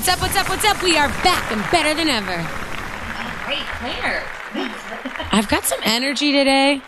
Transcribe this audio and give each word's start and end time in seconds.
What's 0.00 0.08
up? 0.08 0.22
What's 0.22 0.34
up? 0.36 0.48
What's 0.48 0.64
up? 0.64 0.82
We 0.82 0.96
are 0.96 1.08
back 1.22 1.52
and 1.52 1.60
better 1.70 1.92
than 1.92 2.08
ever. 2.08 2.36
Great 3.44 3.66
planner. 3.76 4.22
I've 5.30 5.46
got 5.46 5.64
some 5.64 5.78
energy 5.82 6.32
today. 6.32 6.80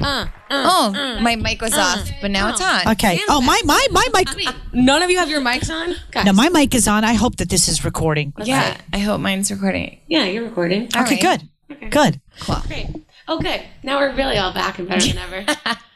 Uh, 0.00 0.04
uh, 0.04 0.28
Oh, 0.48 1.18
my 1.22 1.34
mic 1.34 1.60
was 1.60 1.74
off, 1.74 2.08
but 2.22 2.30
now 2.30 2.48
it's 2.50 2.60
on. 2.60 2.86
Okay. 2.92 3.18
Oh, 3.28 3.40
my 3.40 3.60
my 3.64 3.84
my 3.90 4.06
mic. 4.14 4.28
none 4.72 5.02
of 5.02 5.10
you 5.10 5.18
have 5.18 5.28
your 5.28 5.40
mics 5.40 5.68
on? 5.74 5.96
Guys. 6.12 6.24
No, 6.24 6.32
my 6.34 6.48
mic 6.48 6.72
is 6.76 6.86
on. 6.86 7.02
I 7.02 7.14
hope 7.14 7.34
that 7.38 7.48
this 7.48 7.66
is 7.66 7.84
recording. 7.84 8.32
Yeah, 8.40 8.76
I 8.92 8.98
hope 8.98 9.20
mine's 9.20 9.50
recording. 9.50 9.98
Yeah, 10.06 10.26
you're 10.26 10.44
recording. 10.44 10.88
All 10.94 11.02
Okay, 11.02 11.18
right. 11.20 11.40
good. 11.68 11.90
Good. 11.90 12.20
Great. 12.68 12.86
Okay, 13.28 13.66
now 13.82 13.98
we're 13.98 14.14
really 14.14 14.38
all 14.38 14.52
back 14.54 14.78
and 14.78 14.86
better 14.88 15.04
than 15.04 15.18
ever. 15.18 15.44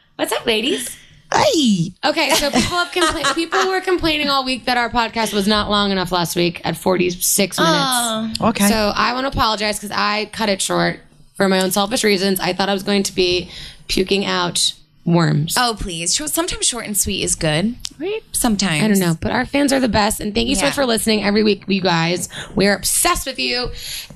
What's 0.17 0.33
up, 0.33 0.45
ladies? 0.45 0.97
Hey. 1.33 1.93
Okay, 2.03 2.29
so 2.31 2.49
people 2.51 2.77
have 2.77 2.91
complained. 2.91 3.27
People 3.35 3.67
were 3.69 3.81
complaining 3.81 4.27
all 4.29 4.43
week 4.43 4.65
that 4.65 4.77
our 4.77 4.89
podcast 4.89 5.33
was 5.33 5.47
not 5.47 5.69
long 5.69 5.91
enough 5.91 6.11
last 6.11 6.35
week 6.35 6.61
at 6.65 6.75
46 6.77 7.57
minutes. 7.57 7.73
Oh, 7.75 8.31
Okay. 8.49 8.67
So 8.67 8.91
I 8.95 9.13
want 9.13 9.25
to 9.25 9.37
apologize 9.37 9.79
because 9.79 9.95
I 9.97 10.25
cut 10.33 10.49
it 10.49 10.61
short 10.61 10.99
for 11.35 11.47
my 11.47 11.61
own 11.61 11.71
selfish 11.71 12.03
reasons. 12.03 12.39
I 12.39 12.53
thought 12.53 12.69
I 12.69 12.73
was 12.73 12.83
going 12.83 13.03
to 13.03 13.15
be 13.15 13.49
puking 13.87 14.25
out 14.25 14.73
worms. 15.05 15.55
oh, 15.57 15.75
please. 15.79 16.15
Sometimes 16.31 16.67
short 16.67 16.85
and 16.85 16.95
sweet 16.97 17.23
is 17.23 17.35
good. 17.35 17.75
Right? 17.97 18.21
Sometimes. 18.33 18.83
I 18.83 18.87
don't 18.87 18.99
know, 18.99 19.17
but 19.19 19.31
our 19.31 19.45
fans 19.45 19.71
are 19.73 19.79
the 19.79 19.89
best, 19.89 20.19
and 20.19 20.33
thank 20.35 20.47
you 20.49 20.55
so 20.55 20.61
Yeah. 20.61 20.67
much 20.67 20.75
for 20.75 20.85
listening 20.85 21.23
every 21.23 21.43
week, 21.43 21.63
you 21.67 21.81
guys. 21.81 22.29
We're 22.55 22.75
obsessed 22.75 23.25
with 23.25 23.39
you, 23.39 23.71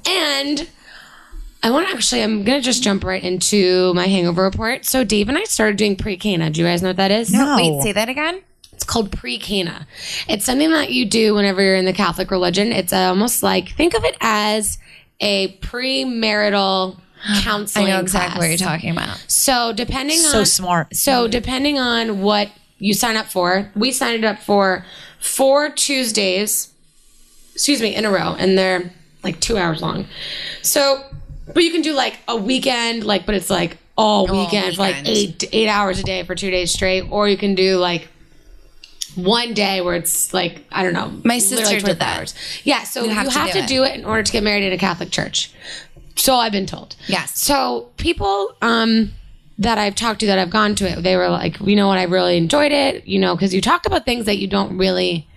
and 0.08 0.68
I 1.66 1.72
want 1.72 1.88
to 1.90 1.94
actually. 1.96 2.22
I'm 2.22 2.44
gonna 2.44 2.62
just 2.62 2.84
jump 2.84 3.04
right 3.04 3.24
into 3.24 3.94
my 3.96 4.06
hangover 4.08 4.44
report. 4.44 4.86
So 4.86 5.04
Dave 5.04 5.30
and 5.30 5.38
I 5.38 5.44
started 5.46 5.78
doing 5.78 5.96
pre-cana. 5.96 6.50
Do 6.52 6.62
you 6.62 6.68
guys 6.68 6.82
know 6.82 6.90
what 6.90 6.98
that 6.98 7.12
is? 7.12 7.32
No. 7.34 7.56
Wait, 7.58 7.82
say 7.82 7.92
that 7.92 8.08
again. 8.08 8.42
It's 8.72 8.84
called 8.84 9.12
pre-cana. 9.12 9.88
It's 10.28 10.46
something 10.46 10.70
that 10.72 10.92
you 10.92 11.06
do 11.06 11.34
whenever 11.34 11.62
you're 11.62 11.76
in 11.76 11.86
the 11.86 11.94
Catholic 11.94 12.30
religion. 12.30 12.72
It's 12.72 12.94
uh, 12.94 12.98
almost 13.10 13.42
like 13.42 13.70
think 13.70 13.96
of 13.96 14.04
it 14.06 14.16
as 14.22 14.78
a 15.20 15.58
premarital 15.58 17.00
I 17.28 17.42
counseling. 17.44 17.88
I 17.88 17.90
know 17.92 18.00
exactly 18.02 18.30
class. 18.32 18.40
what 18.40 18.50
you're 18.50 18.58
talking 18.70 18.92
about. 18.92 19.24
So 19.28 19.74
depending 19.74 20.18
So 20.20 20.40
on 20.40 20.46
smart. 20.46 20.96
so 20.96 21.28
depending 21.28 21.80
on 21.80 22.22
what 22.22 22.50
you 22.78 22.94
sign 22.94 23.16
up 23.18 23.26
for, 23.28 23.72
we 23.76 23.92
signed 23.92 24.24
up 24.26 24.38
for 24.40 24.86
four 25.20 25.70
Tuesdays, 25.70 26.72
excuse 27.54 27.82
me, 27.82 27.96
in 27.96 28.06
a 28.06 28.12
row, 28.12 28.36
and 28.38 28.58
they're 28.58 28.92
like 29.24 29.40
two 29.40 29.58
hours 29.58 29.82
long. 29.82 30.06
So, 30.62 31.04
but 31.54 31.64
you 31.64 31.72
can 31.72 31.82
do 31.82 31.94
like 31.94 32.20
a 32.28 32.36
weekend, 32.36 33.04
like, 33.04 33.26
but 33.26 33.36
it's 33.36 33.50
like 33.50 33.78
all 33.98 34.28
weekend, 34.28 34.78
like 34.78 34.96
weekend. 34.96 35.08
eight 35.08 35.50
eight 35.52 35.70
hours 35.70 36.00
a 36.00 36.04
day 36.04 36.24
for 36.24 36.36
two 36.36 36.52
days 36.52 36.72
straight, 36.72 37.04
or 37.10 37.28
you 37.30 37.38
can 37.38 37.56
do 37.56 37.78
like 37.78 38.08
one 39.16 39.54
day 39.54 39.82
where 39.82 39.96
it's 39.96 40.34
like 40.34 40.66
I 40.72 40.84
don't 40.84 40.94
know. 40.94 41.12
My 41.24 41.40
sister 41.40 41.80
did 41.80 42.00
that. 42.00 42.20
Hours. 42.20 42.36
Yeah, 42.64 42.84
so 42.84 43.04
you 43.04 43.12
have, 43.12 43.28
have 43.28 43.52
to, 43.52 43.62
to 43.62 43.68
do 43.68 43.76
do, 43.76 43.84
it. 43.84 43.92
it. 43.92 44.00
in 44.00 44.06
order 44.06 44.24
to 44.24 44.32
get 44.32 44.44
married 44.44 44.64
in 44.64 44.74
a 44.74 44.78
Catholic 44.78 45.12
church. 45.12 45.52
So 46.16 46.36
I've 46.36 46.52
been 46.52 46.66
told. 46.66 46.96
Yes. 47.08 47.40
So 47.40 47.90
people 47.98 48.56
um 48.62 49.14
that 49.58 49.78
I've 49.78 49.96
talked 49.96 50.20
to 50.20 50.26
that 50.26 50.38
I've 50.38 50.50
gone 50.50 50.76
to 50.76 50.90
it, 50.90 51.02
they 51.02 51.16
were 51.16 51.30
like, 51.30 51.60
you 51.62 51.78
know 51.78 51.88
what, 51.88 51.98
I 51.98 52.04
really 52.04 52.36
enjoyed 52.36 52.74
it, 52.74 53.08
you 53.08 53.20
know, 53.20 53.36
because 53.36 53.54
you 53.54 53.62
talk 53.62 53.86
about 53.86 54.04
things 54.04 54.26
that 54.26 54.38
you 54.38 54.48
don't 54.48 54.78
really 54.78 55.28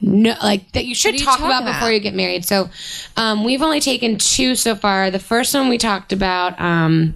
know, 0.00 0.34
like 0.42 0.72
that 0.72 0.84
you 0.84 0.94
should 0.94 1.18
you 1.18 1.24
talk, 1.24 1.38
talk 1.38 1.46
about, 1.46 1.62
about? 1.62 1.74
before 1.74 1.90
you 1.90 2.00
get 2.00 2.14
married. 2.14 2.44
So 2.44 2.70
um, 3.16 3.44
we've 3.44 3.62
only 3.62 3.80
taken 3.80 4.18
two 4.18 4.54
so 4.54 4.74
far. 4.74 5.10
The 5.10 5.18
first 5.18 5.54
one 5.54 5.68
we 5.68 5.78
talked 5.78 6.12
about 6.12 6.60
um, 6.60 7.14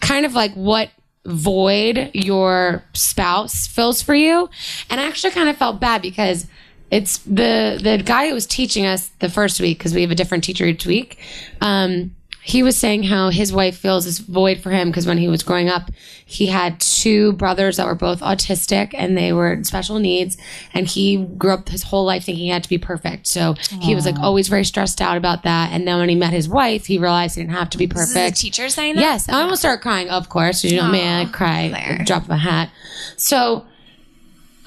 kind 0.00 0.26
of 0.26 0.34
like 0.34 0.52
what 0.54 0.90
void 1.26 2.10
your 2.14 2.82
spouse 2.92 3.66
fills 3.66 4.02
for 4.02 4.14
you, 4.14 4.48
and 4.88 5.00
I 5.00 5.06
actually 5.06 5.32
kind 5.32 5.48
of 5.48 5.56
felt 5.56 5.80
bad 5.80 6.02
because 6.02 6.46
it's 6.90 7.18
the 7.18 7.78
the 7.82 8.02
guy 8.04 8.28
who 8.28 8.34
was 8.34 8.46
teaching 8.46 8.86
us 8.86 9.08
the 9.20 9.28
first 9.28 9.60
week 9.60 9.78
because 9.78 9.94
we 9.94 10.02
have 10.02 10.10
a 10.10 10.16
different 10.16 10.44
teacher 10.44 10.64
each 10.66 10.86
week. 10.86 11.18
Um, 11.60 12.16
he 12.42 12.62
was 12.62 12.76
saying 12.76 13.02
how 13.04 13.28
his 13.28 13.52
wife 13.52 13.76
feels 13.76 14.06
this 14.06 14.18
void 14.18 14.58
for 14.60 14.70
him 14.70 14.88
because 14.88 15.06
when 15.06 15.18
he 15.18 15.28
was 15.28 15.42
growing 15.42 15.68
up, 15.68 15.90
he 16.24 16.46
had 16.46 16.80
two 16.80 17.32
brothers 17.34 17.76
that 17.76 17.84
were 17.86 17.94
both 17.94 18.20
autistic 18.20 18.92
and 18.94 19.16
they 19.16 19.32
were 19.32 19.62
special 19.64 19.98
needs, 19.98 20.36
and 20.72 20.86
he 20.86 21.18
grew 21.36 21.52
up 21.52 21.68
his 21.68 21.82
whole 21.82 22.04
life 22.04 22.24
thinking 22.24 22.44
he 22.44 22.50
had 22.50 22.62
to 22.62 22.68
be 22.68 22.78
perfect. 22.78 23.26
So 23.26 23.54
he 23.82 23.94
was 23.94 24.06
like 24.06 24.18
always 24.18 24.48
very 24.48 24.64
stressed 24.64 25.00
out 25.02 25.16
about 25.18 25.42
that. 25.42 25.72
And 25.72 25.86
then 25.86 25.98
when 25.98 26.08
he 26.08 26.14
met 26.14 26.32
his 26.32 26.48
wife, 26.48 26.86
he 26.86 26.98
realized 26.98 27.34
he 27.36 27.42
didn't 27.42 27.54
have 27.56 27.70
to 27.70 27.78
be 27.78 27.86
This 27.86 28.08
is 28.08 28.14
perfect. 28.14 28.38
a 28.38 28.40
teacher 28.40 28.68
saying 28.68 28.94
that? 28.94 29.00
Yes, 29.02 29.28
I 29.28 29.42
almost 29.42 29.60
started 29.60 29.82
crying. 29.82 30.08
Of 30.08 30.28
course. 30.28 30.64
you 30.64 30.76
know 30.80 30.88
me, 30.88 31.00
I 31.06 31.26
cry, 31.26 31.68
Claire. 31.68 32.04
drop 32.06 32.28
a 32.30 32.36
hat. 32.36 32.70
So 33.16 33.66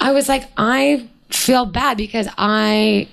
I 0.00 0.12
was 0.12 0.28
like, 0.28 0.48
I 0.56 1.08
feel 1.30 1.64
bad 1.66 1.96
because 1.96 2.28
I, 2.38 3.08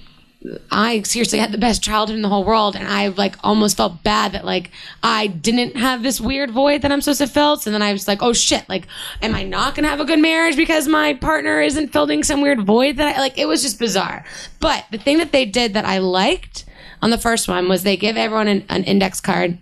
I 0.71 1.03
seriously 1.03 1.37
had 1.37 1.51
the 1.51 1.59
best 1.59 1.83
childhood 1.83 2.15
in 2.15 2.23
the 2.23 2.29
whole 2.29 2.43
world, 2.43 2.75
and 2.75 2.87
I 2.87 3.09
like 3.09 3.35
almost 3.43 3.77
felt 3.77 4.03
bad 4.03 4.31
that 4.31 4.43
like 4.43 4.71
I 5.03 5.27
didn't 5.27 5.77
have 5.77 6.01
this 6.01 6.19
weird 6.19 6.49
void 6.49 6.81
that 6.81 6.91
I'm 6.91 7.01
supposed 7.01 7.19
to 7.19 7.27
fill. 7.27 7.57
So 7.57 7.69
then 7.69 7.81
I 7.81 7.91
was 7.91 8.07
like, 8.07 8.23
oh 8.23 8.33
shit, 8.33 8.67
like, 8.67 8.87
am 9.21 9.35
I 9.35 9.43
not 9.43 9.75
gonna 9.75 9.89
have 9.89 9.99
a 9.99 10.05
good 10.05 10.19
marriage 10.19 10.55
because 10.55 10.87
my 10.87 11.13
partner 11.13 11.61
isn't 11.61 11.93
filling 11.93 12.23
some 12.23 12.41
weird 12.41 12.61
void 12.61 12.97
that 12.97 13.15
I 13.15 13.19
like? 13.19 13.37
It 13.37 13.47
was 13.47 13.61
just 13.61 13.77
bizarre. 13.77 14.25
But 14.59 14.85
the 14.91 14.97
thing 14.97 15.19
that 15.19 15.31
they 15.31 15.45
did 15.45 15.75
that 15.75 15.85
I 15.85 15.99
liked 15.99 16.65
on 17.01 17.11
the 17.11 17.17
first 17.17 17.47
one 17.47 17.69
was 17.69 17.83
they 17.83 17.97
give 17.97 18.17
everyone 18.17 18.47
an, 18.47 18.65
an 18.69 18.83
index 18.83 19.21
card 19.21 19.59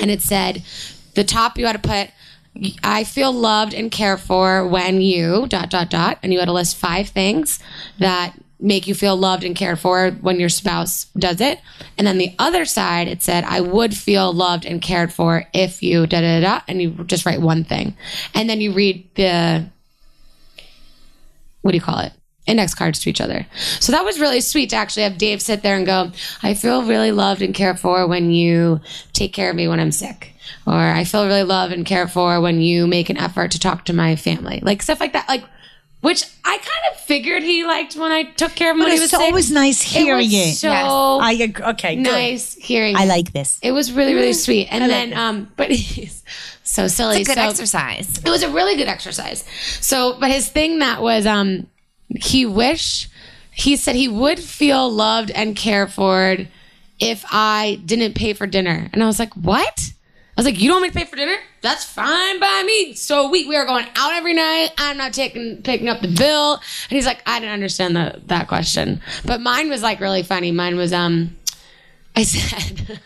and 0.00 0.10
it 0.10 0.22
said 0.22 0.62
the 1.14 1.24
top 1.24 1.58
you 1.58 1.66
had 1.66 1.80
to 1.82 1.88
put 1.88 2.10
I 2.84 3.02
feel 3.02 3.32
loved 3.32 3.74
and 3.74 3.90
cared 3.90 4.20
for 4.20 4.66
when 4.66 5.00
you 5.00 5.46
dot 5.48 5.70
dot 5.70 5.90
dot 5.90 6.18
and 6.22 6.32
you 6.32 6.38
had 6.38 6.44
to 6.44 6.52
list 6.52 6.76
five 6.76 7.08
things 7.08 7.58
that 7.98 8.34
make 8.60 8.86
you 8.86 8.94
feel 8.94 9.16
loved 9.16 9.44
and 9.44 9.56
cared 9.56 9.78
for 9.78 10.10
when 10.20 10.40
your 10.40 10.48
spouse 10.48 11.06
does 11.18 11.40
it. 11.40 11.60
And 11.98 12.06
then 12.06 12.18
the 12.18 12.34
other 12.38 12.64
side 12.64 13.08
it 13.08 13.22
said 13.22 13.44
I 13.44 13.60
would 13.60 13.96
feel 13.96 14.32
loved 14.32 14.64
and 14.64 14.80
cared 14.80 15.12
for 15.12 15.46
if 15.52 15.82
you 15.82 16.06
da 16.06 16.20
da 16.20 16.40
da 16.40 16.60
and 16.68 16.80
you 16.80 16.90
just 17.04 17.26
write 17.26 17.40
one 17.40 17.64
thing. 17.64 17.96
And 18.34 18.48
then 18.48 18.60
you 18.60 18.72
read 18.72 19.08
the 19.14 19.66
what 21.62 21.70
do 21.72 21.76
you 21.76 21.82
call 21.82 22.00
it? 22.00 22.12
Index 22.46 22.74
cards 22.74 23.00
to 23.00 23.10
each 23.10 23.22
other. 23.22 23.46
So 23.80 23.90
that 23.92 24.04
was 24.04 24.20
really 24.20 24.42
sweet 24.42 24.70
to 24.70 24.76
actually 24.76 25.04
have 25.04 25.16
Dave 25.16 25.40
sit 25.40 25.62
there 25.62 25.76
and 25.76 25.86
go, 25.86 26.12
I 26.42 26.52
feel 26.52 26.84
really 26.84 27.10
loved 27.10 27.40
and 27.40 27.54
cared 27.54 27.80
for 27.80 28.06
when 28.06 28.30
you 28.30 28.80
take 29.14 29.32
care 29.32 29.48
of 29.48 29.56
me 29.56 29.66
when 29.66 29.80
I'm 29.80 29.92
sick. 29.92 30.34
Or 30.66 30.74
I 30.74 31.04
feel 31.04 31.26
really 31.26 31.42
loved 31.42 31.72
and 31.72 31.86
cared 31.86 32.10
for 32.10 32.38
when 32.42 32.60
you 32.60 32.86
make 32.86 33.08
an 33.08 33.16
effort 33.16 33.50
to 33.52 33.58
talk 33.58 33.86
to 33.86 33.94
my 33.94 34.14
family. 34.14 34.60
Like 34.62 34.82
stuff 34.82 35.00
like 35.00 35.14
that. 35.14 35.26
Like, 35.26 35.44
which 36.04 36.22
I 36.44 36.56
kind 36.58 36.92
of 36.92 37.00
figured 37.00 37.42
he 37.42 37.64
liked 37.64 37.96
when 37.96 38.12
I 38.12 38.24
took 38.24 38.54
care 38.54 38.70
of 38.70 38.74
him 38.76 38.80
But 38.80 38.84
when 38.84 38.92
he 38.92 39.02
it's 39.02 39.04
was 39.04 39.10
sick. 39.12 39.20
always 39.20 39.50
nice 39.50 39.80
hearing 39.80 40.28
it. 40.30 40.46
Was 40.48 40.60
so 40.60 40.68
I 40.70 41.32
ag- 41.40 41.60
okay. 41.60 41.96
Good. 41.96 42.02
nice 42.02 42.54
hearing 42.54 42.94
I 42.96 43.06
like 43.06 43.32
this. 43.32 43.58
It 43.62 43.72
was 43.72 43.90
really, 43.90 44.14
really 44.14 44.34
sweet. 44.34 44.68
And 44.70 44.82
like 44.82 44.90
then, 44.90 45.12
it. 45.12 45.18
um, 45.18 45.52
but 45.56 45.70
he's 45.72 46.22
so 46.62 46.88
silly. 46.88 47.20
It's 47.22 47.28
a 47.30 47.34
good 47.34 47.40
so, 47.40 47.48
exercise. 47.48 48.18
it 48.24 48.28
was 48.28 48.42
a 48.42 48.50
really 48.50 48.76
good 48.76 48.88
exercise. 48.88 49.44
So, 49.80 50.18
but 50.20 50.30
his 50.30 50.48
thing 50.48 50.80
that 50.80 51.00
was, 51.00 51.26
um, 51.26 51.66
he 52.08 52.44
wish 52.46 53.08
he 53.50 53.76
said 53.76 53.94
he 53.96 54.08
would 54.08 54.38
feel 54.40 54.90
loved 54.90 55.30
and 55.30 55.56
cared 55.56 55.90
for 55.92 56.36
if 57.00 57.24
I 57.30 57.80
didn't 57.84 58.14
pay 58.14 58.32
for 58.34 58.46
dinner. 58.46 58.88
And 58.92 59.02
I 59.02 59.06
was 59.06 59.18
like, 59.18 59.32
what? 59.34 59.92
I 60.36 60.40
was 60.40 60.46
like, 60.46 60.60
you 60.60 60.68
don't 60.68 60.80
want 60.80 60.82
me 60.82 60.88
to 60.90 60.98
pay 60.98 61.10
for 61.10 61.16
dinner? 61.16 61.36
That's 61.60 61.84
fine 61.84 62.40
by 62.40 62.64
me. 62.66 62.94
So 62.94 63.30
we 63.30 63.46
we 63.46 63.54
are 63.54 63.64
going 63.64 63.86
out 63.94 64.14
every 64.14 64.34
night. 64.34 64.70
I'm 64.78 64.96
not 64.96 65.12
taking 65.12 65.62
picking 65.62 65.88
up 65.88 66.00
the 66.00 66.08
bill. 66.08 66.54
And 66.54 66.90
he's 66.90 67.06
like, 67.06 67.22
I 67.24 67.38
didn't 67.38 67.52
understand 67.52 67.94
the, 67.94 68.20
that 68.26 68.48
question. 68.48 69.00
But 69.24 69.40
mine 69.40 69.70
was 69.70 69.82
like 69.82 70.00
really 70.00 70.24
funny. 70.24 70.50
Mine 70.50 70.76
was 70.76 70.92
um 70.92 71.36
I 72.16 72.22
said, 72.22 73.00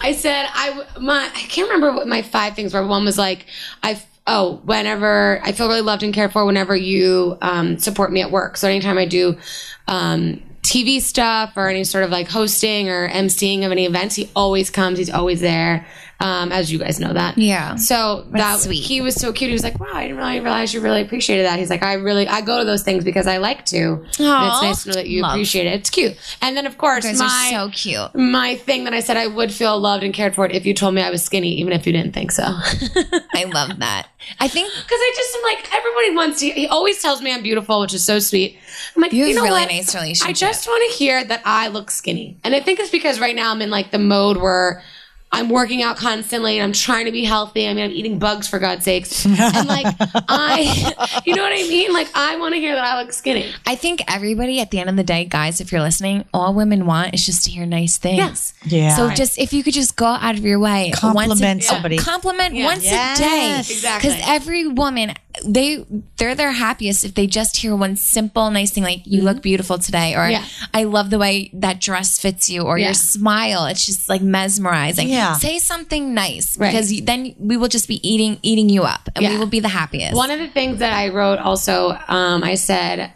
I 0.00 0.12
said, 0.12 0.46
I, 0.52 0.86
my, 1.00 1.30
I 1.32 1.40
can't 1.42 1.70
remember 1.70 1.96
what 1.96 2.08
my 2.08 2.22
five 2.22 2.54
things 2.54 2.74
were. 2.74 2.84
One 2.84 3.04
was 3.04 3.18
like, 3.18 3.46
I, 3.82 4.02
oh, 4.26 4.60
whenever 4.64 5.40
I 5.44 5.52
feel 5.52 5.68
really 5.68 5.80
loved 5.80 6.02
and 6.02 6.12
cared 6.12 6.32
for, 6.32 6.44
whenever 6.44 6.74
you 6.74 7.38
um, 7.40 7.78
support 7.78 8.12
me 8.12 8.20
at 8.20 8.30
work. 8.30 8.56
So 8.56 8.68
anytime 8.68 8.98
I 8.98 9.04
do 9.04 9.38
um, 9.86 10.42
TV 10.62 11.00
stuff 11.00 11.52
or 11.56 11.68
any 11.68 11.84
sort 11.84 12.04
of 12.04 12.10
like 12.10 12.28
hosting 12.28 12.88
or 12.88 13.08
emceeing 13.08 13.64
of 13.64 13.72
any 13.72 13.86
events, 13.86 14.16
he 14.16 14.30
always 14.34 14.70
comes. 14.70 14.98
He's 14.98 15.10
always 15.10 15.40
there. 15.40 15.86
Um, 16.22 16.52
as 16.52 16.70
you 16.70 16.78
guys 16.78 17.00
know 17.00 17.12
that. 17.12 17.36
Yeah. 17.36 17.76
So 17.76 18.26
that 18.30 18.60
sweet. 18.60 18.82
he 18.82 19.00
was 19.00 19.14
so 19.14 19.32
cute. 19.32 19.48
He 19.48 19.52
was 19.52 19.64
like, 19.64 19.80
"Wow, 19.80 19.88
I 19.92 20.02
didn't 20.02 20.18
really 20.18 20.40
realize 20.40 20.72
you 20.72 20.80
really 20.80 21.02
appreciated 21.02 21.46
that." 21.46 21.58
He's 21.58 21.70
like, 21.70 21.82
"I 21.82 21.94
really, 21.94 22.28
I 22.28 22.40
go 22.40 22.58
to 22.58 22.64
those 22.64 22.82
things 22.82 23.04
because 23.04 23.26
I 23.26 23.38
like 23.38 23.66
to. 23.66 23.76
and 23.78 24.04
it's 24.06 24.18
nice 24.18 24.82
to 24.84 24.90
know 24.90 24.94
that 24.94 25.08
you 25.08 25.22
Love. 25.22 25.32
appreciate 25.32 25.66
it. 25.66 25.74
It's 25.74 25.90
cute." 25.90 26.16
And 26.40 26.56
then, 26.56 26.66
of 26.66 26.78
course, 26.78 27.04
my 27.18 27.48
so 27.50 27.68
cute. 27.70 28.14
my 28.14 28.56
thing 28.56 28.84
that 28.84 28.94
I 28.94 29.00
said 29.00 29.16
I 29.16 29.26
would 29.26 29.52
feel 29.52 29.78
loved 29.78 30.04
and 30.04 30.14
cared 30.14 30.34
for 30.34 30.46
it 30.46 30.52
if 30.52 30.64
you 30.64 30.74
told 30.74 30.94
me 30.94 31.02
I 31.02 31.10
was 31.10 31.22
skinny, 31.22 31.54
even 31.54 31.72
if 31.72 31.86
you 31.86 31.92
didn't 31.92 32.12
think 32.12 32.30
so. 32.32 32.44
I 32.46 33.44
love 33.44 33.78
that. 33.80 34.08
I 34.38 34.48
think 34.48 34.68
because 34.74 34.98
I 35.00 35.12
just 35.16 35.36
am 35.36 35.42
like 35.42 35.74
everybody 35.74 36.16
wants 36.16 36.40
to. 36.40 36.50
He 36.50 36.66
always 36.66 37.00
tells 37.02 37.20
me 37.22 37.32
I'm 37.32 37.42
beautiful, 37.42 37.80
which 37.80 37.94
is 37.94 38.04
so 38.04 38.18
sweet. 38.18 38.58
I'm 38.96 39.02
like, 39.02 39.12
you 39.12 39.26
you, 39.26 39.34
know 39.34 39.42
really 39.42 39.62
what? 39.62 39.70
nice 39.70 39.94
relationship. 39.94 40.28
I 40.28 40.32
just 40.32 40.66
want 40.66 40.90
to 40.90 40.96
hear 40.96 41.24
that 41.24 41.42
I 41.44 41.68
look 41.68 41.90
skinny, 41.90 42.38
and 42.44 42.54
I 42.54 42.60
think 42.60 42.78
it's 42.80 42.90
because 42.90 43.20
right 43.20 43.34
now 43.34 43.50
I'm 43.50 43.62
in 43.62 43.70
like 43.70 43.90
the 43.90 43.98
mode 43.98 44.36
where 44.36 44.82
I'm 45.34 45.48
working 45.48 45.82
out 45.82 45.96
constantly 45.96 46.58
and 46.58 46.64
I'm 46.64 46.72
trying 46.72 47.06
to 47.06 47.10
be 47.12 47.24
healthy. 47.24 47.66
I 47.66 47.72
mean, 47.72 47.84
I'm 47.84 47.90
eating 47.90 48.18
bugs 48.18 48.46
for 48.48 48.58
God's 48.58 48.84
sakes. 48.84 49.24
And 49.26 49.66
like, 49.68 49.86
I, 50.28 51.22
you 51.26 51.34
know 51.34 51.42
what 51.42 51.52
I 51.52 51.62
mean? 51.68 51.92
Like, 51.92 52.08
I 52.14 52.36
want 52.36 52.54
to 52.54 52.60
hear 52.60 52.74
that 52.74 52.84
I 52.84 53.00
look 53.02 53.12
skinny. 53.12 53.50
I 53.66 53.74
think 53.74 54.02
everybody 54.12 54.60
at 54.60 54.70
the 54.70 54.78
end 54.78 54.90
of 54.90 54.96
the 54.96 55.02
day, 55.04 55.24
guys, 55.24 55.60
if 55.60 55.72
you're 55.72 55.80
listening, 55.80 56.24
all 56.34 56.54
women 56.54 56.86
want 56.86 57.14
is 57.14 57.24
just 57.24 57.44
to 57.44 57.50
hear 57.50 57.64
nice 57.66 57.96
things. 57.96 58.18
Yes. 58.18 58.54
Yeah. 58.64 58.96
So 58.96 59.10
just 59.10 59.38
if 59.38 59.52
you 59.52 59.62
could 59.62 59.74
just 59.74 59.96
go 59.96 60.06
out 60.06 60.36
of 60.36 60.44
your 60.44 60.58
way, 60.58 60.92
Compliment 60.94 61.40
once 61.40 61.64
a, 61.64 61.68
somebody. 61.68 61.96
compliment 61.98 62.54
once 62.54 62.84
Yes. 62.84 63.18
a 63.18 63.22
day, 63.22 63.56
Exactly. 63.74 64.10
Because 64.10 64.22
every 64.28 64.66
woman, 64.68 65.14
they 65.46 65.84
they're 66.18 66.34
their 66.34 66.52
happiest 66.52 67.04
if 67.04 67.14
they 67.14 67.26
just 67.26 67.56
hear 67.56 67.74
one 67.74 67.96
simple 67.96 68.50
nice 68.50 68.70
thing 68.70 68.82
like 68.82 69.00
"You 69.06 69.22
look 69.22 69.40
beautiful 69.40 69.78
today" 69.78 70.12
or 70.14 70.18
Mm-hmm. 70.28 70.30
Yeah. 70.32 70.44
"I 70.74 70.84
love 70.84 71.08
the 71.08 71.18
way 71.18 71.48
that 71.54 71.80
dress 71.80 72.18
fits 72.20 72.50
you" 72.50 72.62
or 72.62 72.76
Yeah. 72.78 72.88
your 72.88 72.94
smile. 72.94 73.64
It's 73.64 73.86
just 73.86 74.10
like 74.10 74.20
mesmerizing. 74.20 75.08
Yeah. 75.08 75.21
Say 75.34 75.58
something 75.58 76.14
nice 76.14 76.56
Right. 76.58 76.70
because 76.70 76.92
you, 76.92 77.02
then 77.04 77.34
we 77.38 77.56
will 77.56 77.68
just 77.68 77.88
be 77.88 78.06
eating 78.08 78.38
eating 78.42 78.68
you 78.68 78.82
up, 78.82 79.08
and 79.14 79.26
we 79.26 79.38
will 79.38 79.46
be 79.46 79.60
the 79.60 79.68
happiest. 79.68 80.14
One 80.14 80.30
of 80.30 80.38
the 80.38 80.48
things 80.48 80.78
that 80.80 80.92
I 80.92 81.08
wrote 81.08 81.38
also, 81.38 81.96
um, 82.08 82.42
I 82.44 82.54
said, 82.54 83.12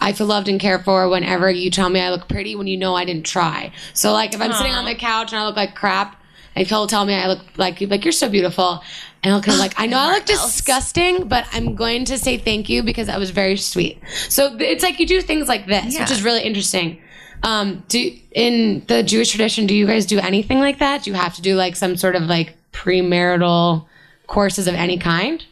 I 0.00 0.12
feel 0.12 0.26
loved 0.26 0.48
and 0.48 0.58
cared 0.60 0.84
for 0.84 1.08
whenever 1.08 1.50
you 1.50 1.70
tell 1.70 1.88
me 1.88 2.00
I 2.00 2.10
look 2.10 2.28
pretty 2.28 2.56
when 2.56 2.66
you 2.66 2.76
know 2.76 2.94
I 2.94 3.04
didn't 3.04 3.24
try. 3.26 3.72
So 3.94 4.12
like 4.12 4.34
if 4.34 4.40
I'm 4.40 4.52
sitting 4.52 4.72
on 4.74 4.84
the 4.84 4.94
couch 4.94 5.32
and 5.32 5.40
I 5.40 5.46
look 5.46 5.56
like 5.56 5.74
crap, 5.74 6.20
and 6.56 6.66
he'll 6.66 6.86
tell 6.86 7.04
me 7.06 7.14
I 7.14 7.28
look 7.28 7.40
like 7.56 7.80
you're 7.80 7.88
like 7.90 8.04
you're 8.04 8.12
so 8.12 8.28
beautiful, 8.28 8.82
and 9.22 9.32
I'll 9.32 9.40
kind 9.40 9.54
of 9.54 9.60
like 9.60 9.74
I 9.78 9.86
know 9.86 9.98
I 9.98 10.12
look 10.14 10.24
disgusting, 10.26 11.28
but 11.28 11.46
I'm 11.52 11.74
going 11.76 12.04
to 12.06 12.18
say 12.18 12.36
thank 12.36 12.68
you 12.68 12.82
because 12.82 13.06
that 13.06 13.18
was 13.18 13.30
very 13.30 13.56
sweet. 13.56 14.00
So 14.28 14.56
it's 14.58 14.82
like 14.82 14.98
you 14.98 15.06
do 15.06 15.20
things 15.22 15.48
like 15.48 15.66
this, 15.66 15.96
which 15.98 16.10
is 16.10 16.22
really 16.24 16.42
interesting. 16.42 17.00
Um, 17.42 17.82
do 17.88 18.16
in 18.32 18.84
the 18.86 19.02
Jewish 19.02 19.30
tradition, 19.30 19.66
do 19.66 19.74
you 19.74 19.86
guys 19.86 20.06
do 20.06 20.18
anything 20.18 20.60
like 20.60 20.78
that? 20.78 21.02
Do 21.04 21.10
you 21.10 21.16
have 21.16 21.34
to 21.34 21.42
do 21.42 21.56
like 21.56 21.76
some 21.76 21.96
sort 21.96 22.14
of 22.16 22.22
like 22.24 22.54
premarital 22.72 23.86
courses 24.26 24.68
of 24.68 24.74
any 24.74 24.98
kind? 24.98 25.44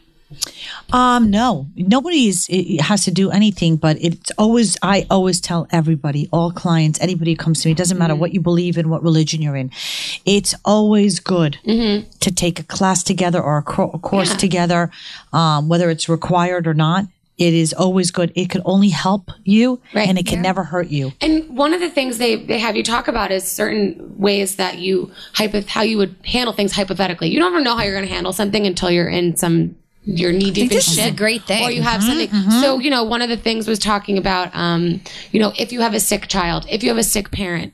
Um, 0.93 1.29
no, 1.29 1.67
nobody 1.75 2.27
is, 2.29 2.47
it 2.49 2.79
has 2.79 3.03
to 3.03 3.11
do 3.11 3.31
anything, 3.31 3.75
but 3.75 3.97
it's 3.99 4.31
always, 4.37 4.77
I 4.81 5.05
always 5.09 5.41
tell 5.41 5.67
everybody, 5.71 6.29
all 6.31 6.51
clients, 6.53 7.01
anybody 7.01 7.31
who 7.31 7.35
comes 7.37 7.61
to 7.61 7.67
me, 7.67 7.73
it 7.73 7.77
doesn't 7.77 7.97
matter 7.97 8.15
what 8.15 8.33
you 8.33 8.39
believe 8.39 8.77
in, 8.77 8.89
what 8.89 9.03
religion 9.03 9.41
you're 9.41 9.57
in. 9.57 9.71
It's 10.25 10.55
always 10.63 11.19
good 11.19 11.57
to 11.65 12.31
take 12.31 12.61
a 12.61 12.63
class 12.63 13.03
together 13.03 13.41
or 13.41 13.57
a, 13.57 13.61
co- 13.61 13.91
a 13.93 13.99
course 13.99 14.29
Yeah. 14.31 14.37
together, 14.37 14.91
um, 15.33 15.67
whether 15.67 15.89
it's 15.89 16.07
required 16.07 16.65
or 16.65 16.73
not. 16.73 17.07
It 17.41 17.55
is 17.55 17.73
always 17.73 18.11
good. 18.11 18.31
It 18.35 18.51
can 18.51 18.61
only 18.65 18.89
help 18.89 19.31
you 19.43 19.81
Right. 19.95 20.07
and 20.07 20.19
it 20.19 20.27
can 20.27 20.43
never 20.43 20.63
hurt 20.63 20.89
you. 20.89 21.11
And 21.21 21.57
one 21.57 21.73
of 21.73 21.79
the 21.79 21.89
things 21.89 22.19
they, 22.19 22.35
they 22.35 22.59
have 22.59 22.75
you 22.75 22.83
talk 22.83 23.07
about 23.07 23.31
is 23.31 23.43
certain 23.43 24.13
ways 24.19 24.57
that 24.57 24.77
you 24.77 25.09
hypoth- 25.33 25.65
how 25.65 25.81
you 25.81 25.97
would 25.97 26.15
handle 26.23 26.53
things 26.53 26.71
hypothetically. 26.73 27.29
You 27.29 27.39
don't 27.39 27.51
ever 27.51 27.63
know 27.63 27.75
how 27.75 27.81
you're 27.81 27.95
going 27.95 28.07
to 28.07 28.13
handle 28.13 28.31
something 28.31 28.67
until 28.67 28.91
you're 28.91 29.09
in 29.09 29.35
some 29.37 29.75
you're 30.03 30.31
knee 30.31 30.51
deep 30.51 30.71
in 30.71 30.75
this 30.77 30.91
is 30.91 30.99
a 30.99 31.11
great 31.11 31.43
thing. 31.43 31.63
Or 31.63 31.71
you 31.71 31.81
have 31.81 32.03
something. 32.03 32.29
So 32.61 32.79
you 32.79 32.91
know, 32.91 33.03
one 33.03 33.23
of 33.23 33.29
the 33.29 33.37
things 33.37 33.67
was 33.67 33.79
talking 33.79 34.19
about, 34.19 34.55
um, 34.55 35.01
you 35.31 35.39
know, 35.39 35.51
if 35.57 35.71
you 35.71 35.81
have 35.81 35.95
a 35.95 35.99
sick 35.99 36.27
child, 36.27 36.67
if 36.69 36.83
you 36.83 36.89
have 36.89 36.97
a 36.99 37.03
sick 37.03 37.31
parent, 37.31 37.73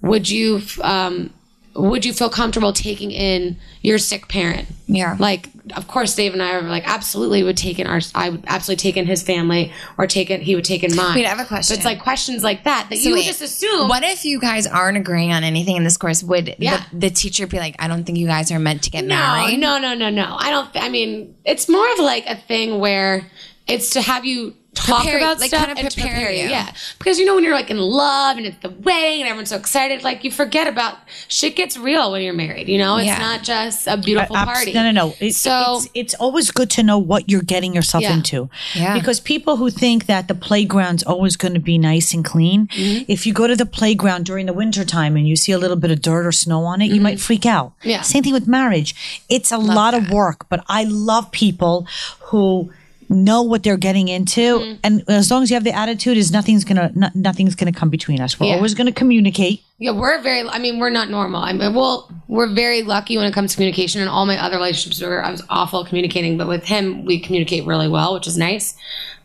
would 0.00 0.30
you 0.30 0.60
um, 0.82 1.32
would 1.74 2.04
you 2.04 2.12
feel 2.12 2.28
comfortable 2.30 2.72
taking 2.72 3.10
in 3.10 3.56
your 3.82 3.98
sick 3.98 4.26
parent? 4.28 4.68
Yeah. 4.86 5.16
Like, 5.18 5.48
of 5.76 5.86
course, 5.86 6.14
Dave 6.14 6.32
and 6.32 6.42
I 6.42 6.52
are 6.54 6.62
like, 6.62 6.88
absolutely 6.88 7.42
would 7.42 7.56
take 7.56 7.78
in 7.78 7.86
our, 7.86 8.00
I 8.14 8.30
would 8.30 8.44
absolutely 8.46 8.80
take 8.82 8.96
in 8.96 9.06
his 9.06 9.22
family 9.22 9.72
or 9.96 10.06
take 10.06 10.30
in, 10.30 10.40
he 10.40 10.54
would 10.54 10.64
take 10.64 10.82
in 10.82 10.96
mine. 10.96 11.14
Wait, 11.14 11.26
I 11.26 11.28
have 11.28 11.38
a 11.40 11.44
question. 11.44 11.74
But 11.74 11.78
it's 11.78 11.84
like 11.84 12.00
questions 12.02 12.42
like 12.42 12.64
that 12.64 12.86
that 12.90 12.96
you 12.98 13.10
would 13.12 13.18
wait, 13.18 13.26
just 13.26 13.42
assume. 13.42 13.88
What 13.88 14.02
if 14.02 14.24
you 14.24 14.40
guys 14.40 14.66
aren't 14.66 14.96
agreeing 14.96 15.32
on 15.32 15.44
anything 15.44 15.76
in 15.76 15.84
this 15.84 15.96
course? 15.96 16.22
Would 16.24 16.56
Yeah. 16.58 16.82
the, 16.92 16.98
the 16.98 17.10
teacher 17.10 17.46
be 17.46 17.58
like, 17.58 17.76
I 17.78 17.86
don't 17.86 18.04
think 18.04 18.18
you 18.18 18.26
guys 18.26 18.50
are 18.50 18.58
meant 18.58 18.82
to 18.84 18.90
get 18.90 19.04
No, 19.04 19.14
married? 19.16 19.58
no, 19.60 19.78
no, 19.78 19.94
no, 19.94 20.10
no. 20.10 20.36
I 20.38 20.50
don't. 20.50 20.68
I 20.74 20.88
mean, 20.88 21.36
it's 21.44 21.68
more 21.68 21.92
of 21.92 21.98
like 22.00 22.26
a 22.26 22.36
thing 22.36 22.78
where 22.80 23.26
it's 23.66 23.90
to 23.90 24.00
have 24.02 24.24
you 24.24 24.54
talk 24.78 25.02
Prepare- 25.02 25.18
about 25.18 25.38
like, 25.40 25.48
stuff 25.48 25.66
kind 25.66 25.72
of 25.72 25.78
and 25.84 25.92
prepare 25.94 26.10
prepare 26.12 26.30
you. 26.32 26.44
you. 26.44 26.50
Yeah, 26.50 26.72
because 26.98 27.18
you 27.18 27.26
know 27.26 27.34
when 27.34 27.44
you're 27.44 27.54
like 27.54 27.70
in 27.70 27.78
love 27.78 28.36
and 28.36 28.46
it's 28.46 28.56
the 28.62 28.70
wedding 28.70 29.20
and 29.20 29.28
everyone's 29.28 29.50
so 29.50 29.56
excited, 29.56 30.02
like 30.02 30.24
you 30.24 30.30
forget 30.30 30.66
about 30.66 30.98
shit 31.28 31.56
gets 31.56 31.76
real 31.76 32.12
when 32.12 32.22
you're 32.22 32.32
married. 32.34 32.68
You 32.68 32.78
know, 32.78 32.96
it's 32.96 33.06
Yeah. 33.06 33.18
not 33.18 33.42
just 33.42 33.86
a 33.86 33.96
beautiful 33.96 34.36
Abs- 34.36 34.50
party. 34.52 34.72
No, 34.72 34.82
no, 34.84 34.90
no. 34.90 35.14
It's, 35.20 35.36
So- 35.38 35.76
it's, 35.78 35.88
it's 35.94 36.14
always 36.14 36.50
good 36.50 36.70
to 36.70 36.82
know 36.82 36.98
what 36.98 37.28
you're 37.30 37.42
getting 37.42 37.74
yourself 37.74 38.02
Yeah. 38.02 38.12
into. 38.14 38.48
Yeah. 38.74 38.94
Because 38.94 39.20
people 39.20 39.56
who 39.56 39.70
think 39.70 40.06
that 40.06 40.28
the 40.28 40.34
playground's 40.34 41.02
always 41.02 41.36
going 41.36 41.54
to 41.54 41.60
be 41.60 41.78
nice 41.78 42.14
and 42.14 42.24
clean, 42.24 42.68
Mm-hmm. 42.68 43.04
if 43.08 43.26
you 43.26 43.32
go 43.32 43.46
to 43.46 43.56
the 43.56 43.66
playground 43.66 44.24
during 44.26 44.46
the 44.46 44.52
winter 44.52 44.84
time 44.84 45.16
and 45.16 45.28
you 45.28 45.36
see 45.36 45.52
a 45.52 45.58
little 45.58 45.76
bit 45.76 45.90
of 45.90 46.00
dirt 46.02 46.24
or 46.26 46.32
snow 46.32 46.64
on 46.64 46.80
it, 46.82 46.86
you 46.90 47.00
might 47.00 47.20
freak 47.20 47.44
out. 47.46 47.72
Mm-hmm. 47.80 47.88
Yeah. 47.90 48.02
Same 48.02 48.22
thing 48.22 48.32
with 48.32 48.46
marriage. 48.46 48.94
It's 49.28 49.50
a 49.52 49.58
lot 49.58 49.94
of 49.94 50.10
work, 50.10 50.46
but 50.48 50.64
I 50.68 50.84
love 50.84 51.30
people 51.32 51.86
who 52.20 52.70
know 53.08 53.42
what 53.42 53.62
they're 53.62 53.76
getting 53.78 54.08
into 54.08 54.58
Mm-hmm. 54.58 54.80
and 54.84 55.04
as 55.08 55.30
long 55.30 55.42
as 55.42 55.50
you 55.50 55.54
have 55.54 55.64
the 55.64 55.72
attitude 55.72 56.16
is 56.18 56.30
nothing's 56.30 56.64
gonna 56.64 56.90
no, 56.94 57.08
nothing's 57.14 57.54
gonna 57.54 57.72
come 57.72 57.88
between 57.90 58.20
us 58.20 58.38
we're 58.38 58.48
Yeah. 58.48 58.56
always 58.56 58.74
gonna 58.74 58.92
communicate 58.92 59.62
Yeah, 59.78 59.92
we're 59.92 60.20
very. 60.22 60.48
I 60.48 60.58
mean, 60.58 60.80
we're 60.80 60.90
not 60.90 61.08
normal. 61.08 61.40
I 61.40 61.52
mean, 61.52 61.72
well, 61.72 62.10
we're 62.26 62.52
very 62.52 62.82
lucky 62.82 63.16
when 63.16 63.26
it 63.26 63.32
comes 63.32 63.52
to 63.52 63.56
communication. 63.56 64.00
And 64.00 64.10
all 64.10 64.26
my 64.26 64.36
other 64.36 64.56
relationships 64.56 65.00
were 65.00 65.24
I 65.24 65.30
was 65.30 65.40
awful 65.48 65.84
communicating, 65.84 66.36
but 66.36 66.48
with 66.48 66.64
him, 66.64 67.04
we 67.04 67.20
communicate 67.20 67.64
really 67.64 67.86
well, 67.86 68.12
which 68.14 68.26
is 68.26 68.36
nice. 68.36 68.74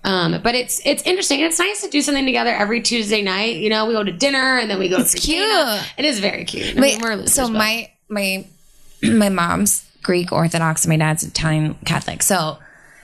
Um, 0.04 0.40
but 0.44 0.54
it's 0.54 0.80
it's 0.86 1.02
interesting. 1.04 1.40
It's 1.40 1.58
nice 1.58 1.82
to 1.82 1.90
do 1.90 2.02
something 2.04 2.24
together 2.26 2.52
every 2.52 2.82
Tuesday 2.82 3.24
night. 3.24 3.56
You 3.56 3.70
know, 3.72 3.88
we 3.88 3.94
go 3.94 4.04
to 4.04 4.12
dinner 4.12 4.60
and 4.60 4.70
then 4.70 4.78
we 4.78 4.90
go. 4.90 4.98
It's 5.00 5.14
to 5.14 5.18
cute. 5.18 5.40
Christina. 5.44 5.84
It 5.98 6.06
is 6.06 6.20
very 6.20 6.46
cute. 6.46 6.78
I 6.78 6.80
mean, 6.80 7.02
we're 7.02 7.26
so 7.26 7.48
but- 7.48 7.54
my 7.58 7.90
my 8.10 8.46
my 9.02 9.30
mom's 9.30 9.84
Greek 10.04 10.32
Orthodox 10.32 10.84
and 10.86 10.92
my 10.92 10.98
dad's 10.98 11.24
Italian 11.24 11.74
Catholic. 11.86 12.22
So 12.22 12.60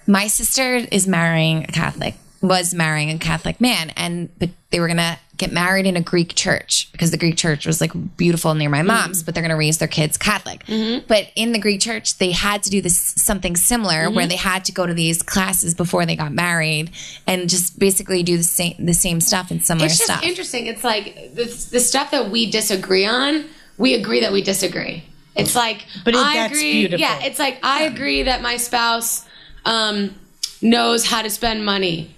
my 0.10 0.26
sister 0.26 0.78
is 0.92 1.08
marrying 1.08 1.64
a 1.64 1.68
Catholic, 1.68 2.16
was 2.42 2.74
marrying 2.74 3.12
a 3.12 3.20
Catholic 3.20 3.62
man, 3.62 3.92
and 3.92 4.30
but 4.40 4.50
they 4.72 4.80
were 4.80 4.88
gonna 4.88 5.20
get 5.38 5.52
married 5.52 5.86
in 5.86 5.96
a 5.96 6.02
Greek 6.02 6.36
church 6.36 6.92
because 6.92 7.12
the 7.12 7.18
Greek 7.18 7.38
church 7.38 7.66
was 7.66 7.80
like 7.80 7.92
beautiful 8.18 8.56
near 8.56 8.70
my 8.70 8.82
mom's, 8.82 9.20
mm-hmm. 9.20 9.26
but 9.26 9.36
they're 9.36 9.44
gonna 9.44 9.56
raise 9.56 9.78
their 9.78 9.88
kids 9.88 10.18
Catholic. 10.18 10.66
Mm-hmm. 10.66 11.06
But 11.08 11.28
in 11.36 11.52
the 11.52 11.60
Greek 11.60 11.80
church, 11.80 12.18
they 12.18 12.32
had 12.32 12.64
to 12.64 12.72
do 12.72 12.82
this 12.82 12.98
something 13.00 13.56
similar 13.56 14.10
where 14.10 14.24
mm-hmm. 14.24 14.30
they 14.30 14.36
had 14.36 14.66
to 14.66 14.72
go 14.72 14.88
to 14.88 14.96
these 14.96 15.22
classes 15.22 15.76
before 15.76 16.08
they 16.08 16.16
got 16.16 16.34
married 16.34 16.90
and 17.28 17.48
just 17.48 17.78
basically 17.78 18.24
do 18.24 18.36
the 18.36 18.44
same 18.44 18.76
the 18.84 18.96
same 18.96 19.22
stuff 19.22 19.52
and 19.52 19.64
similar 19.64 19.86
it's 19.86 19.98
just 20.00 20.10
stuff. 20.10 20.24
interesting. 20.24 20.66
It's 20.66 20.84
like 20.84 21.36
the, 21.36 21.44
the 21.44 21.80
stuff 21.80 22.10
that 22.10 22.32
we 22.32 22.50
disagree 22.50 23.06
on, 23.06 23.46
we 23.78 23.94
agree 23.94 24.22
that 24.22 24.32
we 24.32 24.42
disagree. 24.42 25.04
It's 25.36 25.56
like, 25.56 25.86
But 26.04 26.16
it- 26.16 26.18
I 26.18 26.34
that's 26.36 26.54
agree. 26.54 26.72
beautiful. 26.74 27.00
Yeah, 27.00 27.24
it's 27.24 27.38
like 27.38 27.60
I 27.64 27.84
agree 27.84 28.24
that 28.24 28.42
my 28.42 28.58
spouse 28.58 29.26
um, 29.70 30.16
knows 30.62 31.06
how 31.06 31.22
to 31.22 31.30
spend 31.30 31.64
money, 31.66 32.14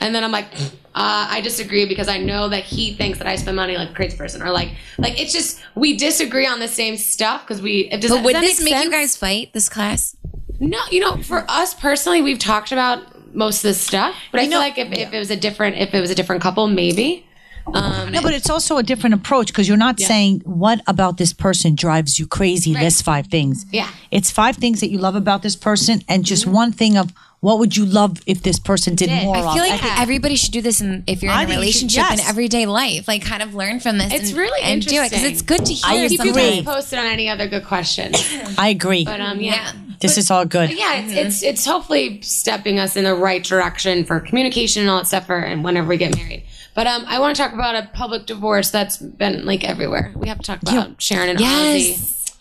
and 0.00 0.14
then 0.14 0.24
I'm 0.24 0.32
like, 0.32 0.46
uh, 0.94 1.26
I 1.30 1.40
disagree 1.40 1.86
because 1.86 2.08
I 2.08 2.18
know 2.18 2.48
that 2.48 2.64
he 2.64 2.94
thinks 2.94 3.18
that 3.18 3.26
I 3.26 3.36
spend 3.36 3.56
money 3.56 3.76
like 3.76 3.90
a 3.90 3.94
crazy 3.94 4.16
person, 4.16 4.42
or 4.42 4.50
like, 4.50 4.70
like 4.96 5.20
it's 5.20 5.32
just 5.32 5.60
we 5.74 5.96
disagree 5.96 6.46
on 6.46 6.60
the 6.60 6.68
same 6.68 6.96
stuff 6.96 7.42
because 7.42 7.60
we. 7.60 7.88
Does, 7.88 8.10
but 8.10 8.16
does 8.16 8.24
would 8.24 8.34
that 8.36 8.40
this 8.40 8.62
make 8.62 8.82
you 8.84 8.90
guys 8.90 9.16
fight 9.16 9.52
this 9.52 9.68
class? 9.68 10.16
No, 10.60 10.78
you 10.90 11.00
know, 11.00 11.22
for 11.22 11.44
us 11.48 11.74
personally, 11.74 12.22
we've 12.22 12.38
talked 12.38 12.72
about 12.72 13.34
most 13.34 13.58
of 13.58 13.62
this 13.62 13.80
stuff, 13.80 14.14
but 14.32 14.40
I, 14.40 14.44
feel 14.44 14.52
know- 14.52 14.58
like 14.58 14.78
if, 14.78 14.90
if 14.92 15.12
it 15.12 15.18
was 15.18 15.30
a 15.30 15.36
different, 15.36 15.76
if 15.76 15.94
it 15.94 16.00
was 16.00 16.10
a 16.10 16.14
different 16.14 16.42
couple, 16.42 16.66
maybe. 16.66 17.27
Um, 17.74 18.12
No, 18.12 18.22
but 18.22 18.32
it's 18.34 18.50
also 18.50 18.78
a 18.78 18.82
different 18.82 19.14
approach 19.14 19.48
because 19.48 19.68
you're 19.68 19.76
not 19.76 20.00
saying 20.00 20.40
what 20.44 20.80
about 20.86 21.16
this 21.18 21.32
person 21.32 21.74
drives 21.74 22.18
you 22.18 22.26
crazy. 22.26 22.74
List 22.74 23.04
five 23.04 23.26
things. 23.26 23.66
Yeah. 23.72 23.88
it's 24.10 24.30
five 24.30 24.56
things 24.56 24.80
that 24.80 24.90
you 24.90 24.98
love 24.98 25.14
about 25.16 25.42
this 25.42 25.56
person, 25.56 26.02
and 26.08 26.24
just 26.24 26.46
one 26.46 26.72
thing 26.72 26.96
of 26.96 27.12
what 27.40 27.58
would 27.60 27.76
you 27.76 27.86
love 27.86 28.20
if 28.26 28.42
this 28.42 28.58
person 28.58 28.96
did, 28.96 29.08
Did. 29.10 29.24
more 29.24 29.36
I 29.36 29.40
of. 29.40 29.52
Feel 29.54 29.62
like 29.68 29.82
Yeah. 29.82 29.96
everybody 30.00 30.34
should 30.34 30.50
do 30.52 30.60
this 30.60 30.80
in, 30.80 31.04
if 31.06 31.22
you're 31.22 31.30
in 31.30 31.38
a 31.38 31.46
think 31.46 31.48
you 31.64 31.72
should- 31.72 31.86
relationship 31.92 32.12
in 32.12 32.20
everyday 32.20 32.66
life. 32.66 33.06
Like, 33.06 33.22
kind 33.24 33.42
of 33.42 33.54
learn 33.54 33.78
from 33.78 33.98
this. 33.98 34.12
It's 34.12 34.30
and, 34.30 34.38
really 34.38 34.60
and 34.62 34.84
do 34.84 34.96
it 35.02 35.10
because 35.10 35.24
interesting. 35.24 35.32
it's 35.32 35.42
good 35.42 35.64
to 35.66 35.72
hear. 35.74 36.04
I 36.04 36.08
keep 36.08 36.24
you 36.24 36.30
agree. 36.30 36.42
guys 36.56 36.64
posted 36.64 36.98
on 36.98 37.06
any 37.06 37.28
other 37.28 37.46
good 37.46 37.64
questions. 37.64 38.16
I 38.58 38.68
agree. 38.70 39.04
But 39.04 39.20
um, 39.20 39.40
yeah. 39.40 39.52
Yeah. 39.54 39.72
this 40.00 40.18
is 40.18 40.30
all 40.32 40.46
good. 40.46 40.70
Yeah, 40.76 40.94
it's, 41.00 41.12
it's 41.12 41.42
it's 41.44 41.64
hopefully 41.66 42.20
stepping 42.22 42.78
us 42.80 42.96
in 42.96 43.04
the 43.04 43.14
right 43.14 43.44
direction 43.44 44.04
for 44.04 44.18
communication 44.18 44.82
and 44.82 44.90
all 44.90 44.98
that 44.98 45.06
stuff 45.06 45.26
for 45.26 45.38
and 45.38 45.62
whenever 45.62 45.86
we 45.88 45.96
get 45.96 46.16
married. 46.16 46.42
But 46.78 46.86
um, 46.86 47.06
I 47.08 47.18
want 47.18 47.34
to 47.34 47.42
talk 47.42 47.52
about 47.54 47.74
a 47.74 47.90
public 47.92 48.26
divorce 48.26 48.70
that's 48.70 48.98
been 48.98 49.44
like 49.44 49.64
everywhere. 49.64 50.12
We 50.14 50.28
have 50.28 50.38
to 50.38 50.44
talk 50.44 50.62
about 50.62 51.02
Sharon 51.02 51.30
and 51.30 51.38
Ozzy. 51.40 51.88
Yes. 51.88 52.38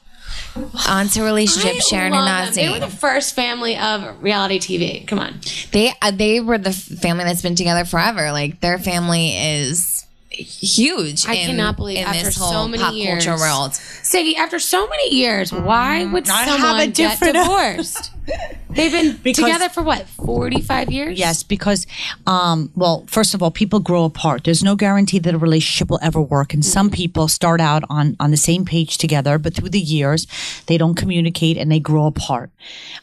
On 0.87 1.07
to 1.07 1.23
relationship, 1.23 1.77
I 1.77 1.79
Sharon 1.79 2.13
and 2.13 2.23
love 2.23 2.53
them. 2.53 2.53
They 2.53 2.69
were 2.69 2.79
the 2.79 2.87
first 2.87 3.33
family 3.33 3.75
of 3.75 4.21
reality 4.21 4.59
TV. 4.59 5.07
Come 5.07 5.17
on. 5.17 5.39
They 5.71 5.91
uh, 6.03 6.11
they 6.11 6.39
were 6.39 6.59
the 6.59 6.71
family 6.71 7.23
that's 7.23 7.41
been 7.41 7.55
together 7.55 7.83
forever. 7.83 8.31
Like 8.31 8.59
their 8.59 8.77
family 8.77 9.35
is 9.35 9.96
huge. 10.37 11.25
I 11.27 11.33
in- 11.33 11.47
cannot 11.47 11.77
believe 11.77 11.97
in 11.99 12.03
after 12.05 12.23
this 12.25 12.35
so 12.35 12.67
many 12.67 12.83
pop 12.83 12.93
years. 12.93 13.25
culture 13.25 13.39
world. 13.41 13.71
Siggy, 13.71 14.35
after 14.35 14.59
so 14.59 14.87
many 14.87 15.13
years, 15.15 15.51
why 15.51 16.05
would 16.05 16.25
Mm, 16.25 16.31
I 16.31 16.43
have 16.43 16.59
a 16.59 16.61
someone 16.61 16.85
get 16.91 16.95
different- 16.95 17.33
divorced? 17.35 18.11
They've 18.69 18.91
been 18.91 19.17
Because- 19.23 19.45
together 19.45 19.69
for 19.69 19.81
what, 19.81 20.05
45 20.09 20.91
years? 20.91 21.17
Yes, 21.17 21.41
because, 21.43 21.87
um, 22.27 22.69
well, 22.75 23.05
first 23.07 23.33
of 23.33 23.41
all, 23.41 23.49
people 23.51 23.79
grow 23.79 24.03
apart. 24.03 24.43
There's 24.43 24.63
no 24.63 24.75
guarantee 24.75 25.19
that 25.19 25.33
a 25.33 25.37
relationship 25.37 25.89
will 25.89 25.99
ever 26.01 26.21
work, 26.21 26.53
and 26.53 26.63
some 26.63 26.89
people 26.89 27.27
start 27.29 27.61
out 27.61 27.83
on 27.89 28.15
on 28.19 28.31
the 28.31 28.37
same 28.37 28.65
page 28.65 28.97
together, 28.97 29.37
but 29.39 29.53
through 29.55 29.69
the 29.69 29.79
years, 29.79 30.27
they 30.67 30.77
don't 30.77 30.95
communicate 30.95 31.57
and 31.57 31.71
they 31.71 31.79
grow 31.79 32.05
apart. 32.05 32.51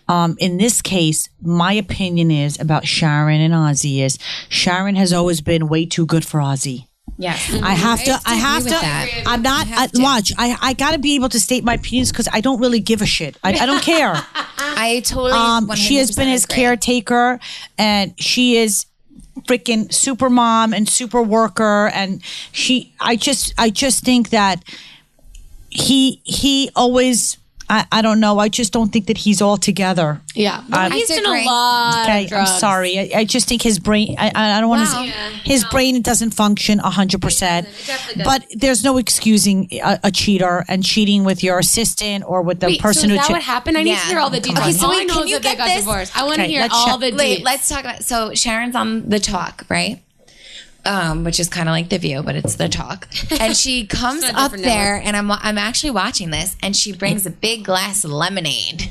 Um, 0.08 0.36
in 0.38 0.58
this 0.58 0.82
case, 0.82 1.28
my 1.42 1.72
opinion 1.72 2.30
is 2.30 2.60
about 2.60 2.86
Sharon 2.86 3.40
and 3.40 3.54
Ozzy 3.54 4.00
is 4.00 4.18
Sharon 4.50 4.94
has 4.96 5.12
always 5.12 5.40
been 5.40 5.68
way 5.68 5.86
too 5.86 6.04
good 6.06 6.24
for 6.24 6.38
Ozzy. 6.40 6.86
Yes. 7.16 7.52
I 7.62 7.72
have 7.74 8.02
to. 8.04 8.10
I 8.10 8.16
agree 8.34 8.40
have 8.40 8.62
to. 8.64 8.68
that. 8.70 9.22
I'm 9.26 9.42
not. 9.42 9.68
You 9.68 9.74
I, 9.76 9.86
to. 9.86 10.02
watch. 10.02 10.32
I. 10.36 10.56
I 10.60 10.72
got 10.72 10.92
to 10.92 10.98
be 10.98 11.14
able 11.14 11.28
to 11.28 11.38
state 11.38 11.62
my 11.64 11.74
opinions 11.74 12.10
because 12.10 12.28
I 12.32 12.40
don't 12.40 12.60
really 12.60 12.80
give 12.80 13.02
a 13.02 13.06
shit. 13.06 13.36
I, 13.44 13.50
I 13.52 13.66
don't 13.66 13.82
care. 13.94 14.14
I 14.36 15.00
totally. 15.04 15.32
Um, 15.32 15.72
she 15.76 15.96
has 15.96 16.14
been 16.14 16.28
his 16.28 16.44
agree. 16.44 16.56
caretaker, 16.56 17.38
and 17.78 18.14
she 18.20 18.56
is 18.56 18.86
freaking 19.42 19.92
super 19.92 20.28
mom 20.28 20.72
and 20.72 20.88
super 20.88 21.22
worker, 21.22 21.88
and 21.94 22.20
she. 22.52 22.92
I 23.00 23.16
just. 23.16 23.54
I 23.58 23.70
just 23.70 24.04
think 24.04 24.30
that 24.30 24.64
he. 25.70 26.20
He 26.24 26.70
always. 26.74 27.36
I, 27.70 27.86
I 27.90 28.02
don't 28.02 28.20
know. 28.20 28.38
I 28.38 28.48
just 28.48 28.72
don't 28.72 28.92
think 28.92 29.06
that 29.06 29.16
he's 29.18 29.40
all 29.40 29.56
together. 29.56 30.20
Yeah. 30.34 30.62
But 30.68 30.92
I 30.92 30.96
he's 30.96 31.08
done 31.08 31.18
a 31.18 31.20
disagree. 31.22 31.46
lot 31.46 32.04
Okay, 32.04 32.24
of 32.24 32.28
drugs. 32.28 32.50
I'm 32.50 32.58
sorry. 32.58 32.98
I, 32.98 33.20
I 33.20 33.24
just 33.24 33.48
think 33.48 33.62
his 33.62 33.78
brain. 33.78 34.16
I, 34.18 34.30
I 34.34 34.58
I 34.58 34.60
don't 34.60 34.68
want 34.68 34.88
to. 34.88 34.94
Wow. 34.96 35.02
Yeah. 35.02 35.30
his 35.44 35.64
brain 35.64 36.02
doesn't 36.02 36.32
function 36.32 36.78
hundred 36.78 37.22
percent. 37.22 37.66
But 38.22 38.44
there's 38.54 38.84
no 38.84 38.98
excusing 38.98 39.68
a, 39.72 39.98
a 40.04 40.10
cheater 40.10 40.64
and 40.68 40.84
cheating 40.84 41.24
with 41.24 41.42
your 41.42 41.58
assistant 41.58 42.24
or 42.26 42.42
with 42.42 42.60
the 42.60 42.66
Wait, 42.66 42.80
person 42.80 43.08
so 43.08 43.08
who. 43.08 43.14
is 43.14 43.20
that 43.20 43.26
che- 43.28 43.32
what 43.32 43.42
happened? 43.42 43.78
I 43.78 43.82
need 43.82 43.90
Yeah. 43.92 44.00
to 44.00 44.06
hear 44.08 44.18
all 44.18 44.30
the 44.30 44.40
details. 44.40 44.58
Okay, 44.60 44.72
so 44.72 44.86
all 44.86 44.90
wait, 44.92 45.00
I 45.00 45.04
know 45.04 45.14
can 45.14 45.22
is 45.24 45.30
you 45.30 45.36
that 45.36 45.42
they 45.42 45.48
get 45.50 45.58
got 45.58 45.66
this? 45.68 45.78
divorced. 45.78 46.16
I 46.16 46.24
want 46.24 46.36
to 46.36 46.42
Okay, 46.42 46.50
hear 46.52 46.68
all 46.70 46.98
check- 46.98 47.00
the 47.12 47.16
Wait, 47.16 47.40
deets. 47.40 47.44
let's 47.44 47.68
talk 47.68 47.80
about. 47.80 48.04
So 48.04 48.34
Sharon's 48.34 48.76
on 48.76 49.08
the 49.08 49.18
talk, 49.20 49.64
right? 49.70 50.00
Um, 50.86 51.24
which 51.24 51.40
is 51.40 51.48
kind 51.48 51.66
of 51.68 51.72
like 51.72 51.88
the 51.88 51.98
View, 51.98 52.22
but 52.22 52.36
it's 52.36 52.56
the 52.56 52.68
talk. 52.68 53.08
And 53.40 53.56
she 53.56 53.86
comes 53.86 54.22
up 54.22 54.52
there, 54.52 54.96
and 55.02 55.16
I'm 55.16 55.30
I'm 55.30 55.56
actually 55.58 55.90
watching 55.92 56.30
this, 56.30 56.56
and 56.62 56.76
she 56.76 56.92
brings 56.92 57.24
a 57.26 57.30
big 57.30 57.64
glass 57.64 58.04
of 58.04 58.10
lemonade. 58.10 58.90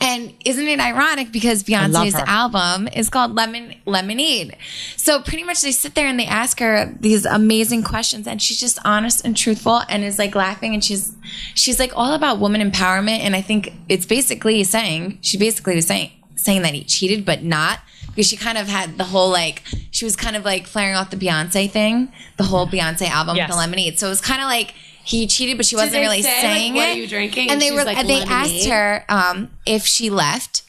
And 0.00 0.32
isn't 0.44 0.66
it 0.66 0.80
ironic 0.80 1.32
because 1.32 1.62
Beyonce's 1.62 2.14
album 2.14 2.88
is 2.88 3.08
called 3.10 3.34
Lemon 3.34 3.74
Lemonade? 3.84 4.56
So 4.96 5.20
pretty 5.20 5.44
much 5.44 5.60
they 5.60 5.72
sit 5.72 5.94
there 5.94 6.06
and 6.06 6.18
they 6.18 6.26
ask 6.26 6.58
her 6.60 6.94
these 6.98 7.24
amazing 7.26 7.82
questions, 7.84 8.26
and 8.26 8.40
she's 8.40 8.58
just 8.58 8.78
honest 8.84 9.24
and 9.24 9.36
truthful, 9.36 9.82
and 9.88 10.02
is 10.02 10.18
like 10.18 10.34
laughing, 10.34 10.74
and 10.74 10.82
she's 10.84 11.14
she's 11.54 11.78
like 11.78 11.92
all 11.96 12.14
about 12.14 12.38
woman 12.38 12.60
empowerment, 12.68 13.20
and 13.20 13.36
I 13.36 13.42
think 13.42 13.72
it's 13.88 14.06
basically 14.06 14.64
saying 14.64 15.18
she 15.20 15.36
basically 15.36 15.76
was 15.76 15.86
saying 15.86 16.10
saying 16.36 16.62
that 16.62 16.74
he 16.74 16.82
cheated, 16.84 17.24
but 17.24 17.42
not 17.42 17.80
because 18.20 18.28
she 18.28 18.36
kind 18.36 18.58
of 18.58 18.68
had 18.68 18.98
the 18.98 19.04
whole 19.04 19.30
like 19.30 19.62
she 19.90 20.04
was 20.04 20.14
kind 20.14 20.36
of 20.36 20.44
like 20.44 20.66
flaring 20.66 20.94
off 20.94 21.08
the 21.10 21.16
Beyonce 21.16 21.70
thing, 21.70 22.12
the 22.36 22.44
whole 22.44 22.66
Beyonce 22.66 23.08
album, 23.08 23.34
Yes. 23.36 23.50
the 23.50 23.56
lemonade. 23.56 23.98
So 23.98 24.06
it 24.08 24.10
was 24.10 24.20
kind 24.20 24.42
of 24.42 24.46
like 24.46 24.74
he 25.02 25.26
cheated, 25.26 25.56
but 25.56 25.64
she 25.64 25.74
Did 25.74 25.80
wasn't 25.80 25.92
they 25.94 26.00
really 26.00 26.22
say, 26.22 26.28
like, 26.30 26.40
saying 26.42 26.74
what 26.74 26.88
it. 26.88 26.92
are 26.92 26.98
you 27.00 27.08
drinking? 27.08 27.44
And 27.44 27.52
And 27.52 27.62
they 27.62 27.70
were 27.72 27.82
like, 27.84 27.96
and 27.96 28.06
they 28.08 28.20
asked 28.22 28.66
her 28.68 29.04
um, 29.08 29.50
if 29.64 29.84
she 29.86 30.10
left, 30.10 30.62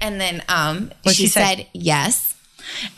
and 0.00 0.20
then 0.20 0.42
um, 0.48 0.92
she, 1.06 1.12
she 1.14 1.26
say? 1.28 1.40
said 1.56 1.66
yes, 1.72 2.34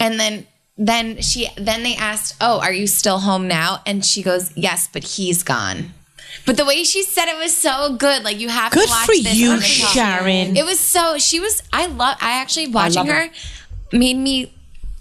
and 0.00 0.18
then. 0.18 0.47
Then 0.78 1.21
she 1.21 1.49
then 1.59 1.82
they 1.82 1.94
asked, 1.94 2.35
"Oh, 2.40 2.59
are 2.61 2.73
you 2.73 2.87
still 2.87 3.18
home 3.18 3.47
now?" 3.47 3.82
And 3.87 4.02
she 4.04 4.23
goes, 4.23 4.56
"Yes, 4.56 4.88
but 4.90 5.04
he's 5.04 5.42
gone." 5.42 5.92
But 6.47 6.56
the 6.56 6.64
way 6.64 6.82
she 6.82 7.02
said 7.02 7.26
it 7.28 7.37
was 7.38 7.54
so 7.54 7.94
good. 7.94 8.25
Like 8.25 8.40
you 8.40 8.49
have 8.49 8.73
Good 8.73 8.87
to 8.87 8.90
watch 8.90 9.04
for 9.06 9.12
this 9.14 9.35
you, 9.37 9.50
on 9.50 9.59
the 9.59 9.62
talk. 9.64 9.92
Sharon. 9.92 10.56
It 10.56 10.64
was 10.64 10.80
so 10.80 11.18
she 11.18 11.40
was. 11.40 11.62
I 11.75 11.87
love. 11.87 12.16
I 12.23 12.40
actually 12.40 12.68
watching 12.68 12.94
love 12.97 13.06
her. 13.06 13.26
her. 13.26 13.30
Made 13.92 14.16
me 14.16 14.52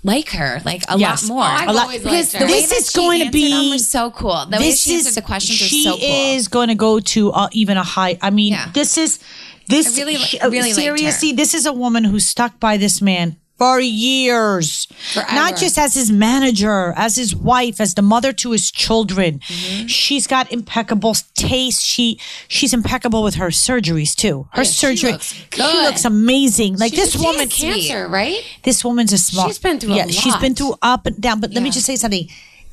like 0.03 0.29
her 0.29 0.61
like 0.65 0.83
a 0.89 0.97
Yes. 0.97 1.23
lot 1.23 1.27
more. 1.35 1.43
I've 1.43 1.69
A 1.69 1.73
lot- 1.73 1.83
always 1.85 2.01
because 2.01 2.13
liked 2.13 2.31
the 2.33 2.37
her. 2.39 2.45
way 2.45 2.61
This 2.61 2.71
is 2.71 2.89
going 2.89 3.25
to 3.25 3.31
be- 3.31 3.77
so 3.77 4.09
cool. 4.11 4.45
The 4.49 4.57
way 4.57 4.69
this 4.71 4.81
she 4.81 4.95
is 4.95 5.13
the 5.15 5.21
questions 5.21 5.57
she 5.59 5.87
are 5.87 5.91
so 5.93 5.97
cool. 5.99 6.35
is 6.35 6.47
going 6.47 6.69
to 6.69 6.75
go 6.75 6.99
to 6.99 7.31
uh, 7.31 7.49
even 7.51 7.77
a 7.77 7.83
high. 7.83 8.17
I 8.21 8.29
mean, 8.31 8.53
Yeah. 8.53 8.69
this 8.73 8.97
is 8.97 9.19
this 9.67 9.97
I 9.97 10.01
really- 10.01 10.17
she- 10.17 10.39
really 10.39 10.57
liked 10.61 10.75
her. 10.75 10.81
seriously. 10.81 11.31
This 11.33 11.53
is 11.53 11.65
a 11.65 11.71
woman 11.73 12.03
who's 12.03 12.25
stuck 12.25 12.59
by 12.59 12.77
this 12.77 12.99
man 13.01 13.37
for 13.61 13.79
years, 13.79 14.87
Forever. 15.13 15.33
not 15.35 15.55
just 15.55 15.77
as 15.77 15.93
his 15.93 16.11
manager, 16.11 16.93
as 16.97 17.15
his 17.15 17.35
wife, 17.35 17.79
as 17.79 17.93
the 17.93 18.01
mother 18.01 18.33
to 18.33 18.51
his 18.51 18.71
children. 18.71 19.37
Mm-hmm. 19.39 19.85
She's 19.85 20.25
got 20.25 20.51
impeccable 20.51 21.13
taste. 21.35 21.83
She 21.83 22.19
she's 22.47 22.73
impeccable 22.73 23.21
with 23.21 23.35
her 23.35 23.49
surgeries 23.49 24.15
too. 24.15 24.47
Her 24.53 24.65
she 24.65 24.71
surgery, 24.71 25.11
looks 25.11 25.33
she 25.53 25.61
looks 25.61 26.05
amazing. 26.05 26.77
Like 26.77 26.91
this 26.93 27.11
She 27.11 27.19
woman, 27.19 27.41
has 27.49 27.53
cancer, 27.53 28.07
right? 28.07 28.41
this 28.63 28.83
woman's 28.83 29.13
a 29.13 29.19
smart. 29.19 29.49
She's 29.49 29.59
been 29.59 29.79
through 29.79 29.93
a 29.93 29.97
yeah, 29.97 30.07
she's 30.07 30.35
been 30.37 30.55
through 30.55 30.73
up 30.81 31.05
and 31.05 31.21
down. 31.21 31.39
But 31.39 31.51
let 31.51 31.61
me 31.61 31.69
just 31.69 31.85
say 31.85 31.95
something. 31.97 32.27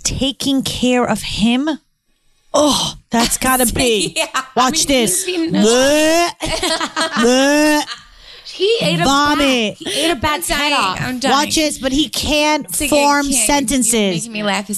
Taking 0.05 0.63
care 0.63 1.05
of 1.07 1.21
him. 1.21 1.69
Oh, 2.55 2.95
that's 3.11 3.37
gotta 3.37 3.71
be. 3.75 4.15
Yeah. 4.17 4.29
Watch 4.57 4.87
this. 4.87 5.27
been- 5.27 5.53
Bleh. 5.53 6.31
Bleh. 7.21 7.83
He 8.59 8.77
ate 8.83 9.01
a 9.01 9.05
Vomit. 9.05 9.79
bat. 9.79 9.89
He 9.89 10.05
ate 10.05 10.11
a 10.11 10.17
bat's 10.17 10.49
head 10.49 10.73
off. 10.73 11.01
I'm 11.01 11.21
dying. 11.21 11.33
Watch 11.33 11.55
this, 11.55 11.79
but 11.79 11.93
he 11.93 12.09
can't 12.09 12.67
Siggy, 12.69 12.89
form 12.91 13.01
I 13.01 13.23
can't. 13.23 13.31
You're 13.33 13.47
sentences. 13.47 14.15
making 14.17 14.33
me 14.33 14.43
laugh 14.43 14.69
Uh, 14.71 14.75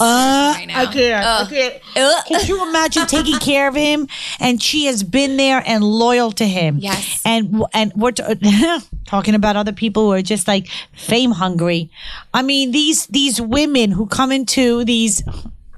right 0.57 0.67
now. 0.69 0.81
I 0.81 0.87
can't. 0.87 1.25
I 1.27 1.47
can't. 1.49 1.75
Ugh. 1.97 2.25
Can 2.29 2.47
you 2.47 2.69
imagine 2.69 3.07
taking 3.07 3.39
care 3.39 3.67
of 3.69 3.75
him? 3.75 4.07
And 4.39 4.63
she 4.63 4.85
has 4.85 5.03
been 5.03 5.37
there 5.39 5.63
and 5.67 5.83
loyal 5.83 6.31
to 6.33 6.47
him. 6.47 6.77
Yes. 6.79 7.23
And 7.25 7.65
and 7.73 7.93
we're 7.97 8.13
t- 8.13 8.23
talking 9.07 9.35
about 9.35 9.57
other 9.57 9.73
people 9.73 10.05
who 10.05 10.13
are 10.13 10.23
just 10.23 10.47
like 10.47 10.69
fame 10.93 11.31
hungry. 11.33 11.91
I 12.35 12.43
mean 12.43 12.73
these 12.73 13.07
these 13.07 13.41
women 13.41 13.91
who 13.93 14.07
come 14.07 14.31
into 14.31 14.85
these 14.85 15.23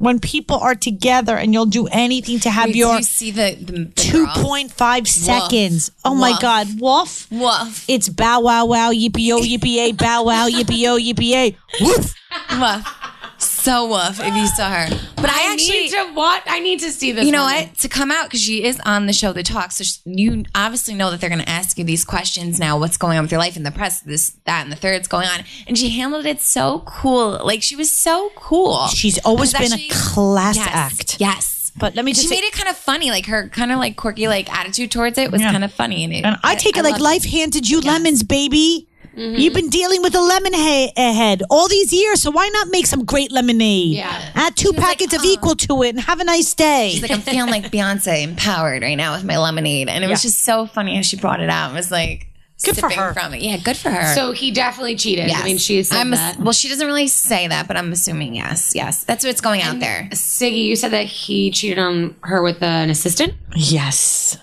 when 0.02 0.18
people 0.18 0.56
are 0.58 0.74
together 0.74 1.36
and 1.36 1.52
you'll 1.54 1.64
do 1.64 1.86
anything 1.86 2.40
to 2.40 2.50
have 2.50 2.66
Wait, 2.66 2.74
your 2.74 2.96
you 2.96 3.02
see 3.04 3.30
the, 3.30 3.54
the, 3.54 3.72
the 3.72 3.84
two 3.94 4.26
girl? 4.26 4.34
point 4.34 4.72
five 4.72 5.06
seconds. 5.06 5.92
Oh 6.04 6.12
my 6.12 6.30
Woof. 6.32 6.40
God, 6.40 6.66
woof. 6.80 7.30
Woof. 7.30 7.84
It's 7.86 8.08
bow 8.08 8.40
wow 8.40 8.66
wow 8.66 8.90
yippee 8.90 9.26
yo 9.26 9.38
yippee 9.38 9.76
yay 9.76 9.92
bow 9.92 10.24
wow 10.24 10.48
yippee 10.48 10.78
yo 10.80 10.98
yippee 10.98 11.30
yay 11.30 11.56
woof. 11.80 12.14
Woof. 12.58 12.98
So 13.38 13.86
woof 13.86 14.18
if 14.18 14.34
you 14.34 14.46
saw 14.48 14.70
her. 14.70 14.88
But 15.22 15.30
I, 15.30 15.48
I 15.50 15.52
actually 15.52 15.78
need 15.80 15.90
to 15.92 16.12
what? 16.14 16.42
I 16.46 16.58
need 16.60 16.80
to 16.80 16.90
see 16.90 17.12
this. 17.12 17.24
You 17.24 17.32
know 17.32 17.44
woman. 17.44 17.68
what? 17.68 17.78
To 17.78 17.88
come 17.88 18.10
out 18.10 18.24
because 18.24 18.42
she 18.42 18.64
is 18.64 18.78
on 18.84 19.06
the 19.06 19.12
show, 19.12 19.32
The 19.32 19.42
Talk. 19.42 19.72
So 19.72 19.84
sh- 19.84 19.98
you 20.04 20.44
obviously 20.54 20.94
know 20.94 21.10
that 21.10 21.20
they're 21.20 21.30
going 21.30 21.40
to 21.42 21.48
ask 21.48 21.78
you 21.78 21.84
these 21.84 22.04
questions 22.04 22.58
now. 22.58 22.78
What's 22.78 22.96
going 22.96 23.16
on 23.18 23.24
with 23.24 23.30
your 23.32 23.40
life 23.40 23.56
in 23.56 23.62
the 23.62 23.70
press? 23.70 24.00
This, 24.00 24.36
that, 24.44 24.62
and 24.62 24.70
the 24.72 24.76
third's 24.76 25.08
going 25.08 25.28
on, 25.28 25.44
and 25.66 25.78
she 25.78 25.90
handled 25.90 26.26
it 26.26 26.40
so 26.40 26.80
cool. 26.86 27.40
Like 27.44 27.62
she 27.62 27.76
was 27.76 27.90
so 27.90 28.30
cool. 28.36 28.86
She's 28.88 29.18
always 29.24 29.54
I 29.54 29.60
was 29.60 29.70
been 29.70 29.80
a 29.80 29.88
class 29.90 30.56
yes, 30.56 30.68
act. 30.70 31.20
Yes. 31.20 31.72
But 31.78 31.94
let 31.94 32.04
me 32.04 32.12
just 32.12 32.22
She 32.22 32.28
say- 32.28 32.34
made 32.40 32.44
it 32.46 32.52
kind 32.52 32.68
of 32.68 32.76
funny, 32.76 33.10
like 33.10 33.24
her 33.26 33.48
kind 33.48 33.72
of 33.72 33.78
like 33.78 33.96
quirky 33.96 34.28
like 34.28 34.52
attitude 34.52 34.90
towards 34.90 35.16
it 35.16 35.30
was 35.32 35.40
Yeah. 35.40 35.52
kind 35.52 35.64
of 35.64 35.72
funny. 35.72 36.04
And, 36.04 36.12
it, 36.12 36.24
And 36.24 36.36
I 36.42 36.54
take 36.54 36.76
it 36.76 36.82
like 36.82 36.92
loved 36.92 37.02
life 37.02 37.24
handed 37.24 37.66
you 37.68 37.80
lemons, 37.80 38.22
baby. 38.22 38.88
Mm-hmm. 39.16 39.34
You've 39.36 39.54
been 39.54 39.68
dealing 39.68 40.00
with 40.02 40.14
a 40.14 40.20
lemon 40.20 40.54
he- 40.54 40.92
head 40.96 41.42
all 41.50 41.68
these 41.68 41.92
years, 41.92 42.22
so 42.22 42.30
why 42.30 42.48
not 42.48 42.68
make 42.68 42.86
some 42.86 43.04
great 43.04 43.30
lemonade? 43.30 43.96
Yeah. 43.96 44.30
Add 44.34 44.56
two 44.56 44.68
was 44.68 44.76
like, 44.78 44.86
packets 44.98 45.14
of 45.14 45.20
"Oh." 45.22 45.28
equal 45.30 45.54
to 45.56 45.82
it 45.82 45.90
and 45.90 46.00
have 46.00 46.20
a 46.20 46.24
nice 46.24 46.54
day. 46.54 46.90
She's 46.92 47.02
like, 47.02 47.10
I'm 47.10 47.20
feeling 47.20 47.50
like 47.50 47.64
Beyonce 47.72 48.22
empowered 48.24 48.82
right 48.82 48.94
now 48.94 49.14
with 49.14 49.24
my 49.24 49.36
lemonade. 49.38 49.88
And 49.88 50.02
it 50.02 50.08
was 50.08 50.24
Yeah. 50.24 50.30
just 50.30 50.44
so 50.44 50.66
funny 50.66 50.96
how 50.96 51.02
she 51.02 51.16
brought 51.16 51.40
it 51.40 51.50
out. 51.50 51.72
It 51.72 51.74
was 51.74 51.90
like 51.90 52.28
Good 52.64 52.76
for 52.78 52.88
her. 52.90 53.12
from 53.12 53.34
it. 53.34 53.42
Yeah, 53.42 53.56
good 53.56 53.76
for 53.76 53.90
her. 53.90 54.14
So 54.14 54.30
he 54.32 54.52
definitely 54.52 54.94
cheated. 54.94 55.26
Yes. 55.26 55.42
I 55.42 55.44
mean, 55.44 55.58
she's 55.58 55.92
I'm 55.92 56.10
that. 56.10 56.38
well, 56.38 56.52
she 56.52 56.68
doesn't 56.68 56.86
really 56.86 57.08
say 57.08 57.48
that, 57.48 57.66
but 57.66 57.76
I'm 57.76 57.90
assuming 57.92 58.34
yes. 58.36 58.72
Yes. 58.74 59.02
That's 59.04 59.24
what's 59.24 59.40
going 59.40 59.62
out 59.62 59.80
there. 59.80 60.08
Siggy, 60.12 60.64
you 60.66 60.76
said 60.76 60.92
that 60.92 61.06
he 61.06 61.50
cheated 61.50 61.78
on 61.80 62.14
her 62.22 62.40
with 62.40 62.62
an 62.62 62.88
assistant. 62.88 63.34
yes. 63.56 64.38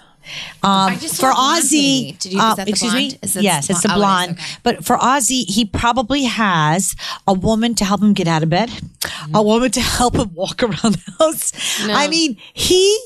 Um, 0.63 0.95
for 0.98 1.31
Ozzy, 1.31 1.71
lady. 1.71 2.17
Did 2.19 2.33
you- 2.33 2.39
is 2.39 2.43
uh, 2.59 2.65
excuse 2.67 2.93
me. 2.93 3.09
blonde? 3.09 3.19
It 3.36 3.41
yes, 3.43 3.69
it's 3.69 3.81
the 3.81 3.88
blonde? 3.89 3.98
Oh, 3.98 4.00
blonde. 4.00 4.31
okay. 4.31 4.59
But 4.63 4.86
for 4.86 4.98
Ozzy, 4.98 5.50
he 5.50 5.65
probably 5.65 6.24
has 6.24 6.95
a 7.27 7.33
woman 7.33 7.75
to 7.75 7.86
help 7.86 8.01
him 8.01 8.13
get 8.13 8.27
out 8.27 8.43
of 8.43 8.50
bed, 8.50 8.69
Mm-hmm. 8.69 9.36
a 9.36 9.41
woman 9.41 9.71
to 9.71 9.81
help 9.81 10.15
him 10.15 10.33
walk 10.33 10.62
around 10.67 10.95
the 10.95 11.13
house. 11.19 11.51
I 11.89 12.07
mean, 12.07 12.38
he 12.53 12.98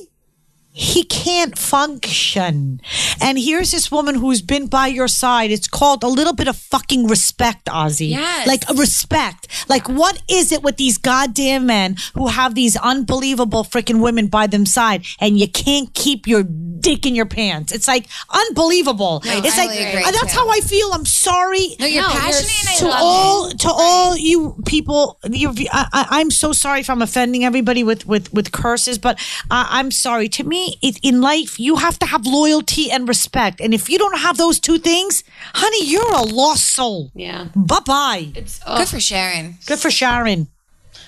he 0.76 1.04
can't 1.04 1.56
function. 1.58 2.82
And 3.22 3.38
here's 3.38 3.70
this 3.72 3.92
woman 3.92 4.16
who's 4.16 4.42
been 4.42 4.66
by 4.68 4.88
your 4.88 5.08
side. 5.08 5.52
It's 5.52 5.68
called 5.68 6.04
a 6.04 6.08
little 6.08 6.34
bit 6.34 6.48
of 6.48 6.56
fucking 6.56 7.06
respect, 7.08 7.66
Ozzy. 7.66 8.10
Yes. 8.10 8.48
Like 8.48 8.68
a 8.70 8.74
respect. 8.74 9.48
Like 9.70 9.88
what 9.88 10.22
is 10.28 10.52
it 10.52 10.64
with 10.64 10.78
these 10.78 10.98
goddamn 10.98 11.68
men 11.68 11.98
who 12.16 12.28
have 12.28 12.56
these 12.56 12.76
unbelievable 12.78 13.64
freaking 13.64 14.02
women 14.02 14.28
by 14.28 14.48
them 14.48 14.66
side 14.66 15.06
and 15.20 15.38
you 15.40 15.48
can't 15.48 15.94
keep 15.94 16.26
your 16.28 16.42
dick 16.44 17.06
in 17.06 17.14
your 17.14 17.28
pants? 17.28 17.72
It's 17.72 17.88
like 17.88 18.08
unbelievable. 18.30 19.22
it's 19.26 19.58
I 19.58 19.66
like 19.66 19.80
agree, 19.80 20.04
that's 20.04 20.34
too. 20.34 20.40
how 20.40 20.50
I 20.50 20.60
feel. 20.60 20.90
I'm 20.94 21.06
sorry 21.06 21.76
No, 21.80 21.86
you're 21.86 22.02
No, 22.02 22.10
you're 22.10 22.20
passionate 22.20 22.70
and 22.70 22.78
to 22.80 22.86
love 22.88 23.00
all 23.02 23.46
it. 23.48 23.60
to 23.60 23.70
all 23.72 24.18
you 24.18 24.56
people 24.66 25.20
you 25.30 25.54
I, 25.72 25.88
I, 25.94 26.08
i'm 26.20 26.32
so 26.32 26.52
sorry 26.54 26.80
if 26.82 26.90
i'm 26.90 27.02
offending 27.02 27.44
everybody 27.46 27.84
with 27.84 28.06
with 28.06 28.32
with 28.34 28.52
curses 28.52 28.98
but 28.98 29.20
I, 29.52 29.68
i'm 29.80 29.92
sorry 29.92 30.28
to 30.30 30.44
me 30.44 30.63
it, 30.82 31.00
in 31.04 31.22
life 31.22 31.60
you 31.60 31.76
have 31.78 31.98
to 32.00 32.06
have 32.06 32.26
loyalty 32.26 32.92
and 32.92 33.08
respect 33.08 33.60
and 33.62 33.74
if 33.74 33.90
you 33.90 33.98
don't 33.98 34.18
have 34.20 34.38
those 34.38 34.60
two 34.60 34.78
things 34.78 35.24
honey 35.54 35.86
you're 35.86 36.14
a 36.14 36.22
lost 36.24 36.66
soul 36.74 37.12
Yeah. 37.16 37.48
bye-bye 37.56 38.32
It's 38.36 38.60
Good 38.64 38.88
for 38.88 39.00
Sharon. 39.00 39.58
good 39.66 39.80
for 39.80 39.92
sharon 39.92 40.48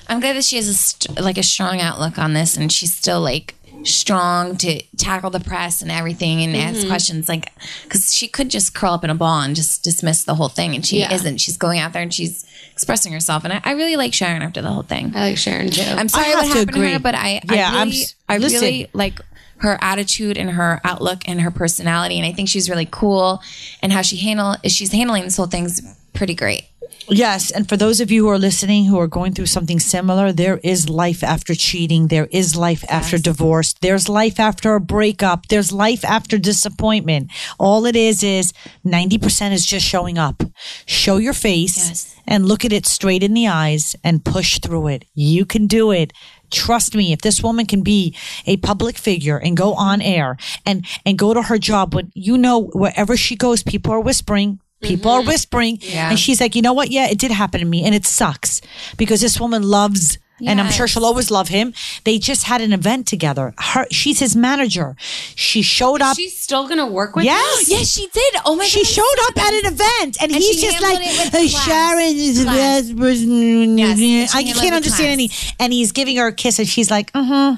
I'm 0.08 0.20
glad 0.20 0.36
that 0.36 0.44
she 0.44 0.58
has 0.58 0.68
a 0.68 0.74
st- 0.74 1.20
like 1.20 1.38
a 1.40 1.44
strong 1.44 1.80
outlook 1.82 2.20
on 2.20 2.34
this, 2.34 2.56
and 2.58 2.72
she's 2.72 2.94
still 2.96 3.22
like 3.22 3.56
strong 3.84 4.56
to 4.58 4.82
tackle 4.98 5.32
the 5.32 5.40
press 5.40 5.82
and 5.82 5.90
everything 5.92 6.44
and 6.44 6.54
Mm-hmm. 6.56 6.76
ask 6.78 6.88
questions. 6.88 7.28
Like, 7.28 7.52
because 7.84 8.14
she 8.14 8.28
could 8.28 8.50
just 8.50 8.76
curl 8.76 8.94
up 8.94 9.04
in 9.04 9.10
a 9.10 9.16
ball 9.16 9.42
and 9.42 9.56
just 9.56 9.84
dismiss 9.84 10.24
the 10.24 10.36
whole 10.36 10.50
thing, 10.50 10.76
and 10.76 10.86
she 10.86 11.00
Yeah. 11.00 11.12
isn't. 11.14 11.40
She's 11.42 11.58
going 11.58 11.80
out 11.80 11.94
there 11.94 12.04
and 12.04 12.14
she's 12.14 12.46
expressing 12.72 13.14
herself, 13.14 13.44
and 13.46 13.54
I, 13.54 13.62
I 13.64 13.72
really 13.72 13.96
like 13.96 14.14
Sharon 14.14 14.44
after 14.44 14.62
the 14.62 14.70
whole 14.72 14.84
thing. 14.84 15.12
I 15.16 15.30
like 15.30 15.38
Sharon 15.40 15.72
too. 15.72 15.82
I'm 15.82 16.08
sorry 16.10 16.30
what 16.36 16.42
to 16.44 16.48
happened 16.60 16.74
to 16.74 16.88
her, 16.94 17.00
but 17.00 17.16
I, 17.16 17.42
Yeah, 17.52 17.72
I 17.74 17.82
I'm 17.82 17.88
really, 17.90 18.02
s- 18.02 18.16
I 18.30 18.36
really 18.36 18.88
like 18.94 19.20
her 19.58 19.78
attitude 19.82 20.38
and 20.38 20.52
her 20.52 20.82
outlook 20.84 21.24
and 21.28 21.42
her 21.42 21.52
personality, 21.52 22.18
and 22.18 22.26
I 22.26 22.34
think 22.34 22.50
she's 22.50 22.70
really 22.70 22.88
cool. 22.90 23.42
And 23.82 23.92
how 23.94 24.02
she 24.02 24.18
handle 24.18 24.56
she's 24.66 24.92
handling 24.92 25.24
this 25.24 25.38
whole 25.38 25.48
thing's 25.48 25.82
pretty 26.14 26.36
great. 26.36 26.66
Yes, 27.08 27.52
and 27.52 27.70
for 27.70 27.78
those 27.78 28.02
of 28.02 28.10
you 28.10 28.24
who 28.26 28.32
are 28.32 28.40
listening 28.40 28.86
who 28.86 28.98
are 29.00 29.06
going 29.08 29.34
through 29.34 29.46
something 29.46 29.80
similar, 29.80 30.32
there 30.32 30.58
is 30.64 30.90
life 30.90 31.24
after 31.24 31.54
cheating. 31.54 32.08
There 32.08 32.28
is 32.32 32.56
life 32.56 32.84
after 32.90 33.20
divorce. 33.20 33.74
There's 33.74 34.10
life 34.10 34.40
after 34.40 34.74
a 34.74 34.80
breakup. 34.82 35.48
There's 35.48 35.72
life 35.72 36.04
after 36.04 36.40
disappointment. 36.40 37.32
All 37.60 37.86
it 37.86 37.96
is 37.96 38.24
is 38.24 38.54
90% 38.84 39.52
is 39.52 39.68
just 39.68 39.86
showing 39.86 40.18
up. 40.18 40.42
Show 40.88 41.18
your 41.18 41.34
face 41.34 41.78
Yes. 41.78 42.16
and 42.28 42.48
look 42.48 42.66
at 42.66 42.74
it 42.74 42.88
straight 42.88 43.22
in 43.22 43.36
the 43.36 43.48
eyes 43.48 43.96
and 44.04 44.26
push 44.26 44.58
through 44.60 44.88
it. 44.88 45.06
You 45.14 45.46
can 45.46 45.68
do 45.68 45.92
it. 45.92 46.12
Trust 46.52 46.96
me, 46.96 47.12
if 47.12 47.22
this 47.22 47.42
woman 47.42 47.66
can 47.66 47.82
be 47.82 48.16
a 48.46 48.58
public 48.58 48.98
figure 48.98 49.38
and 49.38 49.56
go 49.58 49.74
on 49.74 50.02
air 50.02 50.38
and 50.66 50.86
and 51.06 51.18
go 51.18 51.34
to 51.34 51.44
her 51.44 51.58
job 51.58 51.94
when 51.94 52.12
you 52.14 52.38
know 52.38 52.66
wherever 52.74 53.18
she 53.18 53.36
goes, 53.36 53.64
people 53.64 53.92
are 53.92 54.00
whispering. 54.00 54.60
People 54.82 55.12
are 55.12 55.20
mm-hmm. 55.20 55.30
whispering. 55.30 55.78
Yeah. 55.82 56.10
And 56.10 56.20
she's 56.20 56.42
like, 56.42 56.56
you 56.56 56.62
know 56.62 56.74
what? 56.74 56.92
Yeah, 56.92 57.08
it 57.08 57.18
did 57.18 57.32
happen 57.32 57.60
to 57.60 57.66
me. 57.66 57.84
And 57.84 57.96
it 57.96 58.06
sucks 58.06 58.62
because 58.98 59.22
this 59.22 59.40
woman 59.40 59.64
loves, 59.64 60.20
and 60.46 60.60
I'm 60.60 60.72
sure 60.72 60.88
she'll 60.88 61.06
always 61.06 61.30
love 61.32 61.48
him. 61.50 61.74
They 62.04 62.18
just 62.20 62.44
had 62.44 62.62
an 62.62 62.74
event 62.74 63.08
together. 63.08 63.54
Her, 63.58 63.86
she's 63.92 64.20
his 64.20 64.36
manager. 64.36 64.96
She 65.36 65.62
showed 65.62 66.02
up. 66.02 66.16
She's 66.18 66.38
still 66.38 66.68
gonna 66.68 66.88
work 66.88 67.16
with 67.16 67.26
Yes. 67.26 67.68
him? 67.70 67.78
Yes, 67.78 67.92
she 67.94 68.08
did. 68.08 68.36
Oh 68.46 68.56
my 68.56 68.64
god. 68.64 68.70
She 68.70 68.84
god, 68.84 68.88
showed 68.88 69.20
up 69.30 69.38
at 69.38 69.54
an 69.54 69.66
event, 69.74 70.18
and, 70.22 70.32
And 70.32 70.42
he's 70.42 70.62
just 70.62 70.82
like, 70.82 70.98
handled 71.00 71.12
it 71.20 71.24
with 71.26 71.34
"Hey, 71.42 71.50
class. 71.50 71.66
Sharon 71.66 72.16
is 72.16 72.40
the 72.40 72.46
best 72.52 72.98
person." 72.98 73.78
Yes, 73.78 74.36
I 74.36 74.44
can't 74.44 74.58
with 74.60 74.74
understand 74.74 75.12
any. 75.12 75.30
And 75.60 75.72
he's 75.72 75.92
giving 75.92 76.18
her 76.18 76.28
a 76.28 76.34
kiss, 76.34 76.60
and 76.60 76.68
she's 76.68 76.90
like, 76.92 77.12
"Uh 77.14 77.24
huh." 77.24 77.56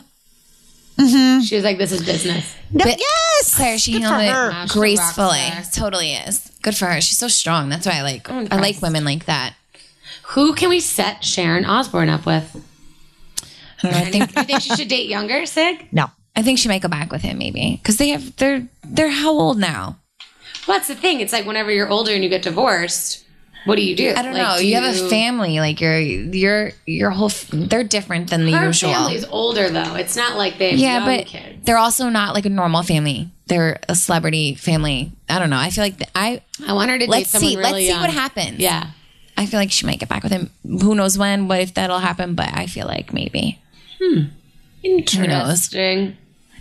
She 1.43 1.55
was 1.55 1.63
like, 1.63 1.77
"This 1.77 1.91
is 1.91 2.03
business." 2.03 2.53
No, 2.71 2.83
But 2.83 2.99
yes, 2.99 3.55
Claire, 3.55 3.77
she 3.77 3.93
Good 3.93 4.01
handled 4.01 4.23
it 4.23 4.27
Wow, 4.27 4.33
she's 4.33 4.55
a 4.55 4.57
rock 4.59 4.69
gracefully. 4.73 5.41
Totally 5.73 6.13
is. 6.13 6.51
Good 6.63 6.75
for 6.75 6.85
her. 6.85 6.99
She's 7.01 7.17
so 7.17 7.27
strong. 7.27 7.69
That's 7.69 7.85
why 7.85 7.93
I 7.97 8.01
like 8.01 8.29
I'm 8.29 8.35
I 8.37 8.41
impressed. 8.41 8.61
like 8.61 8.81
women 8.81 9.05
like 9.05 9.25
that. 9.25 9.53
Who 10.31 10.53
can 10.53 10.69
we 10.69 10.79
set 10.81 11.23
Sharon 11.23 11.63
Osbourne 11.65 12.09
up 12.09 12.25
with? 12.25 12.61
I 13.83 13.89
don't 13.89 13.91
know. 13.91 13.97
I 13.97 14.05
think 14.11 14.35
you 14.35 14.43
think 14.43 14.61
she 14.61 14.75
should 14.75 14.87
date 14.87 15.07
younger, 15.09 15.45
Sig? 15.45 15.87
No. 15.91 16.09
I 16.35 16.41
think 16.43 16.59
she 16.59 16.67
might 16.67 16.81
go 16.81 16.87
back 16.87 17.11
with 17.11 17.21
him 17.21 17.37
maybe 17.39 17.79
because 17.81 17.97
they 17.97 18.09
have 18.09 18.35
they're 18.37 18.67
they're 18.83 19.09
how 19.09 19.31
old 19.31 19.57
now? 19.59 19.97
Well, 20.67 20.77
that's 20.77 20.87
the 20.87 20.95
thing. 20.95 21.19
It's 21.19 21.33
like 21.33 21.45
whenever 21.45 21.71
you're 21.71 21.89
older 21.89 22.11
and 22.13 22.23
you 22.23 22.29
get 22.29 22.41
divorced, 22.43 23.23
what 23.65 23.75
do 23.75 23.83
you 23.83 23.95
do? 23.95 24.13
I 24.15 24.21
don't 24.21 24.33
Like, 24.33 24.41
know. 24.43 24.57
do 24.59 24.67
You, 24.67 24.75
have 24.75 24.95
a 24.95 25.09
family 25.09 25.59
like 25.59 25.81
your 25.81 25.97
your 25.99 26.71
your 26.85 27.09
whole 27.09 27.29
f- 27.29 27.47
they're 27.51 27.83
different 27.83 28.29
than 28.29 28.45
the 28.45 28.51
Her 28.51 28.67
usual. 28.67 28.91
family's 28.93 29.25
older 29.25 29.69
though. 29.69 29.95
It's 29.95 30.15
not 30.15 30.37
like 30.37 30.57
they 30.59 30.71
have 30.71 30.79
yeah, 30.79 30.97
young 30.97 31.17
but 31.17 31.25
kids. 31.25 31.65
they're 31.65 31.77
also 31.77 32.09
not 32.09 32.33
like 32.35 32.45
a 32.45 32.49
normal 32.49 32.83
family. 32.83 33.29
They're 33.47 33.79
a 33.89 33.95
celebrity 33.95 34.55
family. 34.55 35.11
I 35.29 35.39
don't 35.39 35.49
know. 35.49 35.57
I 35.57 35.69
feel 35.71 35.83
like 35.85 35.95
I 36.13 36.41
I 36.67 36.73
want 36.73 36.91
her 36.91 36.97
to 36.99 37.05
date 37.05 37.09
let's 37.09 37.29
see 37.31 37.55
really 37.55 37.71
let's 37.71 37.77
see 37.87 37.93
what 37.99 38.09
happens. 38.11 38.59
Yeah. 38.59 38.91
I 39.37 39.45
feel 39.45 39.59
like 39.59 39.71
she 39.71 39.85
might 39.85 39.99
get 39.99 40.09
back 40.09 40.23
with 40.23 40.31
him. 40.31 40.49
Who 40.63 40.95
knows 40.95 41.17
when? 41.17 41.47
What 41.47 41.59
if 41.61 41.73
that'll 41.75 41.99
happen? 41.99 42.35
But 42.35 42.49
I 42.53 42.67
feel 42.67 42.85
like 42.87 43.11
maybe. 43.13 43.59
Hmm. 43.99 44.21
Interesting. 44.83 45.97
Th- 46.07 46.17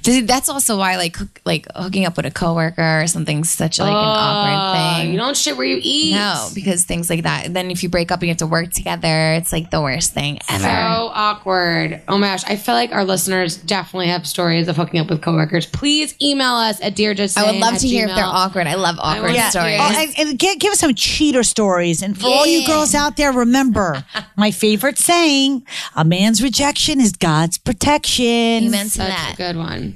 That's 0.07 0.49
also 0.49 0.79
why 0.79 0.97
like 0.97 1.17
like 1.45 1.67
hooking 1.75 2.05
up 2.07 2.17
with 2.17 2.27
a 2.27 2.31
coworker 2.31 3.03
or 3.03 3.07
something's 3.07 3.51
such 3.51 3.79
like 3.79 3.89
an 3.91 3.95
awkward 3.95 4.57
Oh, 4.57 5.01
thing. 5.03 5.13
You 5.13 5.19
don't 5.19 5.37
shit 5.37 5.57
where 5.57 5.67
you 5.67 5.79
eat. 5.83 6.15
no, 6.15 6.49
because 6.55 6.85
things 6.85 7.11
like 7.11 7.23
that. 7.25 7.53
Then 7.53 7.71
if 7.71 7.83
you 7.83 7.89
break 7.89 8.11
up 8.11 8.21
and 8.21 8.25
you 8.29 8.31
have 8.31 8.39
to 8.39 8.47
work 8.47 8.71
together, 8.73 9.33
it's 9.35 9.53
like 9.53 9.71
the 9.71 9.81
worst 9.81 10.13
thing 10.15 10.39
ever. 10.49 10.63
So 10.63 10.69
awkward. 10.69 12.03
Oh 12.09 12.19
my 12.19 12.29
gosh. 12.29 12.45
I 12.45 12.57
feel 12.57 12.75
like 12.75 12.93
our 12.93 13.05
listeners 13.05 13.57
definitely 13.57 14.09
have 14.09 14.27
stories 14.27 14.69
of 14.69 14.77
hooking 14.77 15.01
up 15.01 15.09
with 15.11 15.23
coworkers. 15.23 15.67
Please 15.67 16.15
email 16.23 16.55
us 16.55 16.81
at 16.81 16.95
dear 16.97 17.15
just 17.15 17.37
I 17.39 17.51
would 17.51 17.61
love 17.61 17.75
at 17.75 17.81
to 17.81 17.89
hear 17.89 18.07
if 18.09 18.15
they're 18.15 18.25
awkward. 18.25 18.67
I 18.67 18.75
love 18.75 18.97
awkward 18.99 19.33
wanna 19.35 19.51
stories. 19.51 19.77
hear- 19.81 19.81
Oh, 19.83 20.03
and, 20.03 20.29
and 20.31 20.39
give, 20.39 20.59
give 20.59 20.73
us 20.73 20.81
some 20.81 20.95
cheater 20.95 21.43
stories. 21.43 22.03
And 22.03 22.19
for 22.19 22.27
all 22.27 22.47
you 22.47 22.67
girls 22.67 22.95
out 22.95 23.17
there, 23.17 23.33
remember 23.33 24.05
my 24.37 24.51
favorite 24.51 24.99
saying: 24.99 25.65
"A 25.95 26.05
man's 26.05 26.43
rejection 26.43 27.01
is 27.01 27.13
God's 27.13 27.59
protection." 27.59 28.25
Amen 28.25 28.87
to 28.87 28.91
Such 28.91 29.09
that. 29.09 29.33
a 29.35 29.37
good 29.37 29.57
one. 29.57 29.96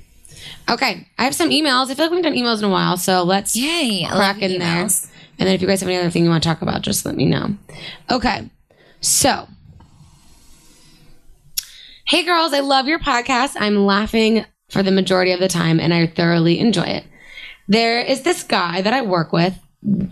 Okay. 0.71 1.07
I 1.19 1.25
have 1.25 1.35
some 1.35 1.51
emails. 1.51 1.91
I 1.91 1.95
feel 1.95 2.05
like 2.07 2.11
we 2.13 2.17
haven't 2.19 2.23
done 2.23 2.35
emails 2.35 2.59
in 2.59 2.65
a 2.65 2.69
while. 2.71 2.97
So 2.97 3.23
let's 3.25 3.57
Yay! 3.57 4.05
I 4.07 4.11
crack 4.15 4.37
love 4.41 4.51
in 4.51 4.59
there. 4.59 4.85
emails. 4.85 5.11
And 5.39 5.47
then 5.49 5.55
if 5.55 5.63
you 5.63 5.67
guys 5.67 5.81
have 5.81 5.89
any 5.89 5.99
other 5.99 6.11
thing 6.11 6.25
you 6.25 6.31
want 6.31 6.43
to 6.43 6.49
talk 6.49 6.63
about, 6.63 6.83
just 6.83 7.05
let 7.05 7.17
me 7.17 7.25
know. 7.27 7.57
Okay. 8.11 8.49
So, 9.01 9.49
hey 12.07 12.25
girls, 12.25 12.53
I 12.53 12.61
love 12.61 12.87
your 12.87 12.99
podcast. 12.99 13.57
I'm 13.59 13.87
laughing 13.87 14.45
for 14.69 14.83
the 14.83 14.91
majority 14.91 15.33
of 15.33 15.41
the 15.41 15.49
time 15.49 15.81
and 15.81 15.93
I 15.95 16.07
thoroughly 16.07 16.59
enjoy 16.59 16.83
it. 16.85 17.05
There 17.69 18.01
is 18.01 18.23
this 18.23 18.43
guy 18.43 18.83
that 18.83 18.93
I 18.93 19.01
work 19.03 19.33
with. 19.33 19.55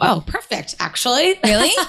Oh, 0.01 0.23
perfect, 0.27 0.75
actually. 0.81 1.39
Really? 1.45 1.71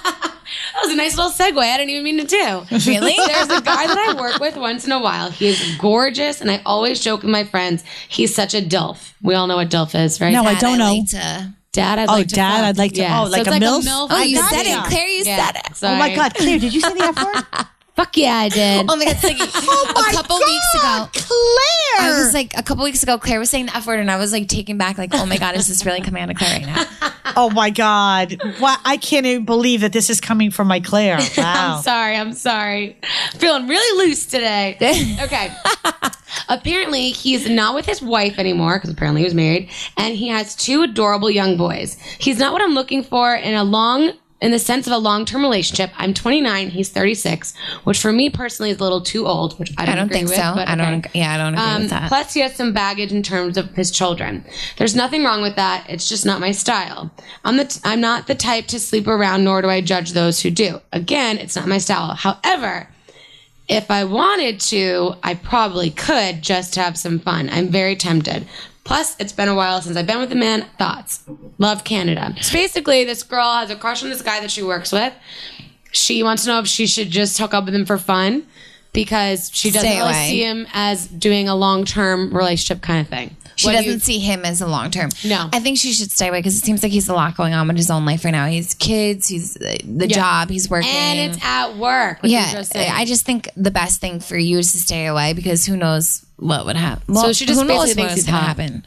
That 0.74 0.82
was 0.86 0.92
a 0.94 0.96
nice 0.96 1.15
little 1.15 1.32
segue. 1.32 1.60
I 1.60 1.78
didn't 1.78 1.92
even 1.92 2.04
mean 2.04 2.18
to 2.18 2.26
do. 2.26 2.65
Really? 2.89 3.13
There's 3.28 3.50
a 3.50 3.62
guy 3.62 3.86
that 3.86 3.98
I 4.18 4.20
work 4.20 4.39
with 4.39 4.56
once 4.58 4.84
in 4.84 4.92
a 4.92 5.00
while. 5.00 5.30
He 5.30 5.48
is 5.50 5.76
gorgeous, 5.78 6.42
and 6.42 6.50
I 6.50 6.60
always 6.65 7.00
joke 7.02 7.22
with 7.22 7.30
my 7.30 7.44
friends, 7.44 7.84
he's 8.08 8.34
such 8.34 8.56
a 8.56 8.62
DILF. 8.62 9.13
We 9.22 9.36
all 9.36 9.46
know 9.46 9.58
what 9.58 9.70
DILF 9.70 9.94
is, 9.94 10.20
right? 10.20 10.34
No, 10.34 10.44
I 10.44 10.56
don't 10.56 10.80
know. 10.80 10.92
like 10.96 11.10
to- 11.10 11.54
Dad, 11.72 12.00
I'd 12.00 12.10
Oh, 12.10 12.13
like 12.13 12.28
to 12.30 12.36
Dad, 12.36 12.58
fuck. 12.58 12.65
I'd 12.65 12.78
like 12.80 12.94
to- 12.94 13.04
oh, 13.06 13.26
so 13.26 13.30
like 13.32 13.42
it's 13.42 13.50
a 13.56 13.60
MILF? 13.60 14.08
Oh, 14.10 14.24
you 14.24 14.39
I 14.39 14.50
said 14.50 14.65
it. 14.65 14.84
Claire. 14.86 15.08
You 15.08 15.24
Yeah. 15.24 15.46
said 15.46 15.56
it. 15.58 15.78
Oh 15.84 15.96
my 15.98 16.15
God, 16.15 16.34
Claire, 16.34 16.58
did 16.58 16.74
you 16.74 16.82
say 16.82 16.94
the 16.96 17.04
F 17.04 17.24
word? 17.24 17.68
Fuck 18.00 18.16
yeah, 18.16 18.38
I 18.38 18.48
did. 18.48 18.86
Oh 18.88 18.96
my 18.96 19.04
god, 19.04 19.18
Siggy. 19.18 19.40
Oh 19.70 20.06
a 20.10 20.14
couple 20.14 20.38
weeks 20.38 20.76
ago. 20.76 21.10
Claire. 21.12 22.16
I 22.16 22.24
was 22.24 22.34
like 22.34 22.58
a 22.58 22.64
couple 22.64 22.86
weeks 22.86 23.04
ago, 23.04 23.18
Claire 23.18 23.40
was 23.40 23.50
saying 23.50 23.66
the 23.66 23.76
F 23.76 23.88
word, 23.88 24.00
and 24.00 24.10
I 24.10 24.16
was 24.16 24.32
like 24.32 24.48
taken 24.48 24.78
back, 24.78 24.98
like, 24.98 25.10
oh 25.14 25.26
my 25.26 25.38
god, 25.38 25.58
is 25.58 25.68
this 25.68 25.86
really 25.86 26.00
coming 26.00 26.24
out 26.24 26.30
of 26.30 26.38
Claire 26.38 26.62
right 26.62 26.66
now? 26.66 26.86
oh 27.36 27.50
my 27.50 27.70
God, 27.70 28.42
what? 28.60 28.80
I 28.86 28.96
can't 28.96 29.26
even 29.26 29.44
believe 29.44 29.82
that 29.82 29.92
this 29.92 30.10
is 30.10 30.22
coming 30.22 30.50
from 30.50 30.70
my 30.70 30.80
Claire. 30.80 31.20
Wow. 31.38 31.78
I'm 31.78 31.84
sorry. 31.84 32.16
I'm 32.16 32.34
sorry. 32.34 32.98
Feeling 33.34 33.68
really 33.68 34.08
loose 34.08 34.26
today. 34.26 34.78
Okay. 35.22 35.52
apparently, 36.50 37.12
he's 37.12 37.50
not 37.50 37.76
with 37.76 37.86
his 37.86 38.02
wife 38.02 38.40
anymore 38.40 38.78
because 38.78 38.90
apparently 38.90 39.22
he 39.22 39.26
was 39.26 39.34
married, 39.34 39.70
and 39.98 40.16
he 40.16 40.30
has 40.30 40.56
two 40.56 40.84
adorable 40.84 41.30
young 41.30 41.58
boys. 41.58 41.98
He's 42.18 42.40
not 42.40 42.54
what 42.54 42.62
I'm 42.62 42.74
looking 42.74 43.04
for 43.04 43.36
in 43.36 43.56
a 43.56 43.64
long. 43.64 44.14
In 44.41 44.52
the 44.52 44.60
sense 44.60 44.88
of 44.88 44.93
a 44.93 44.97
long-term 44.97 45.41
relationship, 45.41 45.91
I'm 45.97 46.13
29. 46.13 46.69
He's 46.69 46.88
36, 46.88 47.54
which 47.84 47.99
for 47.99 48.13
me 48.13 48.30
personally 48.30 48.69
is 48.71 48.80
a 48.80 48.84
little 48.84 49.02
too 49.02 49.28
old. 49.28 49.60
Which 49.60 49.73
I 49.78 49.86
don't, 49.86 49.93
I 49.93 49.95
don't 49.97 50.06
agree 50.06 50.17
think 50.19 50.30
with, 50.30 50.38
so. 50.38 50.54
but 50.56 50.67
I 50.69 50.75
don't. 50.75 51.06
Yeah, 51.13 51.34
I 51.34 51.38
don't 51.38 51.54
agree 51.56 51.65
Um, 51.65 51.82
with 51.82 51.89
that. 51.89 52.08
plus, 52.08 52.34
he 52.34 52.39
has 52.39 52.56
some 52.56 52.71
baggage 52.71 53.12
in 53.12 53.21
terms 53.21 53.58
of 53.58 53.69
his 53.71 53.91
children. 53.91 54.45
There's 54.78 54.95
nothing 54.95 55.25
wrong 55.25 55.41
with 55.41 55.58
that. 55.58 55.86
It's 55.89 56.08
just 56.08 56.25
not 56.25 56.39
my 56.39 56.52
style. 56.52 57.12
I'm 57.43 57.58
the 57.58 57.65
t- 57.65 57.82
I'm 57.84 57.99
not 57.99 58.28
the 58.28 58.36
type 58.36 58.67
to 58.67 58.80
sleep 58.80 59.08
around, 59.08 59.43
nor 59.43 59.62
do 59.62 59.69
I 59.69 59.82
judge 59.82 60.13
those 60.13 60.39
who 60.41 60.52
do. 60.52 60.80
Again, 60.93 61.38
it's 61.38 61.58
not 61.58 61.67
my 61.67 61.78
style. 61.78 62.13
However, 62.15 62.88
if 63.67 63.91
I 63.91 64.06
wanted 64.06 64.60
to, 64.62 65.15
I 65.21 65.34
probably 65.36 65.91
could 65.91 66.41
just 66.41 66.75
have 66.75 66.97
some 66.97 67.19
fun. 67.19 67.49
I'm 67.52 67.67
very 67.67 67.95
tempted. 67.97 68.47
Plus, 68.89 69.15
it's 69.19 69.32
been 69.34 69.47
a 69.47 69.54
while 69.54 69.82
since 69.84 69.95
I've 69.95 70.08
been 70.08 70.17
with 70.19 70.32
a 70.32 70.36
man. 70.36 70.65
Thoughts? 70.80 71.21
Love 71.60 71.84
Canada. 71.84 72.34
So 72.41 72.54
basically, 72.54 73.06
this 73.06 73.21
girl 73.21 73.45
has 73.54 73.69
a 73.69 73.75
crush 73.75 74.02
on 74.02 74.10
this 74.10 74.23
guy 74.23 74.39
that 74.39 74.49
she 74.49 74.63
works 74.63 74.91
with. 74.91 75.13
She 75.91 76.23
wants 76.23 76.43
to 76.45 76.49
know 76.49 76.60
if 76.60 76.65
she 76.67 76.88
should 76.88 77.12
just 77.12 77.38
hook 77.38 77.54
up 77.54 77.65
with 77.65 77.75
him 77.75 77.86
for 77.86 77.99
fun 77.99 78.47
because 78.91 79.52
she 79.54 79.69
doesn't 79.69 79.88
Stay 79.88 79.97
really 79.99 80.10
away. 80.10 80.30
see 80.30 80.43
him 80.43 80.65
as 80.73 81.06
doing 81.08 81.47
a 81.47 81.56
long 81.56 81.86
term 81.86 82.36
relationship 82.36 82.82
kind 82.82 82.99
of 83.02 83.08
thing. 83.08 83.36
She 83.56 83.67
What 83.67 83.73
do 83.73 83.78
doesn't 83.80 83.93
you- 83.93 83.99
see 83.99 84.17
him 84.19 84.43
as 84.43 84.60
a 84.62 84.67
long 84.67 84.89
term. 84.89 85.10
No. 85.23 85.49
I 85.54 85.60
think 85.60 85.78
she 85.78 85.93
should 85.93 86.10
stay 86.10 86.30
away 86.30 86.39
because 86.39 86.58
it 86.58 86.63
seems 86.65 86.82
like 86.82 86.91
he's 86.91 87.10
a 87.10 87.13
lot 87.13 87.38
going 87.38 87.54
on 87.54 87.67
with 87.67 87.78
his 87.78 87.91
own 87.91 88.06
life 88.06 88.25
right 88.25 88.32
now. 88.32 88.47
He's 88.47 88.73
kids, 88.73 89.28
he's 89.28 89.56
uh, 89.58 89.78
the 89.86 90.08
job, 90.08 90.49
he's 90.49 90.67
working. 90.67 90.89
and 90.89 91.32
it's 91.32 91.43
at 91.45 91.75
work. 91.78 92.23
which 92.23 92.32
yeah, 92.32 92.52
just. 92.54 92.75
I 92.75 93.06
just 93.06 93.23
think 93.25 93.49
the 93.56 93.69
best 93.69 94.02
thing 94.02 94.19
for 94.19 94.38
you 94.38 94.58
is 94.58 94.71
to 94.71 94.80
stay 94.80 95.06
away 95.06 95.34
because 95.34 95.65
who 95.65 95.75
knows 95.78 96.25
what 96.39 96.65
would 96.65 96.75
happen. 96.75 97.13
Well, 97.13 97.25
So 97.25 97.34
she 97.34 97.45
just 97.45 97.60
who 97.62 97.67
knows 97.67 97.86
basically 97.86 98.04
what 98.04 98.08
thinks 98.10 98.19
is 98.21 98.25
he's 98.25 98.34
gonna 98.34 98.45
happen. 98.45 98.86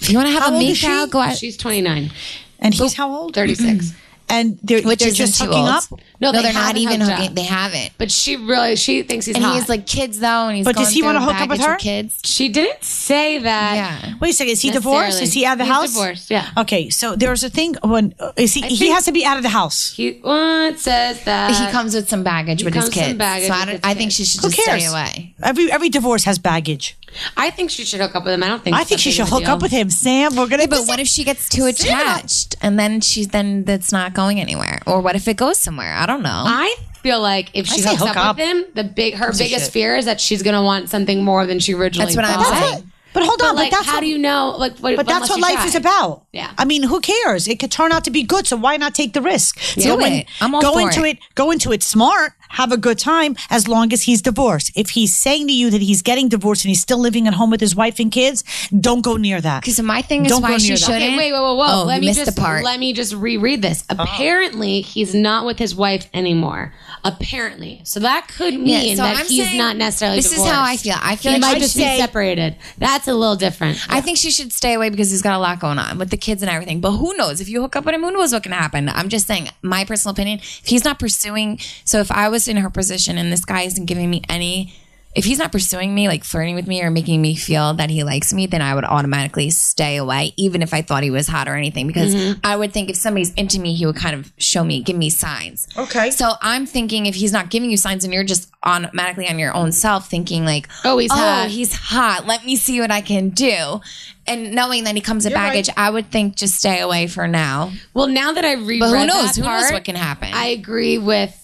You 0.00 0.16
want 0.16 0.26
to 0.28 0.32
have 0.32 0.42
How 0.42 0.50
a 0.50 0.52
old 0.54 0.62
is 0.62 0.68
make 0.68 0.76
she? 0.78 0.86
out, 0.88 1.10
go 1.10 1.20
out. 1.20 1.36
She's 1.36 1.56
29, 1.56 2.10
And 2.58 2.74
he's 2.74 2.94
how 2.94 3.08
old? 3.14 3.34
36. 3.34 3.92
And 4.28 4.58
they're, 4.62 4.82
Which 4.82 4.98
they're 5.00 5.08
isn't 5.08 5.14
just 5.26 5.38
too 5.38 5.44
hooking 5.46 5.60
old. 5.60 5.68
up. 5.68 5.84
No, 6.22 6.30
No, 6.30 6.38
they 6.38 6.44
they're 6.44 6.52
not 6.54 6.76
even 6.76 7.00
hooking. 7.00 7.28
up. 7.30 7.34
They 7.34 7.42
haven't. 7.42 7.90
but 7.98 8.10
she 8.10 8.36
really 8.36 8.76
she 8.76 9.02
thinks 9.02 9.26
he's 9.26 9.34
And 9.36 9.44
hot. 9.44 9.52
he 9.54 9.58
has 9.58 9.68
like 9.68 9.86
kids 9.86 10.20
though, 10.20 10.46
and 10.48 10.56
he's 10.56 10.64
But 10.64 10.76
does 10.76 10.90
he 10.92 11.02
wanna 11.02 11.20
hook 11.20 11.34
up 11.40 11.48
with 11.50 11.60
her? 11.60 11.76
Kids. 11.76 12.20
she 12.24 12.48
didn't 12.48 12.84
say 12.84 13.38
that. 13.38 13.74
Yeah. 13.74 14.14
Wait 14.20 14.30
a 14.30 14.32
second. 14.34 14.52
Is 14.52 14.62
he 14.62 14.70
divorced? 14.70 15.20
Is 15.20 15.32
he 15.32 15.44
out 15.44 15.54
of 15.54 15.58
the 15.58 15.64
He's 15.64 15.72
house? 15.74 15.92
divorced, 15.92 16.30
yeah. 16.30 16.50
Okay, 16.56 16.88
so 16.90 17.16
there's 17.16 17.42
a 17.44 17.50
thing 17.50 17.74
when 17.82 18.12
is 18.12 18.20
uh, 18.20 18.32
is 18.36 18.54
he? 18.54 18.60
He 18.62 18.88
has 18.90 19.04
to 19.06 19.12
be 19.12 19.24
out 19.24 19.36
of 19.36 19.42
the 19.42 19.48
house. 19.60 19.92
He 19.94 20.20
well, 20.22 20.68
it 20.70 20.78
says 20.78 21.22
that 21.24 21.50
he 21.56 21.66
comes 21.72 21.94
with 21.94 22.08
some 22.08 22.22
baggage 22.22 22.62
with 22.64 22.74
his 22.74 22.84
comes 22.84 22.94
some 22.94 23.04
kids. 23.04 23.18
baggage 23.18 23.48
so 23.48 23.54
I, 23.54 23.64
don't, 23.64 23.72
his 23.74 23.80
I 23.84 23.94
think 23.94 24.10
kids. 24.10 24.14
she 24.16 24.24
should 24.24 24.40
Who 24.42 24.50
just 24.50 24.64
cares? 24.64 24.82
stay 24.82 24.90
away. 24.90 25.34
Every 25.42 25.70
every 25.72 25.88
divorce 25.88 26.24
has 26.24 26.38
baggage. 26.38 26.96
I 27.36 27.50
think 27.50 27.70
she 27.70 27.84
should 27.84 28.00
hook 28.00 28.14
up 28.16 28.24
with 28.24 28.32
him. 28.32 28.42
I 28.42 28.48
don't 28.48 28.62
think. 28.64 28.74
I 28.74 28.84
think 28.84 28.98
she 29.00 29.10
should 29.10 29.24
big 29.26 29.32
of 29.32 29.32
a 29.32 29.40
hook 29.40 29.48
up 29.56 29.62
with 29.62 29.70
him. 29.72 29.90
Sam, 29.90 30.34
we're 30.36 30.46
gonna. 30.46 30.66
But 30.68 30.86
what 30.86 30.98
if 31.00 31.08
she 31.08 31.24
gets 31.24 31.48
too 31.48 31.66
attached 31.66 32.54
and 32.62 32.78
then 32.78 33.00
she's 33.00 33.28
then 33.28 33.64
that's 33.64 33.92
not 33.92 34.14
going 34.14 34.40
anywhere? 34.40 34.80
Or 34.86 35.00
what 35.00 35.14
if 35.16 35.28
it 35.28 35.36
goes 35.36 35.58
somewhere? 35.58 35.94
I 35.94 36.06
don't 36.06 36.11
know. 36.20 36.42
I 36.46 36.74
feel 37.02 37.20
like 37.20 37.50
if 37.54 37.66
she 37.66 37.80
say 37.80 37.90
hooks 37.90 38.00
hook 38.02 38.10
up, 38.16 38.16
up. 38.16 38.36
with 38.36 38.44
him, 38.46 38.64
the 38.74 38.84
big 38.84 39.14
her 39.14 39.32
biggest 39.32 39.72
fear 39.72 39.96
is 39.96 40.04
that 40.04 40.20
she's 40.20 40.42
gonna 40.42 40.62
want 40.62 40.90
something 40.90 41.24
more 41.24 41.46
than 41.46 41.58
she 41.60 41.72
originally. 41.72 42.12
That's 42.12 42.16
what 42.16 42.24
I'm 42.26 42.44
thought. 42.44 42.70
saying. 42.74 42.92
But 43.14 43.24
hold 43.24 43.40
But 43.40 43.48
on, 43.48 43.56
like, 43.56 43.70
but 43.70 43.76
that's 43.76 43.86
how 43.88 43.96
what, 43.96 44.00
do 44.00 44.06
you 44.06 44.16
know? 44.16 44.54
Like, 44.56 44.78
what, 44.78 44.96
But 44.96 45.04
that's 45.06 45.28
unless 45.28 45.30
what 45.30 45.36
you 45.36 45.42
life 45.42 45.54
try. 45.56 45.66
is 45.66 45.74
about. 45.74 46.24
Yeah. 46.32 46.50
I 46.56 46.64
mean, 46.64 46.82
who 46.82 46.98
cares? 47.00 47.46
It 47.46 47.58
could 47.58 47.70
turn 47.70 47.92
out 47.92 48.04
to 48.04 48.10
be 48.10 48.22
good, 48.22 48.46
so 48.46 48.56
why 48.56 48.78
not 48.78 48.94
take 48.94 49.12
the 49.12 49.20
risk? 49.20 49.58
Do 49.74 50.00
it. 50.00 50.26
I'm 50.40 50.54
all 50.54 50.62
go 50.62 50.72
for 50.72 50.80
into 50.80 51.04
it. 51.04 51.18
it. 51.18 51.18
Go 51.34 51.50
into 51.50 51.72
it 51.72 51.82
smart. 51.82 52.32
Have 52.52 52.72
a 52.72 52.76
good 52.76 52.98
time 52.98 53.36
as 53.50 53.68
long 53.68 53.92
as 53.92 54.02
he's 54.02 54.22
divorced. 54.22 54.72
If 54.74 54.90
he's 54.90 55.14
saying 55.14 55.46
to 55.48 55.52
you 55.52 55.70
that 55.70 55.82
he's 55.82 56.02
getting 56.02 56.28
divorced 56.28 56.64
and 56.64 56.70
he's 56.70 56.80
still 56.80 56.98
living 56.98 57.26
at 57.28 57.34
home 57.34 57.50
with 57.50 57.60
his 57.60 57.74
wife 57.76 57.98
and 57.98 58.10
kids, 58.10 58.44
don't 58.78 59.02
go 59.02 59.16
near 59.16 59.40
that. 59.40 59.62
Because 59.62 59.80
my 59.82 60.02
thing 60.02 60.24
is 60.26 60.30
Don't 60.32 60.42
go 60.42 60.48
why 60.50 60.58
she 60.58 60.68
near 60.68 60.76
that. 60.76 60.84
shouldn't. 60.84 61.02
Okay, 61.02 61.16
wait, 61.16 61.32
wait, 61.32 61.40
whoa, 61.40 61.54
whoa. 61.54 61.66
Oh, 61.82 61.84
let 61.84 62.00
me 62.00 62.06
missed 62.08 62.20
just 62.24 62.34
the 62.36 62.40
part. 62.40 62.64
let 62.64 62.78
me 62.80 62.92
just 62.92 63.14
reread 63.14 63.62
this. 63.62 63.84
Oh. 63.90 63.96
Apparently, 63.98 64.80
he's 64.80 65.14
not 65.14 65.44
with 65.46 65.58
his 65.58 65.74
wife 65.74 66.08
anymore. 66.14 66.72
Apparently, 67.04 67.80
so 67.84 68.00
that 68.00 68.28
could 68.28 68.54
mean 68.54 68.96
so 68.96 69.02
that 69.02 69.18
I'm 69.18 69.26
he's 69.26 69.54
not 69.56 69.76
necessarily. 69.76 70.18
this 70.18 70.32
is 70.32 70.44
how 70.44 70.62
I 70.62 70.76
feel. 70.76 70.94
I 71.00 71.16
feel 71.16 71.32
He 71.32 71.38
like 71.40 71.54
might 71.54 71.58
just 71.60 71.74
should- 71.74 71.80
be 71.84 71.98
separated. 71.98 72.56
That's 72.78 73.08
a 73.08 73.14
little 73.14 73.36
different. 73.36 73.78
I 73.88 74.00
think 74.00 74.18
she 74.18 74.30
should 74.30 74.52
stay 74.52 74.74
away 74.74 74.88
because 74.90 75.10
he's 75.10 75.22
got 75.22 75.34
a 75.34 75.38
lot 75.38 75.58
going 75.60 75.78
on 75.78 75.98
with 75.98 76.10
the 76.10 76.16
kids 76.16 76.42
and 76.42 76.50
everything. 76.50 76.80
But 76.80 76.92
who 76.92 77.14
knows? 77.16 77.40
If 77.40 77.48
you 77.48 77.60
hook 77.60 77.76
up 77.76 77.84
with 77.84 77.94
him, 77.94 78.02
who 78.02 78.10
knows 78.12 78.32
what 78.32 78.42
can 78.42 78.52
happen? 78.52 78.88
I'm 78.88 79.08
just 79.08 79.26
saying, 79.26 79.48
my 79.62 79.84
personal 79.84 80.12
opinion. 80.12 80.38
If 80.38 80.62
he's 80.66 80.84
not 80.84 80.98
pursuing, 80.98 81.58
so 81.84 81.98
if 82.00 82.10
I 82.12 82.28
was 82.28 82.41
in 82.48 82.56
her 82.58 82.70
position 82.70 83.18
and 83.18 83.32
this 83.32 83.44
guy 83.44 83.62
isn't 83.62 83.86
giving 83.86 84.10
me 84.10 84.22
any, 84.28 84.74
if 85.14 85.24
he's 85.26 85.38
not 85.38 85.52
pursuing 85.52 85.94
me, 85.94 86.08
like 86.08 86.24
flirting 86.24 86.54
with 86.54 86.66
me 86.66 86.82
or 86.82 86.90
making 86.90 87.20
me 87.20 87.34
feel 87.36 87.74
that 87.74 87.90
he 87.90 88.02
likes 88.02 88.32
me, 88.32 88.46
then 88.46 88.62
I 88.62 88.74
would 88.74 88.84
automatically 88.84 89.50
stay 89.50 89.96
away, 89.96 90.32
even 90.36 90.62
if 90.62 90.72
I 90.72 90.80
thought 90.80 91.02
he 91.02 91.10
was 91.10 91.28
hot 91.28 91.48
or 91.48 91.54
anything. 91.54 91.86
Because 91.86 92.14
mm-hmm. 92.14 92.40
I 92.42 92.56
would 92.56 92.72
think 92.72 92.88
if 92.88 92.96
somebody's 92.96 93.32
into 93.34 93.60
me, 93.60 93.74
he 93.74 93.84
would 93.84 93.96
kind 93.96 94.16
of 94.16 94.32
show 94.38 94.64
me, 94.64 94.82
give 94.82 94.96
me 94.96 95.10
signs. 95.10 95.68
Okay. 95.76 96.10
So 96.10 96.32
I'm 96.40 96.64
thinking 96.64 97.04
if 97.04 97.14
he's 97.14 97.32
not 97.32 97.50
giving 97.50 97.70
you 97.70 97.76
signs 97.76 98.04
and 98.04 98.14
you're 98.14 98.24
just 98.24 98.50
automatically 98.62 99.28
on 99.28 99.38
your 99.38 99.54
own 99.54 99.72
self 99.72 100.08
thinking 100.08 100.46
like, 100.46 100.68
Oh, 100.82 100.96
he's 100.96 101.12
oh, 101.12 101.16
hot. 101.16 101.48
he's 101.50 101.74
hot. 101.74 102.26
Let 102.26 102.46
me 102.46 102.56
see 102.56 102.80
what 102.80 102.90
I 102.90 103.02
can 103.02 103.28
do. 103.30 103.82
And 104.26 104.52
knowing 104.54 104.84
that 104.84 104.94
he 104.94 105.02
comes 105.02 105.24
with 105.24 105.34
baggage, 105.34 105.68
I 105.76 105.90
would 105.90 106.10
think 106.10 106.36
just 106.36 106.54
stay 106.54 106.80
away 106.80 107.06
for 107.06 107.28
now. 107.28 107.72
Well, 107.92 108.06
now 108.06 108.32
that 108.32 108.44
I 108.44 108.52
reread 108.52 108.80
But 108.80 108.98
who 108.98 109.06
knows? 109.06 109.36
Who 109.36 109.42
knows 109.42 109.72
what 109.72 109.84
can 109.84 109.96
happen? 109.96 110.30
I 110.32 110.46
agree 110.46 110.96
with. 110.96 111.38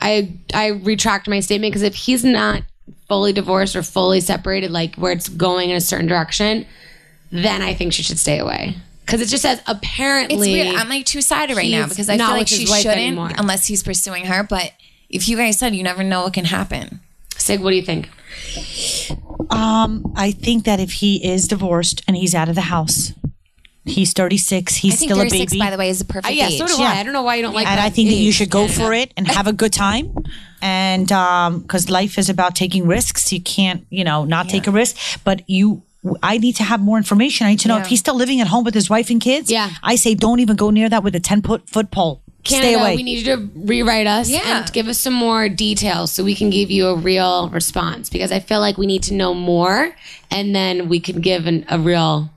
I 0.00 0.32
I 0.54 0.68
retract 0.68 1.28
my 1.28 1.40
statement 1.40 1.72
because 1.72 1.82
if 1.82 1.94
he's 1.94 2.24
not 2.24 2.62
fully 3.08 3.32
divorced 3.32 3.76
or 3.76 3.82
fully 3.82 4.20
separated, 4.20 4.70
like 4.70 4.96
where 4.96 5.12
it's 5.12 5.28
going 5.28 5.70
in 5.70 5.76
a 5.76 5.80
certain 5.80 6.06
direction, 6.06 6.66
then 7.32 7.62
I 7.62 7.74
think 7.74 7.92
she 7.92 8.02
should 8.02 8.18
stay 8.18 8.38
away. 8.38 8.76
Because 9.04 9.20
it 9.20 9.26
just 9.28 9.42
says 9.42 9.58
It's 9.58 9.68
apparently. 9.68 10.52
weird. 10.52 10.76
I'm 10.76 10.88
like 10.88 11.04
two 11.04 11.20
sided 11.20 11.56
right 11.56 11.70
now 11.70 11.88
because 11.88 12.08
I 12.08 12.16
feel 12.16 12.28
like 12.28 12.46
she 12.48 12.66
shouldn't 12.66 12.96
anymore. 12.96 13.30
unless 13.36 13.66
he's 13.66 13.82
pursuing 13.82 14.26
her. 14.26 14.44
But 14.44 14.72
if 15.08 15.28
you 15.28 15.36
guys 15.36 15.58
said 15.58 15.74
you 15.74 15.82
never 15.82 16.04
know 16.04 16.22
what 16.22 16.32
can 16.34 16.44
happen. 16.44 17.00
Sig, 17.36 17.60
what 17.60 17.70
do 17.70 17.76
you 17.76 17.82
think? 17.82 18.08
Um, 19.50 20.12
I 20.16 20.30
think 20.30 20.64
that 20.64 20.78
if 20.78 20.92
he 20.92 21.24
is 21.26 21.48
divorced 21.48 22.02
and 22.06 22.16
he's 22.16 22.34
out 22.34 22.48
of 22.48 22.54
the 22.54 22.60
house, 22.62 23.12
he's 23.90 24.12
36. 24.12 24.76
He's 24.76 24.94
I 24.94 24.96
think 24.96 25.10
still 25.12 25.20
a 25.20 25.28
baby. 25.30 25.58
by 25.58 25.70
the 25.70 25.76
way, 25.76 25.88
is 25.90 26.00
a 26.00 26.04
perfect 26.04 26.26
Uh, 26.28 26.30
yeah, 26.30 26.48
age. 26.48 26.58
so 26.58 26.66
do 26.66 26.74
Yeah. 26.82 26.92
I. 26.92 27.00
I 27.00 27.02
don't 27.02 27.12
know 27.12 27.22
why 27.22 27.34
you 27.36 27.42
don't 27.42 27.54
like 27.54 27.66
and 27.66 27.78
that 27.78 27.84
I 27.84 27.90
think 27.90 28.08
that 28.10 28.16
you 28.16 28.32
should 28.32 28.50
go 28.50 28.62
Yeah. 28.62 28.68
for 28.78 28.92
it 28.94 29.12
and 29.16 29.26
have 29.28 29.46
a 29.46 29.52
good 29.52 29.72
time. 29.72 30.06
And 30.62 31.10
um, 31.12 31.60
because 31.60 31.88
life 31.90 32.18
is 32.18 32.28
about 32.28 32.54
taking 32.54 32.86
risks, 32.86 33.32
you 33.32 33.40
can't, 33.40 33.86
you 33.90 34.04
know, 34.04 34.24
not 34.24 34.48
take 34.48 34.66
a 34.66 34.70
risk. 34.70 34.96
But 35.24 35.42
you, 35.48 35.82
I 36.22 36.38
need 36.38 36.56
to 36.56 36.62
have 36.64 36.80
more 36.80 36.98
information. 36.98 37.46
I 37.46 37.50
need 37.50 37.60
to 37.60 37.68
know 37.68 37.78
if 37.78 37.86
he's 37.86 38.00
still 38.00 38.14
living 38.16 38.40
at 38.40 38.46
home 38.46 38.64
with 38.64 38.74
his 38.74 38.88
wife 38.90 39.10
and 39.10 39.20
kids. 39.20 39.50
Yeah. 39.50 39.70
I 39.82 39.96
say 39.96 40.14
don't 40.14 40.40
even 40.40 40.56
go 40.56 40.70
near 40.70 40.88
that 40.88 41.02
with 41.02 41.14
a 41.14 41.20
ten 41.20 41.42
foot 41.42 41.68
foot 41.68 41.90
pole. 41.90 42.20
Canada, 42.42 42.68
Stay 42.72 42.74
away. 42.80 42.96
we 42.96 43.02
need 43.02 43.18
you 43.26 43.36
to 43.36 43.50
rewrite 43.54 44.06
us 44.06 44.30
Yeah. 44.30 44.60
and 44.62 44.72
give 44.72 44.88
us 44.88 44.98
some 44.98 45.12
more 45.12 45.50
details 45.50 46.10
so 46.10 46.24
we 46.24 46.34
can 46.34 46.48
give 46.48 46.70
you 46.70 46.86
a 46.88 46.94
real 46.96 47.50
response 47.50 48.08
because 48.08 48.32
I 48.32 48.40
feel 48.40 48.60
like 48.60 48.78
we 48.78 48.86
need 48.86 49.02
to 49.04 49.14
know 49.14 49.34
more 49.34 49.94
and 50.30 50.54
then 50.56 50.88
we 50.88 51.00
can 51.00 51.20
give 51.20 51.46
an, 51.46 51.66
a 51.68 51.78
real 51.78 52.30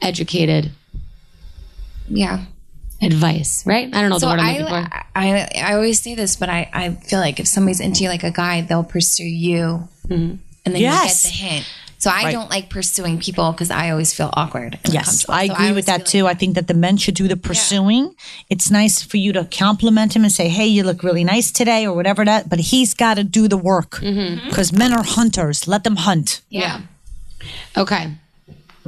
educated 0.00 0.70
Yeah. 2.10 2.44
advice, 3.02 3.64
right? 3.66 3.88
I 3.94 4.00
don't 4.02 4.10
know 4.10 4.18
So 4.18 4.26
the 4.26 4.32
word 4.32 4.40
I'm 4.40 4.58
looking 4.58 4.74
I, 4.74 4.88
for. 4.88 5.04
I, 5.16 5.48
I 5.70 5.74
always 5.74 6.00
say 6.02 6.14
this, 6.14 6.36
but 6.36 6.48
I, 6.50 6.68
I 6.72 6.90
feel 6.90 7.18
like 7.20 7.40
if 7.40 7.46
somebody's 7.48 7.80
into 7.80 8.02
you 8.02 8.08
like 8.10 8.24
a 8.24 8.30
guy, 8.30 8.60
they'll 8.60 8.84
pursue 8.84 9.24
you, 9.24 9.88
mm-hmm. 10.06 10.36
and 10.64 10.74
then 10.74 10.76
Yes. 10.76 11.24
you 11.24 11.30
get 11.30 11.38
the 11.38 11.44
hint. 11.54 11.66
So 11.98 12.08
I 12.10 12.24
Right. 12.24 12.32
don't 12.32 12.48
like 12.50 12.70
pursuing 12.70 13.18
people 13.20 13.52
because 13.52 13.70
I 13.70 13.90
always 13.90 14.12
feel 14.14 14.30
awkward. 14.32 14.78
and 14.84 14.92
Yes, 14.94 15.06
uncomfortable. 15.24 15.34
I 15.34 15.46
So 15.46 15.52
agree 15.52 15.64
always 15.68 15.76
with 15.76 15.86
that 15.86 16.08
feel 16.08 16.22
too. 16.22 16.26
I 16.28 16.34
think 16.34 16.54
that 16.54 16.66
the 16.66 16.74
men 16.74 16.96
should 16.96 17.14
do 17.14 17.28
the 17.28 17.36
pursuing. 17.36 18.14
It's 18.48 18.70
nice 18.70 19.02
for 19.02 19.18
you 19.18 19.32
to 19.34 19.44
compliment 19.44 20.14
him 20.16 20.24
and 20.24 20.32
say, 20.32 20.48
"Hey, 20.48 20.66
you 20.66 20.82
look 20.82 21.02
really 21.02 21.24
nice 21.24 21.50
today," 21.50 21.86
or 21.86 21.94
whatever 21.94 22.24
that. 22.24 22.48
But 22.48 22.58
he's 22.72 22.94
got 22.94 23.14
to 23.14 23.24
do 23.24 23.48
the 23.48 23.58
work 23.58 23.92
mm-hmm. 24.00 24.48
because 24.48 24.72
men 24.72 24.92
are 24.94 25.04
hunters. 25.04 25.68
Let 25.68 25.84
them 25.84 25.96
hunt. 25.96 26.40
Yeah. 26.48 26.80
Okay. 27.76 28.12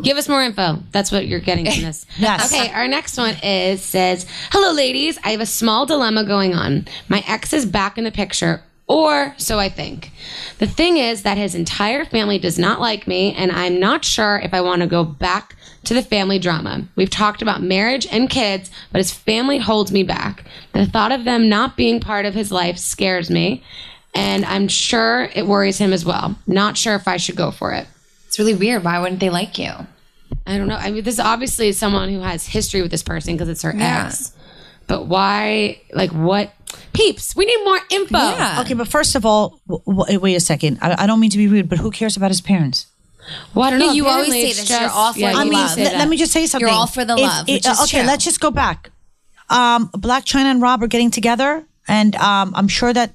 Give 0.00 0.16
us 0.16 0.28
more 0.28 0.42
info. 0.42 0.78
That's 0.90 1.12
what 1.12 1.26
you're 1.26 1.40
getting 1.40 1.66
from 1.70 1.82
this. 1.82 2.06
Yes. 2.18 2.52
Okay, 2.52 2.70
our 2.72 2.88
next 2.88 3.18
one 3.18 3.34
is 3.42 3.82
says, 3.82 4.26
"Hello 4.50 4.72
ladies, 4.72 5.18
I 5.24 5.30
have 5.30 5.40
a 5.40 5.46
small 5.46 5.86
dilemma 5.86 6.24
going 6.24 6.54
on. 6.54 6.86
My 7.08 7.22
ex 7.26 7.52
is 7.52 7.66
back 7.66 7.98
in 7.98 8.04
the 8.04 8.10
picture, 8.10 8.62
or 8.86 9.34
so 9.36 9.58
I 9.58 9.68
think. 9.68 10.10
The 10.58 10.66
thing 10.66 10.96
is 10.96 11.22
that 11.24 11.36
his 11.36 11.54
entire 11.54 12.04
family 12.04 12.38
does 12.38 12.58
not 12.58 12.80
like 12.80 13.06
me 13.06 13.34
and 13.34 13.52
I'm 13.52 13.78
not 13.80 14.04
sure 14.04 14.40
if 14.42 14.54
I 14.54 14.60
want 14.60 14.80
to 14.82 14.86
go 14.88 15.04
back 15.04 15.56
to 15.84 15.94
the 15.94 16.02
family 16.02 16.38
drama. 16.38 16.84
We've 16.96 17.10
talked 17.10 17.42
about 17.42 17.62
marriage 17.62 18.06
and 18.10 18.30
kids, 18.30 18.70
but 18.92 18.98
his 18.98 19.12
family 19.12 19.58
holds 19.58 19.90
me 19.92 20.04
back. 20.04 20.44
The 20.72 20.86
thought 20.86 21.12
of 21.12 21.24
them 21.24 21.48
not 21.48 21.76
being 21.76 22.00
part 22.00 22.24
of 22.24 22.34
his 22.34 22.50
life 22.50 22.78
scares 22.78 23.30
me." 23.30 23.62
And 24.14 24.44
I'm 24.44 24.68
sure 24.68 25.30
it 25.34 25.46
worries 25.46 25.78
him 25.78 25.90
as 25.90 26.04
well. 26.04 26.36
Not 26.46 26.76
sure 26.76 26.94
if 26.94 27.08
I 27.08 27.16
should 27.16 27.34
go 27.34 27.50
for 27.50 27.72
it. 27.72 27.86
It's 28.32 28.38
really 28.38 28.54
weird. 28.54 28.82
Why 28.82 28.98
wouldn't 28.98 29.20
they 29.20 29.28
like 29.28 29.58
you? 29.58 29.70
I 30.46 30.56
don't 30.56 30.66
know. 30.66 30.76
I 30.76 30.90
mean, 30.90 31.04
this 31.04 31.18
obviously 31.20 31.68
is 31.68 31.76
someone 31.78 32.08
who 32.08 32.20
has 32.20 32.46
history 32.46 32.80
with 32.80 32.90
this 32.90 33.02
person 33.02 33.34
because 33.34 33.50
it's 33.50 33.60
her 33.60 33.74
Yeah. 33.76 34.06
ex. 34.06 34.32
But 34.86 35.04
why? 35.06 35.82
Like, 35.92 36.12
what? 36.12 36.50
Peeps, 36.94 37.36
we 37.36 37.44
need 37.44 37.62
more 37.62 37.78
info. 37.90 38.16
Yeah. 38.16 38.62
Okay, 38.62 38.72
but 38.72 38.88
first 38.88 39.14
of 39.16 39.26
all, 39.26 39.60
w- 39.68 39.84
w- 39.86 40.18
wait 40.18 40.34
a 40.34 40.40
second. 40.40 40.78
I, 40.80 41.02
I 41.04 41.06
don't 41.06 41.20
mean 41.20 41.28
to 41.28 41.36
be 41.36 41.46
rude, 41.46 41.68
but 41.68 41.76
who 41.78 41.90
cares 41.90 42.16
about 42.16 42.30
his 42.30 42.40
parents? 42.40 42.86
Well, 43.54 43.66
I 43.66 43.70
don't 43.70 43.80
Yeah, 43.80 43.86
know. 43.88 43.92
you 43.92 44.06
always 44.06 44.32
say 44.32 44.46
it's 44.48 44.60
this. 44.60 44.70
You're 44.70 44.88
all 44.88 45.12
for 45.12 45.18
yeah, 45.18 45.32
the 45.32 45.38
I 45.38 45.44
you 45.44 45.50
mean, 45.50 45.58
love. 45.60 45.70
say 45.72 45.84
let, 45.98 46.08
me 46.08 46.16
just 46.16 46.32
say 46.32 46.46
something. 46.46 46.66
You're 46.66 46.74
all 46.74 46.86
for 46.86 47.04
the 47.04 47.16
love, 47.16 47.46
which 47.46 47.66
is 47.66 47.80
okay, 47.82 47.98
true. 47.98 48.06
let's 48.06 48.24
just 48.24 48.40
go 48.40 48.50
back. 48.50 48.90
Um, 49.50 49.90
Blac 49.90 50.24
Chyna 50.24 50.46
and 50.46 50.62
Rob 50.62 50.82
are 50.82 50.86
getting 50.86 51.10
together, 51.10 51.62
and 51.86 52.16
um, 52.16 52.52
I'm 52.56 52.68
sure 52.68 52.94
that 52.94 53.12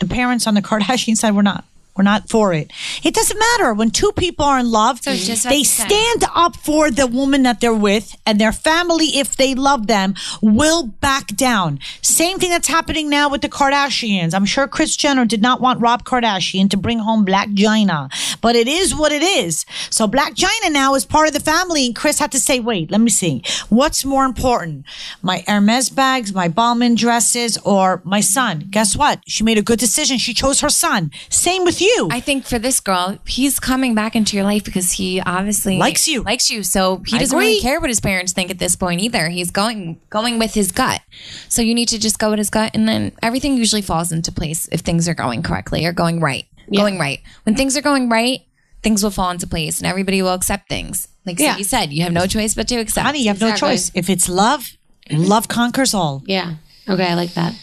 the 0.00 0.06
parents 0.06 0.48
on 0.48 0.54
the 0.54 0.62
Kardashian 0.62 1.16
side 1.20 1.36
were 1.36 1.44
not 1.44 1.64
We're 1.98 2.04
not 2.04 2.30
for 2.30 2.52
it. 2.54 2.70
It 3.02 3.12
doesn't 3.12 3.38
matter. 3.38 3.74
When 3.74 3.90
two 3.90 4.12
people 4.12 4.44
are 4.44 4.60
in 4.60 4.70
love, 4.70 5.02
So 5.02 5.10
they 5.50 5.64
stand 5.64 6.24
up 6.32 6.56
for 6.56 6.92
the 6.92 7.08
woman 7.08 7.42
that 7.42 7.60
they're 7.60 7.74
with, 7.74 8.14
and 8.24 8.40
their 8.40 8.52
family, 8.52 9.18
if 9.18 9.36
they 9.36 9.56
love 9.56 9.88
them, 9.88 10.14
will 10.40 10.84
back 10.86 11.26
down. 11.34 11.80
Same 12.00 12.38
thing 12.38 12.50
that's 12.50 12.68
happening 12.68 13.10
now 13.10 13.28
with 13.28 13.42
the 13.42 13.48
Kardashians. 13.48 14.32
I'm 14.32 14.44
sure 14.44 14.68
Kris 14.68 14.96
Jenner 14.96 15.24
did 15.24 15.42
not 15.42 15.60
want 15.60 15.80
Rob 15.80 16.04
Kardashian 16.04 16.70
to 16.70 16.76
bring 16.76 17.00
home 17.00 17.24
Black 17.24 17.50
Gina, 17.52 18.08
but 18.40 18.54
it 18.54 18.68
is 18.68 18.94
what 18.94 19.10
it 19.10 19.22
is. 19.22 19.66
So 19.90 20.06
Black 20.06 20.34
Gina 20.34 20.70
now 20.70 20.94
is 20.94 21.04
part 21.04 21.26
of 21.26 21.34
the 21.34 21.40
family, 21.40 21.84
and 21.86 21.96
Kris 21.96 22.20
had 22.20 22.30
to 22.30 22.38
say, 22.40 22.60
wait, 22.60 22.92
let 22.92 23.00
me 23.00 23.10
see. 23.10 23.42
What's 23.70 24.04
more 24.04 24.24
important? 24.24 24.84
My 25.20 25.42
Hermes 25.48 25.90
bags, 25.90 26.32
my 26.32 26.48
Balmain 26.48 26.96
dresses, 26.96 27.58
or 27.64 28.00
my 28.04 28.20
son? 28.20 28.68
Guess 28.70 28.96
what? 28.96 29.20
She 29.26 29.42
made 29.42 29.58
a 29.58 29.62
good 29.62 29.80
decision. 29.80 30.18
She 30.18 30.32
chose 30.32 30.60
her 30.60 30.68
son. 30.68 31.10
Same 31.28 31.64
with 31.64 31.80
you. 31.80 31.87
I 32.10 32.20
think 32.20 32.44
for 32.44 32.58
this 32.58 32.80
girl, 32.80 33.18
he's 33.26 33.60
coming 33.60 33.94
back 33.94 34.16
into 34.16 34.36
your 34.36 34.44
life 34.44 34.64
because 34.64 34.92
he 34.92 35.20
obviously 35.20 35.78
Likes 35.78 36.08
you. 36.08 36.22
Likes 36.22 36.50
you. 36.50 36.62
So 36.62 37.02
he 37.06 37.16
I 37.16 37.20
doesn't 37.20 37.38
really 37.38 37.60
care 37.60 37.80
what 37.80 37.90
his 37.90 38.00
parents 38.00 38.32
think 38.32 38.50
at 38.50 38.58
this 38.58 38.76
point 38.76 39.00
either. 39.00 39.28
He's 39.28 39.50
going 39.50 40.00
going 40.10 40.38
with 40.38 40.54
his 40.54 40.72
gut. 40.72 41.00
So 41.48 41.62
you 41.62 41.74
need 41.74 41.88
to 41.88 41.98
just 41.98 42.18
go 42.18 42.30
with 42.30 42.38
his 42.38 42.50
gut 42.50 42.72
and 42.74 42.88
then 42.88 43.12
everything 43.22 43.56
usually 43.56 43.82
falls 43.82 44.12
into 44.12 44.32
place 44.32 44.68
if 44.72 44.80
things 44.80 45.08
are 45.08 45.14
going 45.14 45.42
correctly 45.42 45.86
or 45.86 45.92
going 45.92 46.20
right. 46.20 46.46
Going 46.74 46.98
right. 46.98 47.20
When 47.44 47.54
things 47.54 47.76
are 47.76 47.82
going 47.82 48.08
right, 48.10 48.40
things 48.82 49.02
will 49.02 49.10
fall 49.10 49.30
into 49.30 49.46
place 49.46 49.80
and 49.80 49.86
everybody 49.86 50.20
will 50.20 50.34
accept 50.34 50.68
things. 50.68 51.08
Like 51.24 51.38
Yeah. 51.38 51.56
you 51.56 51.64
said, 51.64 51.92
you 51.92 52.02
have 52.02 52.12
no 52.12 52.26
choice 52.26 52.54
but 52.54 52.68
to 52.68 52.76
accept. 52.76 53.06
Honey, 53.06 53.22
you 53.22 53.28
have 53.28 53.40
no 53.40 53.54
choice. 53.54 53.90
If 53.94 54.10
it's 54.10 54.28
love, 54.28 54.70
mm-hmm. 55.08 55.24
love 55.24 55.48
conquers 55.48 55.94
all. 55.94 56.22
Yeah. 56.26 56.54
Okay, 56.88 57.06
I 57.06 57.14
like 57.14 57.34
that. 57.34 57.54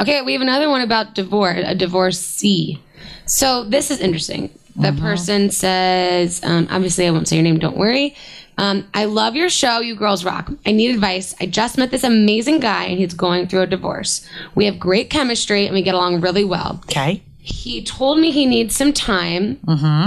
Okay, 0.00 0.22
we 0.22 0.32
have 0.32 0.42
another 0.42 0.68
one 0.68 0.80
about 0.82 1.14
divorce, 1.14 1.62
a 1.64 1.74
divorcee. 1.74 2.82
So 3.26 3.64
this 3.64 3.90
is 3.90 4.00
interesting. 4.00 4.50
The 4.76 4.92
person 4.92 5.50
says, 5.50 6.40
um, 6.42 6.66
obviously, 6.70 7.06
I 7.06 7.10
won't 7.10 7.28
say 7.28 7.36
your 7.36 7.44
name. 7.44 7.58
Don't 7.58 7.76
worry. 7.76 8.16
Um, 8.58 8.86
I 8.92 9.04
love 9.04 9.36
your 9.36 9.48
show. 9.48 9.80
You 9.80 9.94
girls 9.94 10.24
rock. 10.24 10.50
I 10.66 10.72
need 10.72 10.92
advice. 10.92 11.34
I 11.40 11.46
just 11.46 11.78
met 11.78 11.90
this 11.92 12.02
amazing 12.04 12.60
guy, 12.60 12.84
and 12.84 12.98
he's 12.98 13.14
going 13.14 13.46
through 13.46 13.62
a 13.62 13.66
divorce. 13.68 14.28
We 14.56 14.64
have 14.66 14.78
great 14.78 15.10
chemistry, 15.10 15.66
and 15.66 15.74
we 15.74 15.82
get 15.82 15.94
along 15.94 16.20
really 16.20 16.44
well. 16.44 16.80
Okay. 16.86 17.22
He 17.38 17.84
told 17.84 18.18
me 18.18 18.30
he 18.30 18.46
needs 18.46 18.74
some 18.74 18.92
time, 18.92 19.58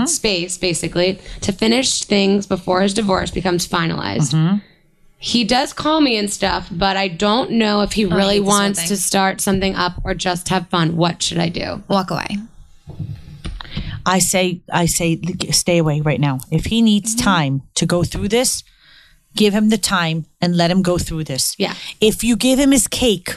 space, 0.08 0.58
basically, 0.58 1.20
to 1.42 1.52
finish 1.52 2.04
things 2.04 2.46
before 2.48 2.82
his 2.82 2.94
divorce 2.94 3.32
becomes 3.32 3.68
finalized. 3.68 4.34
He 5.20 5.44
does 5.44 5.74
call 5.74 6.00
me 6.02 6.16
and 6.18 6.32
stuff, 6.32 6.68
but 6.72 6.96
I 6.96 7.08
don't 7.08 7.52
know 7.52 7.82
if 7.82 7.94
he 7.94 8.06
really 8.06 8.36
hate 8.36 8.40
wants 8.42 8.88
to 8.88 8.96
start 8.98 9.42
something 9.42 9.74
up 9.76 9.94
or 10.04 10.14
just 10.14 10.50
have 10.50 10.68
fun. 10.70 10.96
What 10.96 11.24
should 11.24 11.40
I 11.40 11.50
do? 11.50 11.82
Walk 11.88 12.12
away. 12.12 12.38
I 14.06 14.20
say, 14.20 14.62
I 14.72 14.86
say, 14.86 15.20
stay 15.52 15.80
away 15.80 16.02
right 16.02 16.20
now. 16.20 16.40
If 16.52 16.66
he 16.66 16.82
needs 16.82 17.16
Mm-hmm. 17.16 17.24
time 17.24 17.62
to 17.76 17.86
go 17.86 18.04
through 18.04 18.30
this, 18.30 18.64
give 19.36 19.54
him 19.54 19.70
the 19.70 19.78
time 19.78 20.26
and 20.40 20.56
let 20.56 20.72
him 20.72 20.82
go 20.82 20.98
through 20.98 21.26
this. 21.26 21.56
Yeah. 21.58 21.74
If 22.00 22.24
you 22.24 22.36
give 22.36 22.60
him 22.60 22.72
his 22.72 22.88
cake 22.88 23.36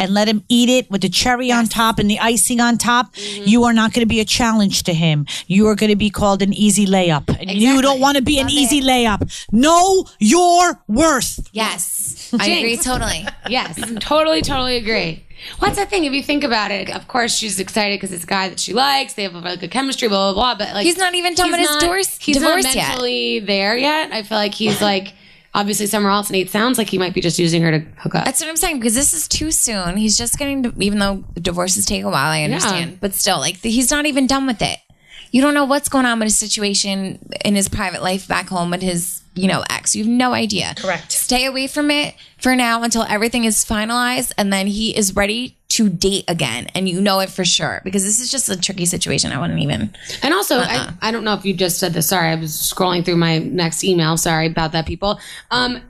and 0.00 0.12
let 0.14 0.26
him 0.28 0.42
eat 0.48 0.68
it 0.68 0.90
with 0.90 1.02
the 1.02 1.08
cherry 1.08 1.52
on 1.52 1.66
top 1.66 1.98
and 1.98 2.10
the 2.10 2.18
icing 2.18 2.60
on 2.60 2.78
top, 2.78 3.14
Mm-hmm. 3.14 3.44
you 3.46 3.64
are 3.64 3.72
not 3.72 3.92
going 3.92 4.02
to 4.02 4.08
be 4.08 4.20
a 4.20 4.24
challenge 4.24 4.82
to 4.84 4.94
him. 4.94 5.26
You 5.46 5.66
are 5.68 5.74
going 5.74 5.90
to 5.90 5.96
be 5.96 6.10
called 6.10 6.42
an 6.42 6.52
easy 6.52 6.86
layup. 6.86 7.28
And 7.38 7.50
you 7.50 7.80
don't 7.82 8.00
want 8.00 8.16
to 8.16 8.22
be 8.22 8.38
an 8.38 8.46
Love 8.46 8.52
easy 8.54 8.80
layup. 8.80 9.20
Know 9.52 10.06
your 10.18 10.82
worth. 10.88 11.48
Yes. 11.52 12.32
I 12.38 12.48
agree 12.48 12.76
totally. 12.76 13.26
Yes, 13.48 13.78
totally, 14.00 14.42
totally 14.42 14.76
agree. 14.76 15.24
What's 15.58 15.76
the 15.76 15.86
thing? 15.86 16.04
If 16.04 16.12
you 16.12 16.22
think 16.22 16.44
about 16.44 16.70
it, 16.70 16.94
of 16.94 17.08
course 17.08 17.34
she's 17.34 17.58
excited 17.58 17.96
because 17.98 18.12
it's 18.12 18.24
a 18.24 18.26
guy 18.26 18.48
that 18.50 18.60
she 18.60 18.72
likes. 18.74 19.14
They 19.14 19.22
have 19.22 19.34
a 19.34 19.40
really 19.40 19.56
good 19.56 19.70
chemistry, 19.70 20.06
blah 20.08 20.32
blah 20.34 20.54
blah. 20.54 20.66
But 20.66 20.74
like, 20.74 20.84
He's 20.84 20.98
not 20.98 21.14
even 21.14 21.34
done 21.34 21.46
he's 21.48 21.52
with 21.52 21.60
his 21.60 21.70
not- 21.70 21.80
divorce- 21.80 22.18
He's 22.18 22.36
divorce 22.36 22.64
not 22.64 22.74
yet. 22.74 22.88
mentally 22.88 23.38
there 23.40 23.76
yet. 23.76 24.12
I 24.12 24.22
feel 24.22 24.36
like 24.38 24.52
he's 24.54 24.80
like 24.82 25.14
obviously 25.54 25.86
somewhere 25.86 26.12
else, 26.12 26.28
and 26.28 26.36
it 26.36 26.50
sounds 26.50 26.78
like 26.78 26.88
he 26.88 26.98
might 26.98 27.14
be 27.14 27.20
just 27.20 27.38
using 27.38 27.62
her 27.62 27.70
to 27.72 27.80
hook 27.98 28.14
up. 28.14 28.24
That's 28.24 28.40
what 28.40 28.48
I'm 28.48 28.56
saying 28.56 28.78
because 28.78 28.94
this 28.94 29.12
is 29.12 29.26
too 29.28 29.50
soon. 29.50 29.96
He's 29.96 30.16
just 30.16 30.38
getting, 30.38 30.62
to, 30.62 30.72
even 30.78 30.98
though 30.98 31.24
divorces 31.34 31.86
take 31.86 32.02
a 32.04 32.10
while, 32.10 32.30
I 32.30 32.42
understand, 32.42 32.90
Yeah. 32.92 32.96
but 33.00 33.14
still, 33.14 33.38
like 33.38 33.56
he's 33.56 33.90
not 33.90 34.06
even 34.06 34.26
done 34.26 34.46
with 34.46 34.62
it. 34.62 34.78
You 35.32 35.42
don't 35.42 35.54
know 35.54 35.64
what's 35.64 35.88
going 35.88 36.06
on 36.06 36.18
with 36.18 36.26
his 36.26 36.38
situation 36.38 37.18
in 37.44 37.54
his 37.54 37.68
private 37.68 38.02
life 38.02 38.26
back 38.26 38.48
home 38.48 38.70
with 38.70 38.82
his, 38.82 39.22
you 39.34 39.48
know, 39.48 39.64
X. 39.70 39.94
You 39.94 40.04
have 40.04 40.12
no 40.12 40.32
idea. 40.32 40.74
Correct. 40.76 41.12
Stay 41.12 41.46
away 41.46 41.66
from 41.66 41.90
it 41.90 42.14
for 42.38 42.56
now 42.56 42.82
until 42.82 43.02
everything 43.02 43.44
is 43.44 43.64
finalized, 43.64 44.32
and 44.36 44.52
then 44.52 44.66
he 44.66 44.96
is 44.96 45.14
ready 45.14 45.56
to 45.68 45.88
date 45.88 46.24
again, 46.26 46.66
and 46.74 46.88
you 46.88 47.00
know 47.00 47.20
it 47.20 47.30
for 47.30 47.44
sure 47.44 47.80
because 47.84 48.02
this 48.02 48.18
is 48.18 48.30
just 48.30 48.48
a 48.48 48.60
tricky 48.60 48.86
situation. 48.86 49.30
I 49.30 49.40
wouldn't 49.40 49.60
even. 49.60 49.94
And 50.22 50.34
also, 50.34 50.56
Uh-uh. 50.58 50.92
I, 51.00 51.08
I 51.08 51.10
don't 51.12 51.22
know 51.22 51.34
if 51.34 51.44
you 51.44 51.54
just 51.54 51.78
said 51.78 51.92
this. 51.92 52.08
Sorry, 52.08 52.28
I 52.28 52.34
was 52.34 52.52
scrolling 52.52 53.04
through 53.04 53.16
my 53.16 53.38
next 53.38 53.84
email. 53.84 54.16
Sorry 54.16 54.46
about 54.46 54.72
that, 54.72 54.86
people. 54.86 55.20
Um, 55.50 55.80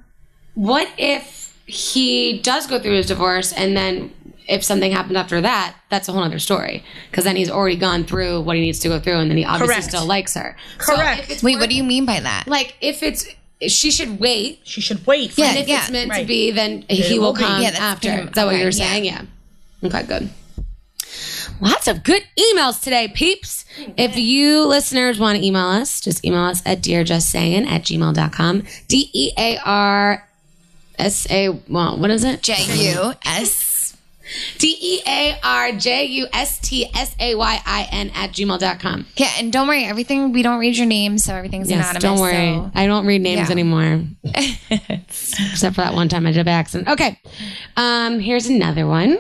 what 0.55 0.88
if 0.98 1.57
he 1.66 2.40
does 2.40 2.66
go 2.66 2.79
through 2.79 2.96
his 2.96 3.07
divorce 3.07 3.53
and 3.53 3.76
then 3.76 4.12
if 4.50 4.62
something 4.64 4.90
happened 4.92 5.16
after 5.16 5.40
that, 5.40 5.76
that's 5.88 6.08
a 6.08 6.12
whole 6.12 6.22
other 6.24 6.38
story. 6.38 6.82
Because 7.10 7.24
then 7.24 7.36
he's 7.36 7.50
already 7.50 7.76
gone 7.76 8.04
through 8.04 8.40
what 8.42 8.56
he 8.56 8.62
needs 8.62 8.78
to 8.80 8.88
go 8.88 8.98
through 9.00 9.14
and 9.18 9.30
then 9.30 9.38
he 9.38 9.44
obviously 9.44 9.74
Correct. 9.74 9.88
still 9.88 10.04
likes 10.06 10.34
her. 10.34 10.56
Correct. 10.78 11.22
if 11.22 11.30
it's 11.30 11.42
Wait, 11.42 11.54
worth- 11.54 11.60
what 11.62 11.70
do 11.70 11.76
you 11.76 11.84
mean 11.84 12.04
by 12.04 12.20
that? 12.20 12.46
Like, 12.46 12.76
if 12.80 13.02
it's, 13.02 13.26
she 13.68 13.90
should 13.90 14.20
wait. 14.20 14.60
She 14.64 14.80
should 14.80 15.06
wait. 15.06 15.36
Yeah, 15.38 15.46
and 15.50 15.58
if 15.58 15.68
it's 15.68 15.90
meant 15.90 16.12
to 16.14 16.24
be, 16.24 16.50
then 16.50 16.82
he 16.88 17.18
will 17.18 17.26
will 17.28 17.34
come 17.34 17.62
Yeah, 17.62 17.70
after. 17.78 18.08
pretty- 18.12 18.28
Is 18.28 18.34
that 18.34 18.44
what 18.46 18.56
you're 18.56 18.68
okay, 18.68 18.78
yeah. 18.78 18.84
saying? 18.92 19.04
Yeah. 19.04 19.22
Okay, 19.84 20.02
good. 20.02 20.30
Lots 21.60 21.88
of 21.88 22.02
good 22.02 22.22
emails 22.38 22.80
today, 22.80 23.08
peeps. 23.08 23.64
If 23.96 24.16
you 24.16 24.64
listeners 24.66 25.18
want 25.18 25.38
to 25.38 25.44
email 25.44 25.66
us, 25.66 26.00
just 26.00 26.24
email 26.24 26.40
us 26.44 26.62
at 26.64 26.80
dearjustsaying 26.82 27.66
at 27.66 27.82
gmail.com. 27.82 28.62
D 28.88 29.10
E 29.12 29.32
A 29.36 29.58
R 29.58 30.26
S 30.98 31.26
A, 31.30 31.50
well, 31.68 31.98
what 31.98 32.10
is 32.10 32.24
it? 32.24 32.42
J 32.42 32.54
U 32.92 33.12
S. 33.26 33.69
D 34.59 34.77
E 34.81 35.01
A 35.07 35.38
R 35.43 35.73
J 35.73 36.05
U 36.05 36.27
S 36.33 36.59
T 36.61 36.87
S 36.95 37.14
A 37.19 37.35
Y 37.35 37.61
I 37.66 37.88
N 37.90 38.11
at 38.14 38.31
gmail.com. 38.33 39.07
Yeah, 39.16 39.31
and 39.38 39.53
don't 39.53 39.66
worry, 39.69 39.85
everything 39.85 40.33
we 40.33 40.43
don't 40.43 40.59
read 40.61 40.77
your 40.77 40.87
name, 40.87 41.19
so 41.19 41.35
everything's 41.35 41.71
Yes, 41.71 41.79
anonymous. 41.81 42.03
don't 42.03 42.19
worry. 42.21 42.55
so- 42.55 42.71
I 42.75 42.87
don't 42.87 43.07
read 43.07 43.21
names 43.23 43.49
Yeah. 43.49 43.53
anymore. 43.53 44.03
Except 45.09 45.75
for 45.75 45.81
that 45.83 45.95
one 45.95 46.09
time 46.09 46.27
I 46.27 46.33
did 46.33 46.45
by 46.45 46.53
accident. 46.53 46.88
Okay. 46.88 47.19
Um, 47.77 48.21
here's 48.21 48.47
another 48.47 48.87
one. 48.87 49.19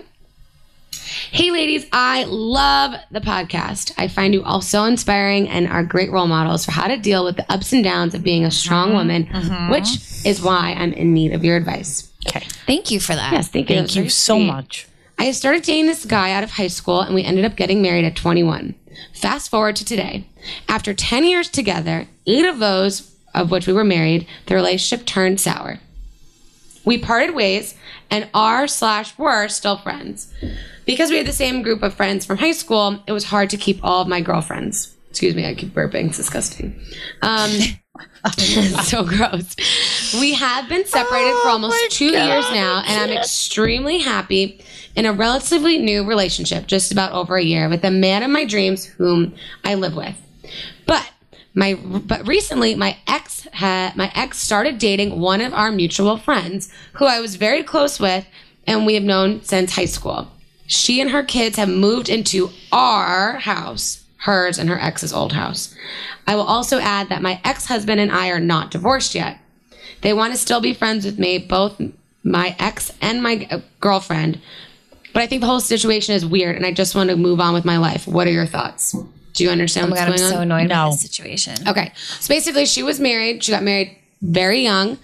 Hey, 1.32 1.50
ladies, 1.50 1.86
I 1.92 2.24
love 2.24 2.94
the 3.10 3.20
podcast. 3.20 3.92
I 3.98 4.06
find 4.08 4.32
you 4.34 4.42
all 4.44 4.60
so 4.60 4.84
inspiring 4.84 5.48
and 5.48 5.66
are 5.68 5.82
great 5.84 6.10
role 6.10 6.26
models 6.26 6.64
for 6.64 6.72
how 6.72 6.86
to 6.88 6.96
deal 6.96 7.24
with 7.24 7.36
the 7.36 7.52
ups 7.52 7.72
and 7.72 7.82
downs 7.82 8.14
of 8.14 8.22
being 8.22 8.44
a 8.44 8.50
strong 8.50 8.92
woman, 8.92 9.26
which 9.70 9.88
is 10.24 10.40
why 10.42 10.74
I'm 10.76 10.92
in 10.92 11.12
need 11.14 11.32
of 11.32 11.44
your 11.44 11.56
advice. 11.56 12.08
Okay. 12.28 12.46
Thank 12.66 12.90
you 12.90 13.00
for 13.00 13.14
that. 13.14 13.32
Yes, 13.32 13.48
thank 13.48 13.70
you. 13.70 13.76
Thank 13.76 13.96
you 13.96 14.08
so 14.08 14.36
sweet. 14.36 14.46
much. 14.46 14.86
I 15.20 15.32
started 15.32 15.64
dating 15.64 15.84
this 15.84 16.06
guy 16.06 16.32
out 16.32 16.44
of 16.44 16.52
high 16.52 16.68
school 16.68 17.02
and 17.02 17.14
we 17.14 17.22
ended 17.22 17.44
up 17.44 17.54
getting 17.54 17.82
married 17.82 18.06
at 18.06 18.16
21. 18.16 18.74
Fast 19.12 19.50
forward 19.50 19.76
to 19.76 19.84
today. 19.84 20.24
After 20.66 20.94
10 20.94 21.24
years 21.24 21.50
together, 21.50 22.08
eight 22.26 22.46
of 22.46 22.58
those 22.58 23.14
of 23.34 23.50
which 23.50 23.66
we 23.66 23.74
were 23.74 23.84
married, 23.84 24.26
the 24.46 24.54
relationship 24.54 25.06
turned 25.06 25.38
sour. 25.38 25.78
We 26.86 26.96
parted 26.96 27.34
ways 27.34 27.74
and 28.10 28.30
are 28.32 28.66
slash 28.66 29.18
were 29.18 29.48
still 29.48 29.76
friends. 29.76 30.32
Because 30.86 31.10
we 31.10 31.18
had 31.18 31.26
the 31.26 31.32
same 31.32 31.60
group 31.60 31.82
of 31.82 31.92
friends 31.92 32.24
from 32.24 32.38
high 32.38 32.52
school, 32.52 33.04
it 33.06 33.12
was 33.12 33.24
hard 33.24 33.50
to 33.50 33.58
keep 33.58 33.78
all 33.84 34.00
of 34.00 34.08
my 34.08 34.22
girlfriends. 34.22 34.96
Excuse 35.10 35.34
me, 35.34 35.46
I 35.46 35.54
keep 35.54 35.74
burping. 35.74 36.06
It's 36.06 36.16
disgusting. 36.16 36.80
Um, 37.20 37.50
so 38.82 39.04
gross. 39.04 39.56
We 40.20 40.34
have 40.34 40.68
been 40.68 40.86
separated 40.86 41.32
for 41.42 41.48
oh 41.48 41.52
almost 41.52 41.90
two 41.90 42.06
years 42.06 42.50
now, 42.50 42.82
and 42.86 43.10
I'm 43.10 43.16
extremely 43.16 43.98
happy 43.98 44.62
in 44.96 45.06
a 45.06 45.12
relatively 45.12 45.78
new 45.78 46.04
relationship, 46.04 46.66
just 46.66 46.92
about 46.92 47.12
over 47.12 47.36
a 47.36 47.42
year, 47.42 47.68
with 47.68 47.82
the 47.82 47.90
man 47.90 48.22
of 48.22 48.30
my 48.30 48.44
dreams 48.44 48.84
whom 48.84 49.34
I 49.64 49.74
live 49.74 49.94
with. 49.94 50.16
But 50.86 51.10
my 51.54 51.74
but 51.74 52.26
recently 52.26 52.74
my 52.74 52.96
ex 53.06 53.46
had 53.52 53.96
my 53.96 54.10
ex 54.14 54.38
started 54.38 54.78
dating 54.78 55.18
one 55.18 55.40
of 55.40 55.52
our 55.52 55.72
mutual 55.72 56.16
friends 56.16 56.72
who 56.94 57.06
I 57.06 57.20
was 57.20 57.36
very 57.36 57.62
close 57.62 57.98
with 57.98 58.24
and 58.66 58.86
we 58.86 58.94
have 58.94 59.02
known 59.02 59.42
since 59.42 59.74
high 59.74 59.86
school. 59.86 60.30
She 60.66 61.00
and 61.00 61.10
her 61.10 61.24
kids 61.24 61.56
have 61.56 61.68
moved 61.68 62.08
into 62.08 62.50
our 62.70 63.38
house, 63.38 63.99
hers 64.20 64.58
and 64.58 64.68
her 64.68 64.78
ex's 64.80 65.12
old 65.12 65.32
house. 65.32 65.74
I 66.26 66.34
will 66.36 66.42
also 66.44 66.78
add 66.78 67.08
that 67.08 67.22
my 67.22 67.40
ex-husband 67.44 68.00
and 68.00 68.12
I 68.12 68.28
are 68.28 68.40
not 68.40 68.70
divorced 68.70 69.14
yet. 69.14 69.38
They 70.02 70.12
want 70.12 70.32
to 70.32 70.38
still 70.38 70.60
be 70.60 70.74
friends 70.74 71.04
with 71.04 71.18
me, 71.18 71.38
both 71.38 71.80
my 72.22 72.54
ex 72.58 72.92
and 73.00 73.22
my 73.22 73.46
uh, 73.50 73.60
girlfriend. 73.80 74.40
But 75.12 75.22
I 75.22 75.26
think 75.26 75.40
the 75.40 75.46
whole 75.46 75.60
situation 75.60 76.14
is 76.14 76.24
weird 76.24 76.56
and 76.56 76.64
I 76.64 76.72
just 76.72 76.94
want 76.94 77.10
to 77.10 77.16
move 77.16 77.40
on 77.40 77.54
with 77.54 77.64
my 77.64 77.78
life. 77.78 78.06
What 78.06 78.26
are 78.26 78.32
your 78.32 78.46
thoughts? 78.46 78.94
Do 79.34 79.44
you 79.44 79.50
understand 79.50 79.86
Oh 79.86 79.90
my 79.90 79.96
what's 79.96 80.00
god, 80.02 80.12
I'm 80.12 80.16
going 80.18 80.30
so 80.30 80.36
on? 80.36 80.42
annoyed 80.42 80.68
No. 80.68 80.84
by 80.86 80.90
this 80.90 81.02
situation. 81.02 81.68
Okay. 81.68 81.92
So 82.20 82.28
basically, 82.32 82.66
she 82.66 82.82
was 82.82 83.00
married. 83.00 83.42
She 83.42 83.52
got 83.52 83.62
married 83.62 83.96
very 84.22 84.60
young. 84.60 84.98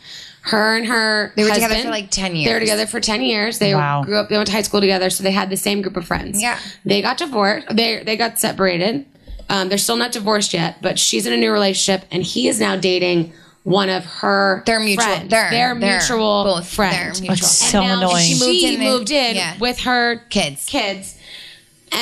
Her 0.46 0.76
and 0.76 0.86
her 0.86 1.32
They 1.36 1.42
were 1.44 1.50
together 1.50 1.74
for, 1.76 1.90
like, 1.90 2.10
10 2.10 2.36
years 2.36 2.46
They 2.46 2.52
were 2.54 2.58
years. 2.60 2.70
together 2.70 2.86
for 2.86 3.00
ten 3.00 3.20
years. 3.22 3.58
They 3.58 3.74
Wow. 3.74 4.02
grew 4.04 4.16
up. 4.16 4.28
They 4.28 4.36
went 4.36 4.46
to 4.46 4.52
high 4.52 4.62
school 4.62 4.80
together, 4.80 5.10
so 5.10 5.22
they 5.24 5.32
had 5.32 5.50
the 5.50 5.56
same 5.56 5.82
group 5.82 5.96
of 5.96 6.06
friends. 6.06 6.40
Yeah. 6.40 6.58
They 6.84 7.02
got 7.02 7.18
divorced. 7.18 7.66
They 7.72 8.02
they 8.04 8.16
got 8.16 8.38
separated, 8.38 9.06
Um, 9.48 9.68
they're 9.68 9.78
still 9.78 9.96
not 9.96 10.10
divorced 10.12 10.52
yet, 10.54 10.76
but 10.82 10.98
she's 10.98 11.24
in 11.26 11.32
a 11.32 11.36
new 11.36 11.52
relationship, 11.52 12.04
and 12.10 12.22
he 12.22 12.48
is 12.48 12.58
now 12.58 12.74
dating 12.76 13.32
one 13.62 13.88
of 13.88 14.04
her 14.04 14.62
Their 14.66 14.78
mutual- 14.80 15.04
friends. 15.04 15.30
their- 15.30 15.50
their 15.50 15.74
their- 15.74 15.98
mutual 15.98 16.44
both 16.44 16.66
friend. 16.68 16.94
their 16.94 17.20
mutual. 17.22 17.32
It's 17.32 17.48
so 17.70 17.80
And 17.80 17.88
now 18.00 18.06
annoying. 18.08 18.26
She 18.26 18.34
She 18.34 18.40
moved 18.40 18.52
moved 18.52 18.64
in, 18.64 18.74
in 18.74 18.90
moved 18.92 19.10
in 19.10 19.36
yeah. 19.36 19.52
with 19.58 19.80
her 19.80 20.22
Kids. 20.30 20.64
kids 20.66 21.14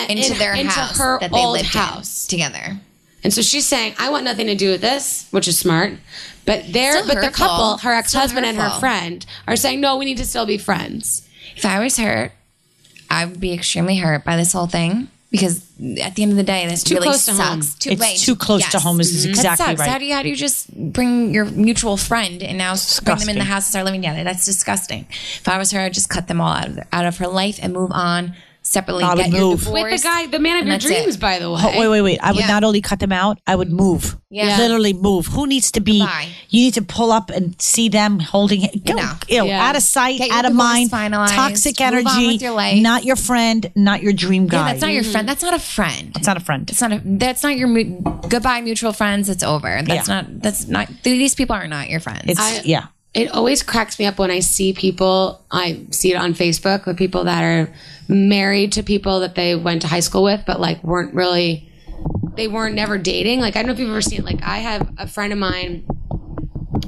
into 0.09 0.33
in- 0.33 0.39
their 0.39 0.53
into 0.55 0.71
house 0.73 0.99
her 0.99 1.19
that 1.21 1.31
they 1.33 1.39
old 1.39 1.55
lived 1.55 1.67
house. 1.75 2.27
in 2.27 2.31
together. 2.39 2.77
And 3.25 3.33
so 3.33 3.41
she's 3.43 3.67
saying, 3.67 3.95
I 3.99 4.11
want 4.11 4.25
nothing 4.25 4.47
to 4.49 4.55
do 4.55 4.71
with 4.71 4.83
this, 4.83 5.27
which 5.31 5.49
is 5.49 5.59
smart. 5.59 5.95
But 6.47 6.65
they're 6.73 7.03
but 7.07 7.15
the 7.15 7.15
hurtful. 7.27 7.31
couple, 7.47 7.79
her 7.79 7.93
ex 7.93 8.13
husband 8.13 8.45
and 8.45 8.57
her 8.59 8.65
hurtful. 8.65 8.81
friend, 8.81 9.25
are 9.49 9.57
saying, 9.57 9.81
No, 9.81 9.97
we 9.97 10.05
need 10.05 10.19
to 10.19 10.27
still 10.27 10.45
be 10.47 10.59
friends. 10.59 11.27
If 11.57 11.65
I 11.65 11.83
was 11.83 11.97
hurt, 11.97 12.33
I 13.11 13.25
would 13.25 13.41
be 13.41 13.53
extremely 13.55 13.97
hurt 13.97 14.25
by 14.25 14.37
this 14.37 14.53
whole 14.53 14.67
thing 14.67 15.09
because 15.31 15.65
at 16.01 16.15
the 16.17 16.23
end 16.23 16.33
of 16.33 16.37
the 16.37 16.43
day, 16.43 16.67
this 16.67 16.83
too 16.85 16.95
really 16.97 17.07
close 17.09 17.25
to 17.27 17.33
home. 17.33 17.63
sucks. 17.63 17.75
Too, 17.79 17.91
It's 17.93 18.01
right. 18.01 18.17
too 18.17 18.37
close 18.37 18.69
to 18.73 18.79
home 18.79 19.01
is 19.01 19.23
That 19.23 19.31
exactly 19.31 19.67
sucks. 19.67 19.81
right. 19.81 19.89
How 19.89 19.99
do 19.99 20.05
you 20.05 20.15
how 20.15 20.23
do 20.23 20.29
you 20.29 20.37
just 20.37 20.73
bring 20.93 21.33
your 21.33 21.47
mutual 21.47 21.97
friend 21.97 22.43
and 22.43 22.59
now 22.59 22.75
bring 23.05 23.19
them 23.19 23.29
in 23.31 23.39
the 23.39 23.45
house 23.45 23.65
and 23.67 23.71
start 23.71 23.85
living 23.87 24.03
together? 24.03 24.23
That's 24.23 24.45
disgusting. 24.45 25.07
If 25.11 25.49
I 25.49 25.57
was 25.57 25.71
her, 25.71 25.81
I'd 25.81 25.95
just 25.95 26.11
cut 26.11 26.29
them 26.29 26.41
all 26.43 26.53
out 26.53 26.69
of 26.69 26.79
out 26.93 27.07
of 27.07 27.17
her 27.19 27.27
life 27.29 27.59
and 27.63 27.73
move 27.73 27.91
on 27.93 28.35
separately. 28.65 29.05
I 29.05 29.15
would 29.15 29.25
get 29.25 29.31
your 29.33 29.41
move. 29.51 29.59
divorce. 29.61 29.83
With 29.93 30.03
the 30.03 30.09
guy, 30.09 30.27
the 30.27 30.39
man 30.41 30.57
of 30.57 30.61
and 30.61 30.69
your 30.69 30.75
that's 30.79 30.85
dreams, 30.85 31.15
it. 31.17 31.21
by 31.21 31.39
the 31.39 31.51
way. 31.51 31.61
Oh, 31.63 31.79
wait, 31.81 31.89
wait, 31.89 32.01
wait. 32.03 32.19
I 32.23 32.33
would 32.33 32.41
Yeah. 32.41 32.49
not 32.49 32.65
only 32.65 32.81
cut 32.81 32.99
them 32.99 33.13
out, 33.13 33.39
I 33.47 33.55
would 33.55 33.71
move. 33.71 34.17
Yeah. 34.31 34.59
Literally 34.59 34.93
move. 34.93 35.27
Who 35.27 35.47
needs 35.47 35.71
to 35.73 35.81
be, 35.81 36.01
Goodbye. 36.01 36.29
you 36.51 36.65
need 36.65 36.75
to 36.75 36.83
pull 36.83 37.13
up 37.13 37.31
and 37.31 37.55
see 37.63 37.89
them 37.89 38.19
holding 38.19 38.63
it. 38.63 38.85
Go, 38.85 38.95
No. 38.95 39.13
you 39.29 39.39
know, 39.39 39.45
Yeah. 39.45 39.65
out 39.69 39.77
of 39.77 39.83
sight, 39.83 40.19
Get 40.19 40.29
your 40.29 40.37
out 40.37 40.45
of 40.45 40.51
divorce 40.53 40.65
mind, 40.65 40.91
finalized. 40.91 41.29
toxic 41.35 41.79
Move 41.79 41.87
on 41.93 41.99
energy, 41.99 42.27
with 42.33 42.43
your 42.43 42.53
life. 42.53 42.83
not 42.83 43.05
your 43.05 43.15
friend, 43.17 43.71
not 43.77 44.03
your 44.03 44.13
dream 44.13 44.49
guy. 44.49 44.57
Yeah, 44.59 44.73
that's 44.73 44.81
not 44.83 44.93
your 44.93 45.05
friend. 45.05 45.17
Mm-hmm. 45.19 45.27
That's 45.29 45.43
not 45.43 45.55
a 45.55 45.59
friend. 45.61 46.13
It's 46.17 46.27
not 46.27 46.37
a 46.37 46.41
friend. 46.41 46.71
It's 46.71 46.81
not 46.81 46.93
a. 46.93 47.01
That's 47.05 47.43
not 47.45 47.57
your 47.57 47.69
mu- 47.69 48.01
goodbye 48.29 48.61
mutual 48.63 48.93
friends. 48.93 49.29
It's 49.29 49.45
over. 49.45 49.83
That's 49.85 50.09
Yeah. 50.09 50.15
not. 50.15 50.43
That's 50.43 50.67
not. 50.67 50.89
These 51.05 51.35
people 51.37 51.55
are 51.55 51.69
not 51.69 51.89
your 51.91 52.01
friends. 52.01 52.23
It's, 52.27 52.41
I- 52.41 52.63
yeah. 52.65 52.87
It 53.15 53.31
always 53.31 53.63
cracks 53.63 53.99
me 53.99 54.07
up 54.07 54.19
when 54.19 54.31
I 54.33 54.41
see 54.41 54.73
people, 54.73 55.41
I 55.51 55.87
see 55.91 56.13
it 56.13 56.17
on 56.17 56.35
Facebook 56.35 56.85
with 56.85 56.97
people 56.99 57.25
that 57.25 57.43
are 57.45 57.73
married 58.09 58.73
to 58.73 58.83
people 58.83 59.21
that 59.21 59.37
they 59.37 59.55
went 59.55 59.83
to 59.83 59.89
high 59.89 60.01
school 60.01 60.25
with, 60.25 60.43
but 60.47 60.61
like 60.61 60.83
weren't 60.83 61.15
really, 61.15 61.71
they 62.35 62.49
weren't 62.49 62.75
never 62.75 62.99
dating. 62.99 63.39
Like, 63.41 63.55
I 63.55 63.61
don't 63.61 63.69
know 63.69 63.73
if 63.75 63.79
you've 63.79 63.91
ever 63.91 64.03
seen, 64.03 64.21
it. 64.21 64.25
like, 64.25 64.43
I 64.43 64.59
have 64.59 64.93
a 64.99 65.07
friend 65.07 65.33
of 65.33 65.39
mine 65.39 65.87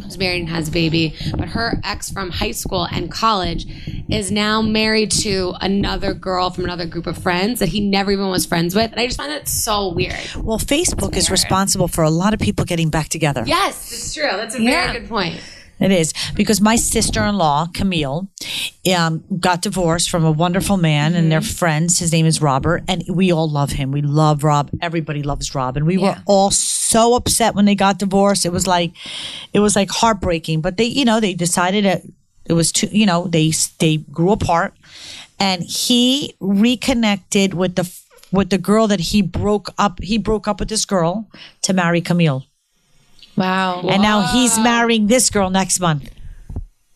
who's 0.02 0.18
married 0.18 0.40
and 0.40 0.48
has 0.48 0.68
a 0.68 0.72
baby, 0.72 1.14
but 1.36 1.48
her 1.50 1.80
ex 1.84 2.10
from 2.10 2.30
high 2.30 2.50
school 2.50 2.84
and 2.90 3.08
college 3.10 3.66
is 4.08 4.32
now 4.32 4.60
married 4.62 5.12
to 5.12 5.54
another 5.60 6.12
girl 6.12 6.50
from 6.50 6.64
another 6.64 6.86
group 6.86 7.06
of 7.06 7.16
friends 7.18 7.60
that 7.60 7.68
he 7.68 7.80
never 7.80 8.10
even 8.10 8.28
was 8.28 8.44
friends 8.46 8.74
with. 8.74 8.90
And 8.90 9.00
I 9.00 9.06
just 9.06 9.16
find 9.16 9.30
that 9.30 9.46
so 9.48 9.92
weird. 9.92 10.18
Well, 10.36 10.58
Facebook 10.58 11.16
is 11.16 11.30
responsible 11.30 11.86
for 11.86 12.02
a 12.02 12.10
lot 12.10 12.34
of 12.34 12.40
people 12.40 12.64
getting 12.64 12.90
back 12.90 13.08
together. 13.08 13.44
Yes, 13.46 13.92
it's 13.92 14.12
true. 14.12 14.24
That's 14.24 14.56
a 14.56 14.62
Yeah. 14.62 14.86
very 14.88 15.00
good 15.00 15.08
point. 15.08 15.40
It 15.78 15.92
is 15.92 16.14
because 16.34 16.60
my 16.60 16.76
sister-in-law 16.76 17.68
Camille 17.74 18.28
um, 18.96 19.24
got 19.38 19.60
divorced 19.62 20.08
from 20.10 20.24
a 20.24 20.30
wonderful 20.32 20.76
man, 20.78 21.14
and 21.14 21.24
Mm-hmm. 21.24 21.28
they're 21.30 21.40
friends. 21.42 21.98
His 21.98 22.12
name 22.12 22.24
is 22.26 22.40
Robert, 22.40 22.82
and 22.88 23.04
we 23.08 23.30
all 23.32 23.48
love 23.48 23.72
him. 23.72 23.92
We 23.92 24.00
love 24.02 24.42
Rob. 24.42 24.70
Everybody 24.80 25.22
loves 25.22 25.54
Rob, 25.54 25.76
and 25.76 25.86
we 25.86 25.98
were 25.98 26.16
all 26.26 26.50
so 26.50 27.14
upset 27.14 27.54
when 27.54 27.66
they 27.66 27.74
got 27.74 27.98
divorced. 27.98 28.46
It 28.46 28.52
was 28.52 28.66
like, 28.66 28.92
it 29.52 29.60
was 29.60 29.76
like 29.76 29.90
heartbreaking. 29.90 30.62
But 30.62 30.76
they, 30.78 30.84
you 30.84 31.04
know, 31.04 31.20
they 31.20 31.34
decided 31.34 31.84
that 31.84 32.02
it 32.46 32.54
was 32.54 32.72
too. 32.72 32.88
You 32.90 33.04
know, 33.06 33.26
they 33.26 33.52
they 33.78 33.98
grew 33.98 34.32
apart, 34.32 34.72
and 35.38 35.62
he 35.62 36.34
reconnected 36.40 37.54
with 37.54 37.74
the 37.76 37.92
with 38.32 38.50
the 38.50 38.58
girl 38.58 38.86
that 38.88 39.00
he 39.00 39.20
broke 39.22 39.70
up. 39.78 40.00
He 40.02 40.16
broke 40.18 40.48
up 40.48 40.60
with 40.60 40.68
this 40.68 40.84
girl 40.84 41.28
to 41.62 41.72
marry 41.72 42.00
Camille, 42.00 42.44
wow. 43.36 43.80
and 43.88 44.02
now 44.02 44.22
he's 44.32 44.58
marrying 44.58 45.06
this 45.06 45.30
girl 45.30 45.50
next 45.50 45.80
month. 45.80 46.10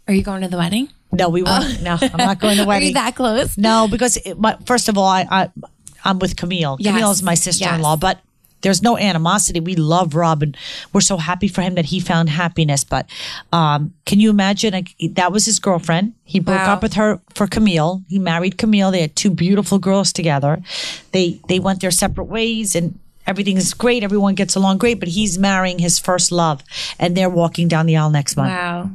Are 0.09 0.15
you 0.15 0.23
going 0.23 0.43
to 0.43 0.49
the 0.49 0.57
wedding? 0.57 0.89
No, 1.13 1.29
we 1.29 1.43
won't. 1.43 1.83
No, 1.83 1.97
I'm 2.01 2.17
not 2.19 2.39
going 2.41 2.57
to 2.57 2.63
Are 2.63 2.65
you 2.65 2.69
wedding. 2.69 2.95
that 2.95 3.15
close? 3.17 3.57
No, 3.59 3.89
because 3.91 4.17
it, 4.19 4.39
my, 4.39 4.57
first 4.65 4.89
of 4.89 4.97
all, 4.99 5.07
I, 5.09 5.27
I 5.31 5.49
I'm 6.05 6.19
with 6.19 6.37
Camille. 6.37 6.77
Yes. 6.81 6.93
Camille 6.95 7.11
is 7.11 7.23
my 7.23 7.35
sister-in-law, 7.35 7.93
Yes. 7.95 8.01
but 8.01 8.21
there's 8.63 8.83
no 8.83 8.97
animosity. 8.99 9.59
We 9.61 9.75
love 9.75 10.15
Rob, 10.15 10.43
and 10.43 10.57
we're 10.93 11.01
so 11.01 11.17
happy 11.17 11.49
for 11.49 11.63
him 11.63 11.75
that 11.77 11.87
he 11.87 11.99
found 11.99 12.29
happiness. 12.29 12.85
But 12.85 13.09
um, 13.53 13.95
can 14.07 14.21
you 14.21 14.31
imagine? 14.31 14.73
Like, 14.73 14.95
that 15.15 15.33
was 15.33 15.47
his 15.47 15.59
girlfriend. 15.59 16.13
He 16.25 16.41
broke 16.41 16.59
Wow. 16.59 16.75
up 16.75 16.83
with 16.83 16.95
her 16.95 17.21
for 17.35 17.47
Camille. 17.47 18.03
He 18.09 18.19
married 18.19 18.59
Camille. 18.59 18.91
They 18.91 19.01
had 19.01 19.17
two 19.17 19.31
beautiful 19.31 19.79
girls 19.79 20.13
together. 20.13 20.61
They 21.13 21.41
they 21.49 21.59
went 21.59 21.81
their 21.81 21.91
separate 21.91 22.25
ways, 22.27 22.75
and 22.77 22.99
everything 23.31 23.57
is 23.57 23.73
great. 23.75 24.03
Everyone 24.05 24.35
gets 24.35 24.55
along 24.57 24.79
great. 24.79 25.01
But 25.01 25.09
he's 25.09 25.39
marrying 25.39 25.79
his 25.79 25.99
first 25.99 26.31
love, 26.33 26.63
and 26.99 27.17
they're 27.17 27.31
walking 27.43 27.69
down 27.69 27.87
the 27.87 27.97
aisle 27.97 28.11
next 28.11 28.37
month. 28.37 28.51
Wow. 28.51 28.91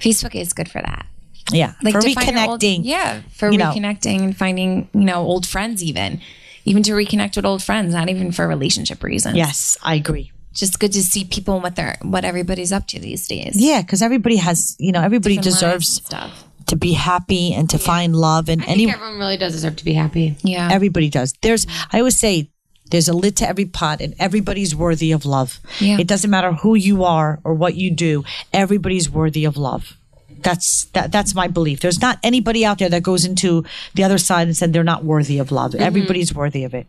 Facebook 0.00 0.34
is 0.34 0.52
good 0.52 0.70
for 0.70 0.80
that. 0.80 1.06
Yeah, 1.50 1.74
Like 1.82 1.92
for 1.94 2.00
your 2.06 2.18
old- 2.48 2.60
reconnecting. 2.60 2.80
yeah, 2.84 3.20
for 3.34 3.50
you 3.50 3.58
know. 3.58 3.72
reconnecting 3.72 4.20
and 4.22 4.36
finding 4.36 4.88
you 4.94 5.00
know 5.04 5.20
old 5.22 5.46
friends 5.46 5.82
even, 5.82 6.20
even 6.64 6.82
to 6.84 6.92
reconnect 6.92 7.36
with 7.36 7.44
old 7.44 7.62
friends, 7.62 7.92
not 7.92 8.08
even 8.08 8.32
for 8.32 8.46
relationship 8.48 9.02
reasons. 9.02 9.36
Yes, 9.36 9.76
I 9.82 9.96
agree. 9.96 10.30
just 10.54 10.78
good 10.78 10.92
to 10.92 11.02
see 11.02 11.24
people 11.24 11.54
and 11.54 11.62
what 11.62 11.74
they're 11.76 11.96
what 12.02 12.24
everybody's 12.24 12.72
up 12.72 12.86
to 12.86 12.98
these 13.00 13.26
days. 13.26 13.54
Yeah, 13.56 13.80
because 13.82 14.02
everybody 14.02 14.36
has, 14.36 14.76
you 14.78 14.92
know, 14.92 15.00
everybody 15.02 15.36
Different 15.36 15.54
deserves 15.60 15.88
stuff. 16.04 16.44
to 16.66 16.76
be 16.76 16.92
happy 16.92 17.52
and 17.54 17.68
to 17.70 17.78
find 17.78 18.14
love, 18.14 18.48
and 18.48 18.62
I 18.62 18.66
any 18.66 18.84
think 18.86 18.96
everyone 18.96 19.18
really 19.18 19.36
does 19.36 19.52
deserve 19.52 19.76
to 19.76 19.84
be 19.84 19.94
happy. 19.94 20.36
Yeah, 20.42 20.68
everybody 20.70 21.08
does. 21.10 21.34
There's, 21.42 21.66
I 21.92 21.98
always 21.98 22.18
say, 22.18 22.50
there's 22.92 23.08
a 23.08 23.12
lid 23.12 23.36
to 23.38 23.48
every 23.48 23.64
pot, 23.64 24.00
and 24.00 24.14
everybody's 24.20 24.74
worthy 24.76 25.10
of 25.10 25.24
love. 25.26 25.58
Yeah. 25.80 25.98
It 25.98 26.06
doesn't 26.06 26.30
matter 26.30 26.52
who 26.52 26.76
you 26.76 27.02
are 27.02 27.40
or 27.42 27.54
what 27.54 27.74
you 27.74 27.90
do. 27.90 28.22
Everybody's 28.52 29.10
worthy 29.10 29.44
of 29.44 29.56
love. 29.56 29.96
That's 30.42 30.84
that. 30.92 31.10
That's 31.10 31.34
my 31.34 31.48
belief. 31.48 31.80
There's 31.80 32.00
not 32.00 32.18
anybody 32.22 32.64
out 32.64 32.78
there 32.78 32.88
that 32.90 33.02
goes 33.02 33.24
into 33.24 33.64
the 33.94 34.04
other 34.04 34.18
side 34.18 34.46
and 34.46 34.56
said 34.56 34.72
they're 34.72 34.84
not 34.84 35.04
worthy 35.04 35.38
of 35.38 35.50
love. 35.52 35.72
Mm-hmm. 35.72 35.82
Everybody's 35.82 36.34
worthy 36.34 36.64
of 36.64 36.74
it. 36.74 36.86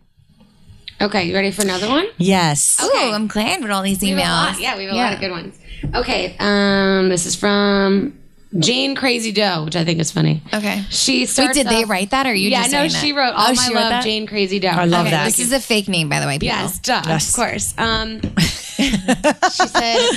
Okay, 1.02 1.24
you 1.26 1.34
ready 1.36 1.52
for 1.52 1.63
another 1.63 1.88
one? 1.89 2.06
Yes. 2.18 2.78
Oh, 2.80 3.12
I'm 3.13 3.28
glad 3.28 3.62
with 3.62 3.72
all 3.72 3.82
these 3.84 4.02
We 4.02 4.10
have 4.10 4.20
a 4.20 4.22
emails. 4.22 4.54
lot. 4.54 4.60
Yeah, 4.62 4.78
we 4.78 4.84
have 4.86 4.94
a 4.94 4.96
lot 4.96 5.13
of 5.13 5.20
good 5.20 5.32
ones. 5.32 5.56
Okay, 5.94 6.36
um, 6.39 7.10
this 7.10 7.26
is 7.26 7.36
from 7.36 8.18
Jane 8.60 8.96
Crazy 8.96 9.32
Doe, 9.32 9.63
which 9.66 9.76
I 9.76 9.84
think 9.84 10.00
is 10.00 10.12
funny. 10.12 10.42
Okay. 10.54 10.84
She 10.89 11.22
Wait, 11.22 11.30
starts 11.30 11.58
did 11.58 11.68
they 11.68 11.84
off- 11.84 11.89
write 11.89 12.12
that 12.12 12.26
or 12.28 12.30
are 12.30 12.34
you 12.34 12.50
yeah, 12.50 12.62
just 12.62 12.72
no, 12.72 12.88
saying 12.88 12.89
she 13.04 13.12
that? 13.12 13.18
wrote 13.18 13.34
all 13.34 13.48
Oh, 13.50 13.54
my 13.54 13.63
she 13.63 13.74
wrote 13.74 13.80
love, 13.82 13.89
that? 13.89 14.04
Jane 14.04 14.28
Crazy 14.28 14.60
Doe. 14.60 14.68
I 14.70 14.86
love 14.86 15.02
Okay, 15.08 15.12
that. 15.12 15.26
This 15.26 15.39
is 15.39 15.52
a 15.52 15.60
fake 15.60 15.88
name, 15.88 16.08
by 16.10 16.20
the 16.20 16.28
way. 16.28 16.34
People. 16.39 16.48
Yes, 16.58 16.80
duh, 16.80 17.02
Yes. 17.06 17.30
of 17.30 17.36
course. 17.36 17.74
Um, 17.78 18.22
she 18.39 19.68
said, 19.68 20.10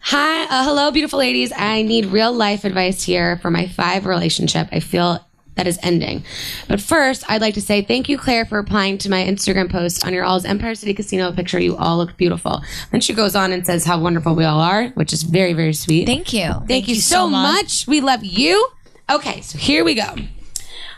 "Hi, 0.00 0.44
uh, 0.44 0.64
hello, 0.64 0.90
beautiful 0.90 1.18
ladies. 1.18 1.52
I 1.56 1.82
need 1.82 2.06
real 2.06 2.32
life 2.32 2.64
advice 2.64 3.02
here 3.02 3.38
for 3.38 3.50
my 3.50 3.66
five 3.68 4.06
relationship. 4.06 4.68
I 4.72 4.80
feel." 4.80 5.24
That 5.56 5.66
is 5.68 5.78
ending. 5.82 6.24
But 6.66 6.80
first, 6.80 7.24
I'd 7.30 7.40
like 7.40 7.54
to 7.54 7.60
say 7.60 7.82
thank 7.82 8.08
you, 8.08 8.18
Claire, 8.18 8.44
for 8.44 8.56
replying 8.56 8.98
to 8.98 9.10
my 9.10 9.22
Instagram 9.22 9.70
post 9.70 10.04
on 10.04 10.12
your 10.12 10.24
all's 10.24 10.44
Empire 10.44 10.74
City 10.74 10.94
Casino 10.94 11.30
picture. 11.32 11.60
You 11.60 11.76
all 11.76 11.96
look 11.96 12.16
beautiful. 12.16 12.62
Then 12.90 13.00
she 13.00 13.12
goes 13.12 13.36
on 13.36 13.52
and 13.52 13.64
says 13.64 13.84
how 13.84 14.00
wonderful 14.00 14.34
we 14.34 14.44
all 14.44 14.60
are, 14.60 14.88
which 14.90 15.12
is 15.12 15.22
very, 15.22 15.52
very 15.52 15.72
sweet. 15.72 16.06
Thank 16.06 16.32
you. 16.32 16.52
Thank, 16.66 16.88
you, 16.88 16.96
so 16.96 17.28
much. 17.28 17.86
We 17.86 18.00
love 18.00 18.24
you. 18.24 18.68
Okay, 19.10 19.42
so 19.42 19.58
here 19.58 19.84
we 19.84 19.94
go. 19.94 20.14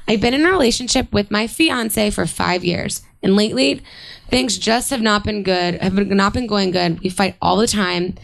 I've 0.09 0.21
been 0.21 0.35
in 0.35 0.47
a 0.47 0.51
relationship 0.51 1.13
with 1.13 1.31
my 1.31 1.47
fiance 1.47 2.11
for 2.11 2.27
five 2.27 2.65
years, 2.65 3.03
and 3.23 3.37
lately 3.37 3.83
things 4.29 4.57
just 4.57 4.91
have 4.91 5.03
not 5.03 5.25
been 5.25 5.43
good. 5.43 5.75
Have 5.83 5.95
not 5.95 6.33
been 6.33 6.47
going 6.47 6.71
good. 6.71 7.01
We 7.01 7.11
fight 7.11 7.37
all 7.43 7.57
the 7.57 7.67
time. 7.67 8.15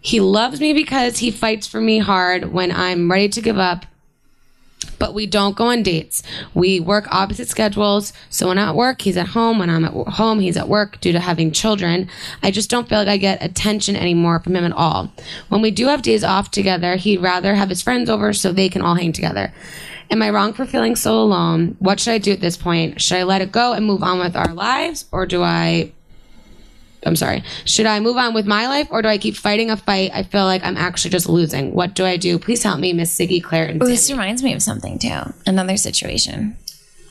He 0.00 0.20
loves 0.20 0.60
me 0.60 0.72
because 0.72 1.18
he 1.18 1.30
fights 1.30 1.66
for 1.66 1.80
me 1.80 1.98
hard 1.98 2.52
when 2.52 2.72
I'm 2.72 3.10
ready 3.10 3.28
to 3.30 3.40
give 3.40 3.58
up. 3.58 3.86
But 4.98 5.14
we 5.14 5.26
don't 5.26 5.56
go 5.56 5.66
on 5.68 5.82
dates. 5.82 6.22
We 6.54 6.80
work 6.80 7.06
opposite 7.12 7.48
schedules. 7.48 8.12
So 8.30 8.48
when 8.48 8.58
I'm 8.58 8.70
at 8.70 8.74
work, 8.74 9.02
he's 9.02 9.16
at 9.16 9.28
home. 9.28 9.58
When 9.58 9.70
I'm 9.70 9.84
at 9.84 9.92
home, 9.92 10.40
he's 10.40 10.56
at 10.56 10.68
work 10.68 11.00
due 11.00 11.12
to 11.12 11.20
having 11.20 11.52
children. 11.52 12.08
I 12.42 12.50
just 12.50 12.70
don't 12.70 12.88
feel 12.88 12.98
like 12.98 13.08
I 13.08 13.16
get 13.16 13.42
attention 13.42 13.96
anymore 13.96 14.40
from 14.40 14.56
him 14.56 14.64
at 14.64 14.72
all. 14.72 15.12
When 15.48 15.62
we 15.62 15.70
do 15.70 15.86
have 15.86 16.02
days 16.02 16.24
off 16.24 16.50
together, 16.50 16.96
he'd 16.96 17.18
rather 17.20 17.54
have 17.54 17.68
his 17.68 17.82
friends 17.82 18.10
over 18.10 18.32
so 18.32 18.52
they 18.52 18.68
can 18.68 18.82
all 18.82 18.94
hang 18.94 19.12
together. 19.12 19.52
Am 20.10 20.22
I 20.22 20.30
wrong 20.30 20.54
for 20.54 20.64
feeling 20.64 20.96
so 20.96 21.20
alone? 21.20 21.76
What 21.80 22.00
should 22.00 22.12
I 22.12 22.18
do 22.18 22.32
at 22.32 22.40
this 22.40 22.56
point? 22.56 23.00
Should 23.00 23.18
I 23.18 23.24
let 23.24 23.42
it 23.42 23.52
go 23.52 23.74
and 23.74 23.84
move 23.84 24.02
on 24.02 24.18
with 24.18 24.36
our 24.36 24.54
lives? 24.54 25.04
Or 25.12 25.26
do 25.26 25.42
I 25.42 25.92
I'm 27.06 27.16
sorry. 27.16 27.42
Should 27.64 27.86
I 27.86 28.00
move 28.00 28.16
on 28.16 28.34
with 28.34 28.46
my 28.46 28.66
life 28.66 28.88
or 28.90 29.02
do 29.02 29.08
I 29.08 29.18
keep 29.18 29.36
fighting 29.36 29.70
a 29.70 29.76
fight? 29.76 30.10
I 30.12 30.22
feel 30.24 30.44
like 30.44 30.64
I'm 30.64 30.76
actually 30.76 31.10
just 31.10 31.28
losing. 31.28 31.72
What 31.72 31.94
do 31.94 32.04
I 32.04 32.16
do? 32.16 32.38
Please 32.38 32.62
help 32.62 32.80
me, 32.80 32.92
Miss 32.92 33.16
Siggy, 33.16 33.42
Claire, 33.42 33.66
and 33.66 33.82
Oh, 33.82 33.86
this 33.86 34.10
reminds 34.10 34.42
me 34.42 34.52
of 34.54 34.62
something 34.62 34.98
too. 34.98 35.20
Another 35.46 35.76
situation. 35.76 36.56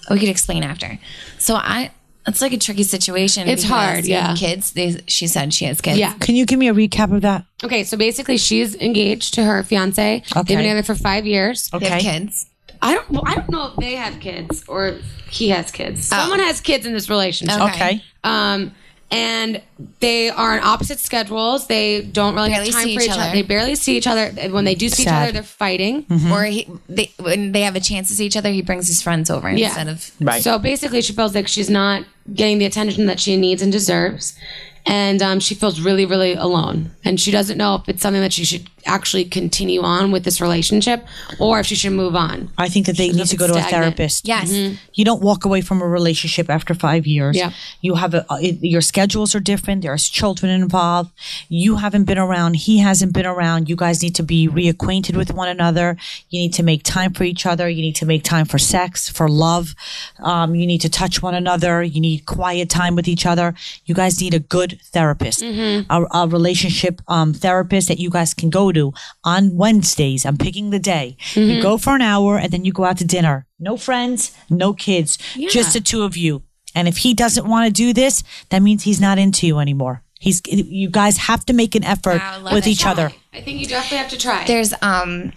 We 0.10 0.19
could 0.19 0.30
explain 0.30 0.63
after. 0.63 1.00
So 1.38 1.56
I, 1.56 1.91
it's 2.28 2.41
like 2.41 2.54
a 2.54 2.58
tricky 2.58 2.84
situation. 2.84 3.47
It's 3.47 3.63
hard, 3.63 4.06
yeah. 4.06 4.36
Kids. 4.36 4.71
They, 4.73 5.02
she 5.08 5.28
said 5.28 5.54
she 5.54 5.65
has 5.65 5.80
kids. 5.82 5.97
Yeah. 6.00 6.13
Can 6.19 6.36
you 6.36 6.45
give 6.45 6.60
me 6.60 6.67
a 6.67 6.73
recap 6.73 7.13
of 7.13 7.21
that? 7.21 7.45
Okay, 7.63 7.84
so 7.84 7.95
basically 7.97 8.38
she's 8.38 8.76
engaged 8.76 9.34
to 9.36 9.43
her 9.43 9.63
fiance. 9.63 10.17
Okay. 10.17 10.23
They've 10.36 10.45
been 10.47 10.58
together 10.60 10.84
for 10.84 10.95
five 10.95 11.26
years. 11.26 11.69
They 11.69 11.80
have 11.88 12.00
Okay. 12.00 12.19
kids. 12.19 12.45
I 12.82 12.93
don't. 12.93 13.10
Well, 13.10 13.23
I 13.26 13.36
don't 13.36 13.50
know 13.50 13.67
if 13.69 13.76
they 13.78 13.95
have 13.95 14.19
kids 14.19 14.63
or 14.67 14.97
he 15.30 15.50
has 15.50 15.71
kids. 15.71 16.06
Someone 16.06 16.39
has 16.39 16.62
kids 16.62 16.86
in 16.86 16.93
this 16.93 17.10
relationship. 17.10 17.60
Okay. 17.60 17.73
Okay. 17.76 18.04
Um, 18.23 18.71
and 19.10 19.62
they 20.00 20.30
are 20.30 20.58
on 20.58 20.63
opposite 20.63 21.00
schedules. 21.00 21.67
They 21.67 22.02
don't 22.02 22.36
really 22.36 22.50
Barely 22.50 22.65
have 22.65 22.74
time 22.74 22.84
see 22.84 22.96
for 22.96 23.02
each 23.02 23.06
each 23.08 23.12
other. 23.13 23.22
other. 23.22 23.32
They 23.34 23.41
barely 23.41 23.76
see 23.76 23.98
each 23.98 24.08
other. 24.08 24.30
When 24.52 24.65
they 24.65 24.76
do 24.76 24.89
see 24.89 25.04
each 25.04 25.10
other, 25.10 25.32
they're 25.32 25.43
fighting. 25.43 26.06
Or 26.32 26.43
he, 26.43 26.67
they, 26.89 27.12
when 27.20 27.52
they 27.54 27.62
have 27.62 27.76
a 27.76 27.80
chance 27.80 28.10
to 28.10 28.15
see 28.15 28.26
each 28.26 28.36
other, 28.36 28.50
he 28.52 28.62
brings 28.62 28.88
his 28.88 29.02
friends 29.02 29.30
over 29.30 29.50
Yeah. 29.50 29.67
instead 29.67 29.88
of. 29.88 30.12
Right. 30.20 30.43
So 30.43 30.60
basically, 30.60 31.02
she 31.02 31.13
feels 31.13 31.34
like 31.34 31.48
she's 31.48 31.70
not 31.70 32.04
getting 32.34 32.58
the 32.58 32.65
attention 32.65 33.06
that 33.06 33.20
she 33.20 33.38
needs 33.38 33.62
and 33.62 33.72
deserves. 33.72 34.38
And 34.86 35.22
um, 35.22 35.39
she 35.41 35.54
feels 35.56 35.82
really, 35.82 36.06
really 36.06 36.34
alone. 36.34 36.91
And 37.04 37.20
she 37.20 37.30
doesn't 37.32 37.58
know 37.58 37.76
if 37.76 37.89
it's 37.89 38.02
something 38.02 38.22
that 38.22 38.32
she 38.32 38.46
should 38.46 38.70
actually 38.88 39.26
continue 39.26 39.82
on 39.82 40.12
with 40.12 40.23
this 40.23 40.41
relationship 40.41 41.06
or 41.39 41.60
if 41.60 41.65
she 41.67 41.76
should 41.76 41.93
move 41.93 42.15
on. 42.15 42.50
I 42.58 42.69
think 42.69 42.86
that 42.88 42.97
they 42.97 43.10
need 43.10 43.28
to 43.28 43.38
go 43.38 43.47
to 43.47 43.54
a 43.54 43.62
therapist. 43.62 44.28
Yes. 44.28 44.52
You 44.93 45.06
don't 45.06 45.21
walk 45.21 45.45
away 45.45 45.62
from 45.62 45.82
a 45.82 45.88
relationship 45.88 46.50
after 46.50 46.73
five 46.73 47.06
years. 47.06 47.36
Yeah. 47.38 47.52
You 47.82 47.95
have 47.95 48.13
a, 48.13 48.26
uh, 48.32 48.38
your 48.39 48.82
schedules 48.82 49.36
are 49.36 49.39
different. 49.39 49.82
There's 49.84 50.08
children 50.08 50.52
involved. 50.52 51.12
You 51.50 51.78
haven't 51.78 52.06
been 52.06 52.17
around. 52.17 52.56
He 52.56 52.80
hasn't 52.80 53.14
been 53.14 53.26
around. 53.26 53.70
You 53.70 53.76
guys 53.76 54.01
need 54.01 54.16
to 54.16 54.24
be 54.24 54.47
reacquainted 54.47 55.16
with 55.16 55.34
one 55.34 55.49
another. 55.49 55.97
You 56.30 56.39
need 56.39 56.53
to 56.53 56.64
make 56.64 56.84
time 56.84 57.14
for 57.14 57.24
each 57.24 57.45
other. 57.45 57.68
You 57.70 57.82
need 57.82 57.95
to 57.97 58.05
make 58.05 58.24
time 58.24 58.45
for 58.45 58.57
sex, 58.57 59.09
for 59.09 59.28
love. 59.30 59.76
Um, 60.20 60.55
you 60.55 60.66
need 60.66 60.82
to 60.82 60.89
touch 60.89 61.22
one 61.22 61.36
another. 61.36 61.84
You 61.84 62.01
need 62.01 62.26
quiet 62.26 62.70
time 62.70 62.95
with 62.95 63.07
each 63.07 63.26
other. 63.26 63.53
You 63.86 63.95
guys 63.95 64.22
need 64.22 64.34
a 64.34 64.39
good 64.39 64.80
therapist, 64.93 65.41
a, 65.41 65.86
a 66.14 66.28
relationship 66.28 67.01
um, 67.07 67.34
therapist 67.34 67.88
that 67.88 67.99
you 67.99 68.09
guys 68.09 68.34
can 68.34 68.49
go 68.49 68.72
to 68.72 68.76
on 69.23 69.55
Wednesdays. 69.55 70.25
I'm 70.25 70.38
picking 70.38 70.69
the 70.69 70.80
day. 70.80 71.17
You 71.34 71.61
go 71.61 71.78
for 71.78 71.95
an 71.95 72.01
hour 72.01 72.38
and 72.38 72.51
then 72.51 72.63
you 72.65 72.71
go 72.71 72.84
out 72.86 72.97
to 72.99 73.05
dinner. 73.05 73.45
No 73.59 73.78
friends, 73.78 74.36
no 74.49 74.73
kids, 74.73 75.17
just 75.49 75.73
the 75.73 75.82
two 75.82 76.03
of 76.03 76.15
you. 76.17 76.43
And 76.75 76.88
if 76.88 76.97
he 76.97 77.13
doesn't 77.13 77.47
want 77.47 77.65
to 77.67 77.71
do 77.73 77.93
this, 77.93 78.23
that 78.49 78.61
means 78.61 78.84
he's 78.84 79.01
not 79.01 79.17
into 79.17 79.47
you 79.47 79.59
anymore. 79.59 80.03
He's 80.19 80.41
you 80.47 80.89
guys 80.89 81.17
have 81.17 81.45
to 81.45 81.53
make 81.53 81.75
an 81.75 81.84
effort 81.84 82.19
Wow, 82.19 82.53
with 82.53 82.65
it. 82.67 82.71
each 82.71 82.86
other. 82.86 83.11
I 83.34 83.41
think 83.41 83.59
you 83.59 83.67
definitely 83.67 83.97
have 83.99 84.09
to 84.09 84.17
try. 84.17 84.45
There's 84.45 84.73
um 84.82 85.32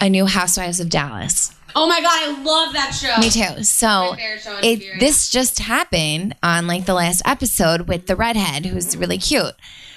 a 0.00 0.08
new 0.10 0.26
Housewives 0.26 0.80
of 0.80 0.88
Dallas. 0.90 1.52
oh 1.76 1.86
my 1.88 2.00
God, 2.00 2.18
I 2.22 2.42
love 2.42 2.72
that 2.74 2.90
show. 2.90 3.20
Me 3.20 3.30
too. 3.30 3.62
So 3.64 4.14
favorite 4.16 4.42
show 4.42 4.54
on 4.56 4.62
TV 4.62 4.82
it 4.94 5.00
this 5.00 5.28
just 5.30 5.58
happened 5.60 6.34
on 6.42 6.66
like 6.66 6.86
the 6.86 6.94
last 6.94 7.22
episode 7.24 7.82
with 7.88 8.06
the 8.06 8.16
redhead 8.16 8.66
who's 8.66 8.96
really 8.96 9.18
cute. 9.18 9.54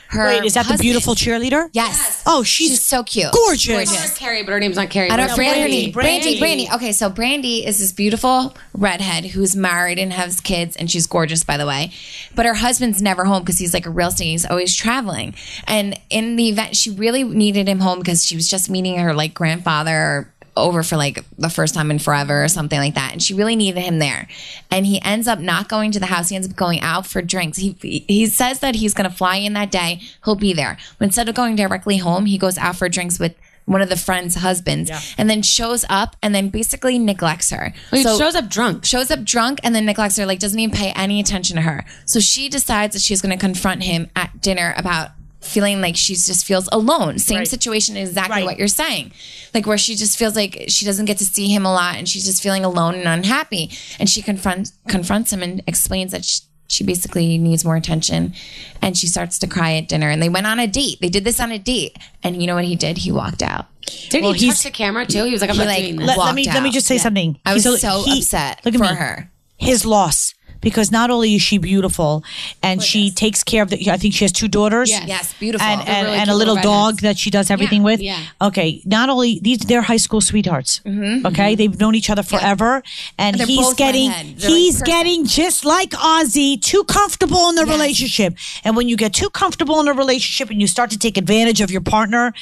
Her 0.09 0.25
Wait, 0.27 0.45
is 0.45 0.53
that 0.53 0.67
the 0.67 0.77
beautiful 0.77 1.15
cheerleader? 1.15 1.69
Yes. 1.73 2.23
Oh, 2.25 2.43
she's, 2.43 2.69
She's 2.71 2.85
so 2.85 3.03
cute. 3.03 3.31
gorgeous. 3.33 3.91
It's 3.93 4.17
Carrie, 4.17 4.43
but 4.43 4.51
her 4.53 4.59
name's 4.59 4.77
not 4.77 4.89
Carrie. 4.89 5.09
I 5.09 5.17
don't 5.17 5.25
It's 5.25 5.35
forget 5.35 5.57
her 5.57 5.65
Brandi. 5.65 5.69
name. 5.69 5.93
Brandi. 5.93 6.39
Brandi. 6.39 6.75
Okay, 6.75 6.91
so 6.93 7.09
Brandi 7.09 7.65
is 7.65 7.79
this 7.79 7.91
beautiful 7.91 8.55
redhead 8.73 9.25
who's 9.25 9.55
married 9.55 9.99
and 9.99 10.13
has 10.13 10.39
kids, 10.39 10.75
and 10.77 10.89
she's 10.89 11.07
gorgeous, 11.07 11.43
by 11.43 11.57
the 11.57 11.65
way. 11.65 11.91
But 12.35 12.45
her 12.45 12.53
husband's 12.53 13.01
never 13.01 13.25
home 13.25 13.41
because 13.43 13.57
he's 13.57 13.73
like 13.73 13.85
a 13.85 13.89
real 13.89 14.07
estate. 14.09 14.25
He's 14.25 14.45
always 14.45 14.73
traveling. 14.73 15.35
And 15.67 15.99
in 16.09 16.35
the 16.37 16.49
event, 16.49 16.75
she 16.77 16.89
really 16.89 17.23
needed 17.23 17.67
him 17.67 17.79
home 17.79 17.99
because 17.99 18.25
she 18.25 18.35
was 18.35 18.49
just 18.49 18.69
meeting 18.69 18.97
her 18.99 19.13
like 19.13 19.33
grandfather 19.33 20.31
over 20.57 20.83
for 20.83 20.97
like 20.97 21.23
the 21.37 21.49
first 21.49 21.73
time 21.73 21.89
in 21.91 21.99
forever 21.99 22.43
or 22.43 22.47
something 22.47 22.79
like 22.79 22.95
that. 22.95 23.13
And 23.13 23.21
she 23.23 23.33
really 23.33 23.55
needed 23.55 23.79
him 23.81 23.99
there. 23.99 24.27
And 24.71 24.85
he 24.85 25.01
ends 25.03 25.27
up 25.27 25.39
not 25.39 25.69
going 25.69 25.91
to 25.93 25.99
the 25.99 26.07
house. 26.07 26.29
He 26.29 26.35
ends 26.35 26.47
up 26.49 26.55
going 26.55 26.81
out 26.81 27.05
for 27.07 27.21
drinks. 27.21 27.57
He 27.57 27.75
he 27.81 28.25
says 28.27 28.59
that 28.59 28.75
he's 28.75 28.93
going 28.93 29.09
to 29.09 29.15
fly 29.15 29.37
in 29.37 29.53
that 29.53 29.71
day. 29.71 30.01
He'll 30.25 30.35
be 30.35 30.53
there. 30.53 30.77
But 30.97 31.05
instead 31.05 31.29
of 31.29 31.35
going 31.35 31.55
directly 31.55 31.97
home, 31.97 32.25
he 32.25 32.37
goes 32.37 32.57
out 32.57 32.75
for 32.75 32.89
drinks 32.89 33.19
with 33.19 33.35
one 33.65 33.81
of 33.81 33.89
the 33.89 33.97
friends' 33.97 34.35
husbands 34.35 34.89
and 35.17 35.29
then 35.29 35.41
shows 35.41 35.83
up 35.89 36.15
and 36.23 36.33
then 36.33 36.47
basically 36.47 36.97
neglects 36.97 37.49
her. 37.49 37.73
He 37.91 38.01
So- 38.01 38.17
shows 38.17 38.33
up 38.33 38.47
drunk. 38.49 38.85
shows 38.85 39.11
up 39.11 39.25
drunk 39.25 39.59
and 39.61 39.75
then 39.75 39.85
neglects 39.85 40.15
her, 40.17 40.25
like 40.25 40.39
doesn't 40.39 40.57
even 40.57 40.73
pay 40.73 40.91
any 40.91 41.19
attention 41.19 41.57
to 41.57 41.63
her. 41.63 41.83
So 42.05 42.21
she 42.21 42.47
decides 42.47 42.93
that 42.93 43.01
she's 43.01 43.19
going 43.21 43.37
to 43.37 43.39
confront 43.45 43.83
him 43.83 44.09
at 44.15 44.41
dinner 44.41 44.73
about 44.77 45.09
feeling 45.47 45.81
like 45.81 45.95
she 45.95 46.13
just 46.13 46.45
feels 46.45 46.67
alone. 46.71 47.17
Same 47.19 47.39
Right. 47.39 47.47
situation, 47.47 47.97
exactly 47.97 48.37
Right. 48.37 48.45
what 48.45 48.57
you're 48.59 48.67
saying. 48.67 49.11
Like 49.53 49.65
where 49.65 49.77
she 49.77 49.95
just 49.95 50.17
feels 50.17 50.35
like 50.35 50.65
she 50.67 50.85
doesn't 50.85 51.05
get 51.05 51.17
to 51.19 51.25
see 51.25 51.47
him 51.47 51.65
a 51.65 51.71
lot 51.73 51.95
and 51.95 52.07
she's 52.07 52.25
just 52.25 52.43
feeling 52.43 52.63
alone 52.65 52.95
and 52.95 53.07
unhappy. 53.07 53.71
And 53.99 54.09
she 54.09 54.21
confronts 54.21 54.73
confronts 54.87 55.31
him 55.33 55.41
and 55.41 55.63
explains 55.67 56.11
that 56.11 56.23
she, 56.25 56.41
she 56.67 56.83
basically 56.83 57.37
needs 57.37 57.63
more 57.63 57.75
attention 57.77 58.33
and 58.81 58.97
she 58.97 59.07
starts 59.07 59.39
to 59.39 59.47
cry 59.47 59.73
at 59.75 59.87
dinner 59.87 60.09
and 60.09 60.21
they 60.21 60.29
went 60.29 60.45
on 60.47 60.59
a 60.59 60.67
date. 60.67 60.99
They 61.01 61.09
did 61.09 61.23
this 61.23 61.39
on 61.39 61.51
a 61.51 61.57
date 61.59 61.97
and 62.23 62.39
you 62.41 62.45
know 62.47 62.55
what 62.55 62.65
he 62.65 62.75
did? 62.75 62.97
He 62.99 63.11
walked 63.11 63.41
out. 63.41 63.65
Did 64.09 64.21
Well, 64.23 64.33
he 64.33 64.39
he's- 64.47 64.55
touch 64.61 64.71
the 64.71 64.77
camera 64.77 65.05
too? 65.05 65.23
He 65.23 65.31
was 65.31 65.39
like, 65.41 65.49
I'm 65.49 65.55
He, 65.55 65.61
not 65.61 65.67
like, 65.69 65.81
doing 65.83 65.95
this. 65.95 66.07
let, 66.07 66.17
let 66.17 66.23
walked 66.25 66.35
me 66.35 66.45
let 66.45 66.61
me 66.63 66.71
just 66.71 66.87
say 66.87 66.97
something. 66.97 67.39
I 67.45 67.53
was 67.53 67.63
He's 67.63 67.73
a- 67.75 67.77
so 67.79 68.03
he- 68.03 68.19
upset 68.19 68.61
look 68.65 68.75
at 68.75 68.77
for 68.79 68.83
me. 68.93 68.95
her. 68.99 69.31
His 69.57 69.85
loss 69.85 70.33
because 70.61 70.91
not 70.91 71.09
only 71.09 71.35
is 71.35 71.41
she 71.41 71.57
beautiful 71.57 72.23
and 72.63 72.81
she 72.81 73.11
takes 73.11 73.43
care 73.43 73.63
of 73.63 73.69
the. 73.69 73.89
I 73.89 73.97
think 73.97 74.13
she 74.13 74.23
has 74.23 74.31
two 74.31 74.47
daughters. 74.47 74.89
Yes. 74.89 75.07
Yes, 75.07 75.33
beautiful. 75.39 75.65
And, 75.67 75.81
and, 75.87 76.07
really 76.07 76.17
and 76.19 76.29
a 76.29 76.35
little 76.35 76.47
little 76.55 76.63
dog 76.63 76.95
redheads. 76.95 77.01
that 77.01 77.17
she 77.17 77.29
does 77.29 77.49
everything 77.51 77.83
with. 77.83 77.99
yeah. 77.99 78.25
Okay. 78.41 78.81
Not 78.85 79.09
only 79.09 79.39
these, 79.39 79.59
they're 79.59 79.81
high 79.81 79.97
school 79.97 80.21
sweethearts. 80.21 80.81
Mm-hmm. 80.85 81.25
Okay. 81.27 81.55
They've 81.55 81.79
known 81.79 81.95
each 81.95 82.09
other 82.09 82.23
forever, 82.23 82.83
and 83.17 83.37
They're 83.37 83.47
he's 83.47 83.73
getting 83.73 84.09
redhead. 84.09 84.37
They're 84.37 84.49
like 84.49 84.57
he's 84.57 84.81
getting 84.81 85.25
just 85.25 85.65
like 85.65 85.91
Ozzy, 85.91 86.61
too 86.61 86.83
comfortable 86.85 87.49
in 87.49 87.55
the 87.55 87.65
relationship. 87.65 88.35
And 88.63 88.75
when 88.75 88.87
you 88.87 88.97
get 88.97 89.13
too 89.13 89.29
comfortable 89.29 89.79
in 89.79 89.87
a 89.87 89.93
relationship 89.93 90.49
and 90.49 90.61
you 90.61 90.67
start 90.67 90.89
to 90.91 90.97
take 90.97 91.17
advantage 91.17 91.61
of 91.61 91.71
your 91.71 91.81
partner, 91.81 92.33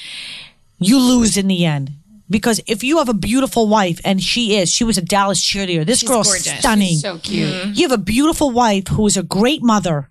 you 0.79 0.99
lose 0.99 1.37
in 1.37 1.47
the 1.47 1.65
end. 1.65 1.91
Because 2.29 2.59
if 2.67 2.83
you 2.83 2.97
have 2.97 3.09
a 3.09 3.13
beautiful 3.13 3.67
wife, 3.67 3.99
and 4.03 4.21
she 4.21 4.57
is, 4.57 4.71
she 4.71 4.83
was 4.83 4.97
a 4.97 5.01
Dallas 5.01 5.43
cheerleader. 5.43 5.85
This 5.85 6.03
girl's 6.03 6.27
gorgeous. 6.27 6.59
stunning. 6.59 6.97
so 6.97 7.19
cute. 7.19 7.51
Mm-hmm. 7.51 7.71
You 7.73 7.87
have 7.87 7.99
a 7.99 8.01
beautiful 8.01 8.51
wife 8.51 8.87
who 8.87 9.05
is 9.05 9.17
a 9.17 9.23
great 9.23 9.61
mother 9.61 10.09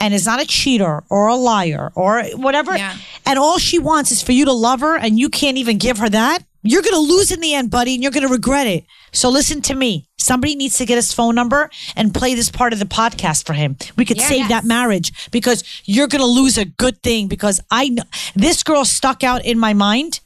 and 0.00 0.14
is 0.14 0.26
not 0.26 0.40
a 0.40 0.46
cheater 0.46 1.02
or 1.10 1.28
a 1.28 1.34
liar 1.34 1.92
or 1.94 2.22
whatever. 2.34 2.76
Yeah. 2.76 2.96
And 3.26 3.38
all 3.38 3.58
she 3.58 3.78
wants 3.78 4.10
is 4.10 4.22
for 4.22 4.32
you 4.32 4.44
to 4.44 4.52
love 4.52 4.80
her 4.80 4.96
and 4.96 5.18
you 5.18 5.28
can't 5.28 5.56
even 5.56 5.78
give 5.78 5.98
her 5.98 6.08
that. 6.08 6.44
You're 6.62 6.82
going 6.82 6.94
to 6.94 7.00
lose 7.00 7.30
in 7.30 7.40
the 7.40 7.54
end, 7.54 7.70
buddy, 7.70 7.94
and 7.94 8.02
you're 8.02 8.12
going 8.12 8.26
to 8.26 8.32
regret 8.32 8.66
it. 8.66 8.84
So 9.12 9.30
listen 9.30 9.62
to 9.62 9.74
me. 9.74 10.08
Somebody 10.18 10.56
needs 10.56 10.76
to 10.78 10.86
get 10.86 10.96
his 10.96 11.12
phone 11.12 11.34
number 11.34 11.70
and 11.96 12.12
play 12.12 12.34
this 12.34 12.50
part 12.50 12.72
of 12.72 12.78
the 12.78 12.84
podcast 12.84 13.46
for 13.46 13.52
him. 13.52 13.76
We 13.96 14.04
could 14.04 14.20
save 14.20 14.40
yes. 14.40 14.48
that 14.48 14.64
marriage 14.64 15.30
because 15.30 15.64
you're 15.84 16.08
going 16.08 16.20
to 16.20 16.26
lose 16.26 16.58
a 16.58 16.64
good 16.64 17.00
thing 17.02 17.28
because 17.28 17.60
I 17.70 17.96
this 18.34 18.62
girl 18.62 18.84
stuck 18.84 19.22
out 19.22 19.44
in 19.44 19.58
my 19.58 19.72
mind 19.72 20.20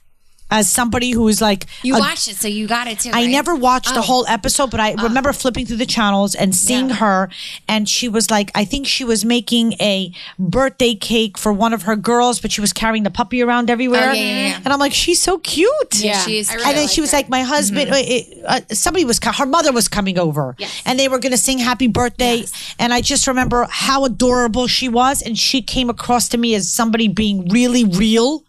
as 0.53 0.69
somebody 0.69 1.09
who 1.11 1.27
is 1.27 1.41
like 1.41 1.65
You 1.81 1.95
a- 1.95 1.99
watched 1.99 2.27
it, 2.29 2.35
so 2.35 2.47
you 2.47 2.67
got 2.67 2.85
it 2.87 2.99
too. 2.99 3.09
I 3.09 3.23
right? 3.23 3.29
never 3.29 3.55
watched 3.55 3.93
the 3.93 3.99
Oh. 3.99 4.09
whole 4.11 4.25
episode, 4.27 4.69
but 4.69 4.79
I 4.79 4.93
remember 5.07 5.33
flipping 5.33 5.65
through 5.65 5.77
the 5.77 5.85
channels 5.97 6.35
and 6.35 6.55
seeing 6.55 6.89
Yeah. 6.89 6.95
her. 7.03 7.29
And 7.67 7.89
she 7.89 8.07
was 8.07 8.29
like, 8.29 8.51
I 8.53 8.63
think 8.63 8.85
she 8.85 9.03
was 9.03 9.25
making 9.25 9.73
a 9.81 10.11
birthday 10.37 10.93
cake 10.93 11.37
for 11.39 11.51
one 11.51 11.73
of 11.73 11.81
her 11.83 11.95
girls, 11.95 12.39
but 12.39 12.51
she 12.51 12.61
was 12.61 12.71
carrying 12.71 13.03
the 13.03 13.09
puppy 13.09 13.41
around 13.41 13.69
everywhere. 13.71 14.11
Oh, 14.11 14.13
yeah, 14.13 14.47
yeah. 14.49 14.59
And 14.63 14.71
I'm 14.71 14.79
like, 14.79 14.93
she's 14.93 15.21
so 15.21 15.39
cute. 15.39 15.95
Yeah. 15.95 16.19
she 16.19 16.37
is. 16.37 16.49
really 16.53 16.63
and 16.63 16.77
then 16.77 16.83
like 16.85 16.91
she 16.93 17.01
was 17.01 17.11
her. 17.11 17.17
like, 17.17 17.29
my 17.29 17.41
husband, 17.41 17.89
it- 17.93 18.43
uh, 18.47 18.61
somebody 18.71 19.05
was, 19.05 19.19
her 19.23 19.45
mother 19.47 19.71
was 19.71 19.87
coming 19.87 20.19
over 20.19 20.55
Yes. 20.59 20.81
and 20.85 20.99
they 20.99 21.07
were 21.07 21.17
going 21.19 21.31
to 21.31 21.37
sing 21.37 21.57
happy 21.57 21.87
birthday. 21.87 22.45
And 22.77 22.93
I 22.93 23.01
just 23.01 23.25
remember 23.27 23.65
how 23.71 24.05
adorable 24.05 24.67
she 24.67 24.87
was. 24.87 25.21
And 25.23 25.37
she 25.37 25.61
came 25.63 25.89
across 25.89 26.27
to 26.29 26.37
me 26.37 26.53
as 26.53 26.69
somebody 26.69 27.07
being 27.07 27.47
really 27.49 27.83
real. 27.85 28.43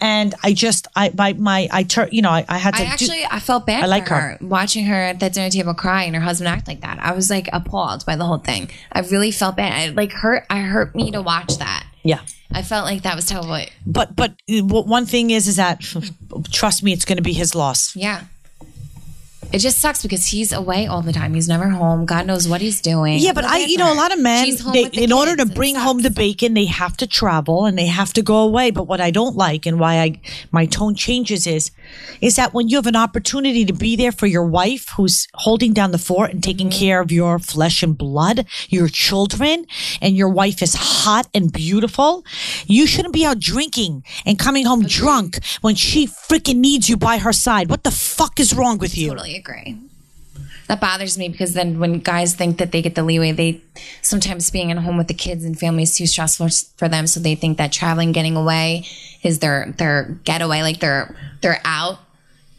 And 0.00 0.34
I 0.42 0.52
just, 0.54 0.86
I, 0.96 1.12
my, 1.16 1.34
my, 1.34 1.68
I 1.70 1.82
tur 1.82 2.08
you 2.10 2.22
know, 2.22 2.30
I, 2.30 2.44
I 2.48 2.58
had 2.58 2.74
to 2.74 2.80
I 2.80 2.84
do- 2.86 2.90
actually 2.90 3.24
I 3.30 3.38
felt 3.40 3.66
bad 3.66 3.84
I 3.84 3.86
like 3.86 4.08
her. 4.08 4.20
her. 4.20 4.38
watching 4.40 4.86
her 4.86 4.94
at 4.94 5.20
that 5.20 5.32
dinner 5.34 5.50
table 5.50 5.74
cry 5.74 6.04
and 6.04 6.14
her 6.14 6.22
husband 6.22 6.48
act 6.48 6.66
like 6.68 6.80
that. 6.80 6.98
I 7.00 7.12
was 7.12 7.28
like 7.30 7.48
appalled 7.52 8.06
by 8.06 8.16
the 8.16 8.24
whole 8.24 8.38
thing. 8.38 8.70
I 8.92 9.00
really 9.00 9.30
felt 9.30 9.56
bad. 9.56 9.72
I, 9.72 9.92
like 9.92 10.12
hurt. 10.12 10.44
I 10.48 10.60
hurt 10.60 10.94
me 10.94 11.10
to 11.10 11.20
watch 11.22 11.58
that. 11.58 11.86
yeah. 12.02 12.20
I 12.52 12.62
felt 12.62 12.84
like 12.84 13.02
that 13.02 13.14
was 13.14 13.26
terrible. 13.26 13.60
but 13.86 14.16
but 14.16 14.32
uh, 14.50 14.64
one 14.64 15.06
thing 15.06 15.30
is 15.30 15.46
is 15.46 15.56
that 15.56 15.80
trust 16.50 16.82
me 16.82 16.92
it's 16.92 17.04
going 17.04 17.16
to 17.18 17.22
be 17.22 17.32
his 17.32 17.54
loss 17.54 17.94
Yeah. 17.94 18.24
It 19.52 19.58
just 19.58 19.78
sucks 19.80 20.02
because 20.02 20.26
he's 20.26 20.52
away 20.52 20.86
all 20.86 21.02
the 21.02 21.12
time. 21.12 21.34
He's 21.34 21.48
never 21.48 21.68
home. 21.68 22.06
God 22.06 22.26
knows 22.26 22.46
what 22.48 22.60
he's 22.60 22.80
doing. 22.80 23.18
yeah 23.18 23.32
but 23.32 23.44
i 23.44 23.58
you 23.58 23.76
know 23.78 23.92
a 23.92 23.94
lot 23.94 24.12
of 24.12 24.18
men 24.20 24.44
they, 24.72 24.84
the 24.88 25.02
in 25.02 25.12
order 25.12 25.34
to 25.36 25.44
bring 25.46 25.74
home 25.74 26.02
the 26.02 26.10
bacon 26.10 26.54
they 26.54 26.66
have 26.66 26.96
to 26.96 27.06
travel 27.06 27.66
and 27.66 27.76
they 27.76 27.86
have 27.86 28.12
to 28.12 28.22
go 28.22 28.38
away 28.38 28.70
but 28.70 28.84
what 28.84 29.00
i 29.00 29.10
don't 29.10 29.36
like 29.36 29.66
and 29.66 29.78
why 29.80 29.98
i 30.00 30.20
my 30.52 30.66
tone 30.66 30.94
changes 30.94 31.46
is 31.46 31.70
is 32.20 32.36
that 32.36 32.54
when 32.54 32.68
you 32.68 32.76
have 32.76 32.86
an 32.86 32.96
opportunity 32.96 33.64
to 33.64 33.72
be 33.72 33.96
there 33.96 34.12
for 34.12 34.26
your 34.26 34.44
wife 34.46 34.88
who's 34.96 35.26
holding 35.34 35.72
down 35.72 35.90
the 35.90 35.98
fort 35.98 36.30
and 36.32 36.42
taking 36.42 36.68
Mm-hmm. 36.70 36.78
care 36.78 37.00
of 37.00 37.10
your 37.10 37.38
flesh 37.38 37.82
and 37.82 37.96
blood 37.98 38.46
your 38.68 38.88
children 38.88 39.66
and 40.00 40.16
your 40.16 40.28
wife 40.28 40.62
is 40.62 40.74
hot 40.74 41.26
and 41.34 41.52
beautiful 41.52 42.24
you 42.66 42.86
shouldn't 42.86 43.14
be 43.14 43.24
out 43.24 43.38
drinking 43.40 44.04
and 44.26 44.38
coming 44.38 44.64
home 44.66 44.82
drunk 44.86 45.38
when 45.62 45.74
she 45.74 46.06
freaking 46.06 46.56
needs 46.56 46.88
you 46.88 46.96
by 46.96 47.18
her 47.18 47.32
side 47.32 47.68
what 47.70 47.82
the 47.84 47.90
fuck 47.90 48.38
is 48.38 48.54
wrong 48.54 48.78
with 48.78 48.96
you 48.96 49.08
totally 49.10 49.39
agree. 49.40 49.76
That 50.68 50.80
bothers 50.80 51.18
me 51.18 51.28
because 51.28 51.54
then 51.54 51.80
when 51.80 51.98
guys 51.98 52.34
think 52.34 52.58
that 52.58 52.70
they 52.70 52.80
get 52.80 52.94
the 52.94 53.02
leeway, 53.02 53.32
they 53.32 53.60
sometimes 54.02 54.48
being 54.52 54.70
at 54.70 54.78
home 54.78 54.96
with 54.96 55.08
the 55.08 55.14
kids 55.14 55.44
and 55.44 55.58
family 55.58 55.82
is 55.82 55.96
too 55.96 56.06
stressful 56.06 56.48
for 56.76 56.88
them. 56.88 57.08
So 57.08 57.18
they 57.18 57.34
think 57.34 57.58
that 57.58 57.72
traveling, 57.72 58.12
getting 58.12 58.36
away 58.36 58.86
is 59.24 59.40
their 59.40 59.74
their 59.78 60.16
getaway, 60.22 60.62
like 60.62 60.78
they're 60.78 61.16
they're 61.40 61.60
out. 61.64 61.98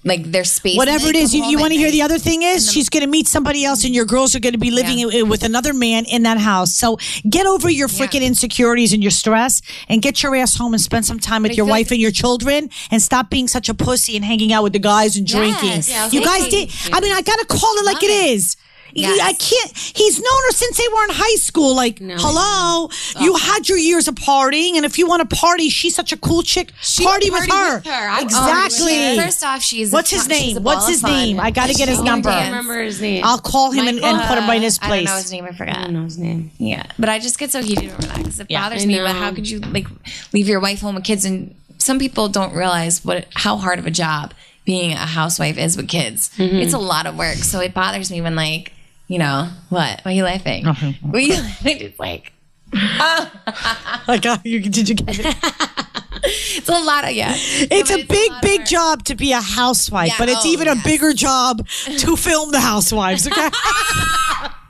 Like 0.04 0.24
their 0.32 0.44
space. 0.44 0.78
Whatever 0.78 1.08
it 1.10 1.16
is, 1.16 1.34
you, 1.34 1.44
you 1.46 1.60
want 1.60 1.74
to 1.74 1.78
hear 1.78 1.92
the 1.92 2.02
other 2.02 2.18
thing 2.18 2.42
is 2.42 2.72
she's 2.72 2.90
going 2.90 3.04
to 3.04 3.10
meet 3.10 3.28
somebody 3.28 3.64
else, 3.66 3.84
and 3.86 3.94
your 3.94 4.06
girls 4.06 4.36
are 4.36 4.40
going 4.40 4.54
to 4.54 4.60
be 4.60 4.72
living 4.72 4.98
Yeah. 4.98 5.22
with 5.24 5.44
another 5.44 5.74
man 5.74 6.06
in 6.06 6.24
that 6.24 6.38
house. 6.40 6.76
So 6.76 6.98
get 7.30 7.46
over 7.46 7.70
your 7.70 7.88
freaking 7.88 8.22
insecurities 8.22 8.94
and 8.94 9.04
your 9.04 9.12
stress, 9.12 9.62
and 9.88 10.02
get 10.02 10.24
your 10.24 10.36
ass 10.36 10.56
home 10.58 10.74
and 10.74 10.82
spend 10.82 11.06
some 11.06 11.20
time 11.20 11.44
with 11.44 11.56
your 11.56 11.66
wife 11.68 11.88
like- 11.88 11.92
and 11.92 12.02
your 12.02 12.12
children, 12.12 12.70
and 12.90 13.02
stop 13.02 13.30
being 13.30 13.48
such 13.48 13.70
a 13.70 13.74
pussy 13.74 14.16
and 14.16 14.26
hanging 14.26 14.52
out 14.52 14.64
with 14.64 14.74
the 14.74 14.80
guys 14.80 15.16
and 15.18 15.28
drinking. 15.28 15.70
Yes. 15.70 15.90
Yeah, 15.90 16.10
you 16.12 16.24
guys 16.24 16.48
did. 16.48 16.72
I 16.92 17.00
mean, 17.00 17.12
I 17.14 17.22
got 17.22 17.38
to 17.40 17.46
call 17.46 17.74
it 17.78 17.86
like 17.86 18.02
it 18.02 18.10
is. 18.12 18.58
You- 18.94 19.02
Yes. 19.08 19.20
I 19.22 19.34
can't. 19.34 19.78
He's 19.78 20.20
known 20.20 20.42
her 20.48 20.52
since 20.52 20.78
they 20.78 20.88
were 20.94 21.04
in 21.06 21.10
high 21.12 21.36
school. 21.36 21.76
Like, 21.76 22.00
hello, 22.00 22.90
you 23.20 23.36
had 23.36 23.68
your 23.70 23.78
years 23.78 24.08
of 24.08 24.16
partying, 24.16 24.76
and 24.76 24.86
if 24.86 24.98
you 24.98 25.08
want 25.08 25.28
to 25.28 25.36
party, 25.36 25.70
she's 25.70 25.96
such 25.96 26.12
a 26.12 26.18
cool 26.18 26.44
chick. 26.44 26.72
party 27.02 27.30
with 27.30 27.50
her. 27.50 27.76
with 27.76 27.86
her. 27.86 28.10
I- 28.10 28.22
Exactly. 28.22 29.18
First 29.20 29.44
off, 29.44 29.62
she's 29.62 29.92
What's 29.92 30.10
his 30.10 30.28
name? 30.28 30.64
What's 30.64 30.88
his 30.88 31.04
name? 31.04 31.40
I 31.40 31.52
got 31.52 31.68
to 31.70 31.74
get 31.74 31.88
his 31.90 31.98
She 31.98 32.04
number. 32.04 32.30
I 32.30 32.46
remember 32.46 32.82
his 32.82 33.02
name. 33.02 33.24
I'll 33.24 33.40
call 33.40 33.72
him 33.72 33.88
and, 33.88 34.00
and 34.00 34.22
put 34.28 34.38
him 34.38 34.48
right 34.48 34.58
in 34.58 34.62
his 34.64 34.78
place. 34.78 34.92
I 34.92 34.96
don't 34.96 34.98
place. 35.04 35.08
know 35.10 35.16
his 35.18 35.32
name. 35.32 35.46
I 35.46 35.50
I 35.50 35.54
forgot. 35.54 35.76
don't 35.76 35.94
know 35.94 36.04
his 36.04 36.18
name. 36.18 36.52
Yeah, 36.58 36.86
but 37.00 37.10
I 37.10 37.20
just 37.20 37.38
get 37.40 37.52
so 37.52 37.62
heated 37.62 37.92
over 37.92 38.02
that 38.04 38.18
because 38.18 38.40
it 38.40 38.48
bothers 38.50 38.86
me. 38.86 38.98
But 38.98 39.16
how 39.16 39.34
could 39.34 39.50
you 39.50 39.60
like 39.60 39.88
leave 40.34 40.48
your 40.48 40.60
wife 40.60 40.82
home 40.82 40.96
with 40.96 41.04
kids? 41.04 41.26
And 41.26 41.56
some 41.78 42.00
people 42.00 42.28
don't 42.30 42.54
realize 42.54 43.04
what 43.06 43.28
how 43.34 43.58
hard 43.58 43.80
of 43.80 43.86
a 43.86 43.92
job 43.92 44.34
being 44.66 44.92
a 44.94 44.98
housewife 44.98 45.58
is 45.58 45.76
with 45.76 45.88
kids. 45.88 46.30
Mm-hmm. 46.38 46.58
It's 46.58 46.74
a 46.74 46.78
lot 46.80 47.06
of 47.08 47.18
work. 47.18 47.38
So 47.38 47.60
it 47.60 47.74
bothers 47.74 48.12
me 48.12 48.22
when 48.22 48.36
like 48.36 48.74
you 49.12 49.20
know 49.20 49.50
what? 49.68 50.00
Why 50.04 50.12
are 50.12 50.16
you 50.16 50.24
laughing? 50.24 50.64
Why 50.66 50.96
are 51.14 51.20
you 51.20 51.34
laughing? 51.34 51.78
It's 51.82 52.00
like 52.00 52.32
I 52.74 54.18
got 54.22 54.40
oh, 54.40 54.42
you. 54.46 54.62
Did 54.62 54.88
you 54.88 54.96
get 54.96 55.20
it? 55.20 55.26
it's 56.24 56.70
a 56.70 56.72
lot 56.72 57.04
of 57.04 57.12
yeah. 57.12 57.34
It's 57.36 57.92
a 57.92 58.06
big, 58.06 58.32
big 58.42 58.66
job 58.66 59.04
to 59.06 59.16
be 59.16 59.34
a 59.34 59.42
housewife, 59.42 60.08
Yeah, 60.08 60.16
but 60.18 60.30
it's 60.30 60.46
oh, 60.46 60.50
even 60.50 60.70
a 60.70 60.76
bigger 60.78 61.12
job 61.12 61.68
to 61.68 62.16
film 62.16 62.52
the 62.52 62.62
housewives. 62.62 63.28
Okay. 63.28 63.50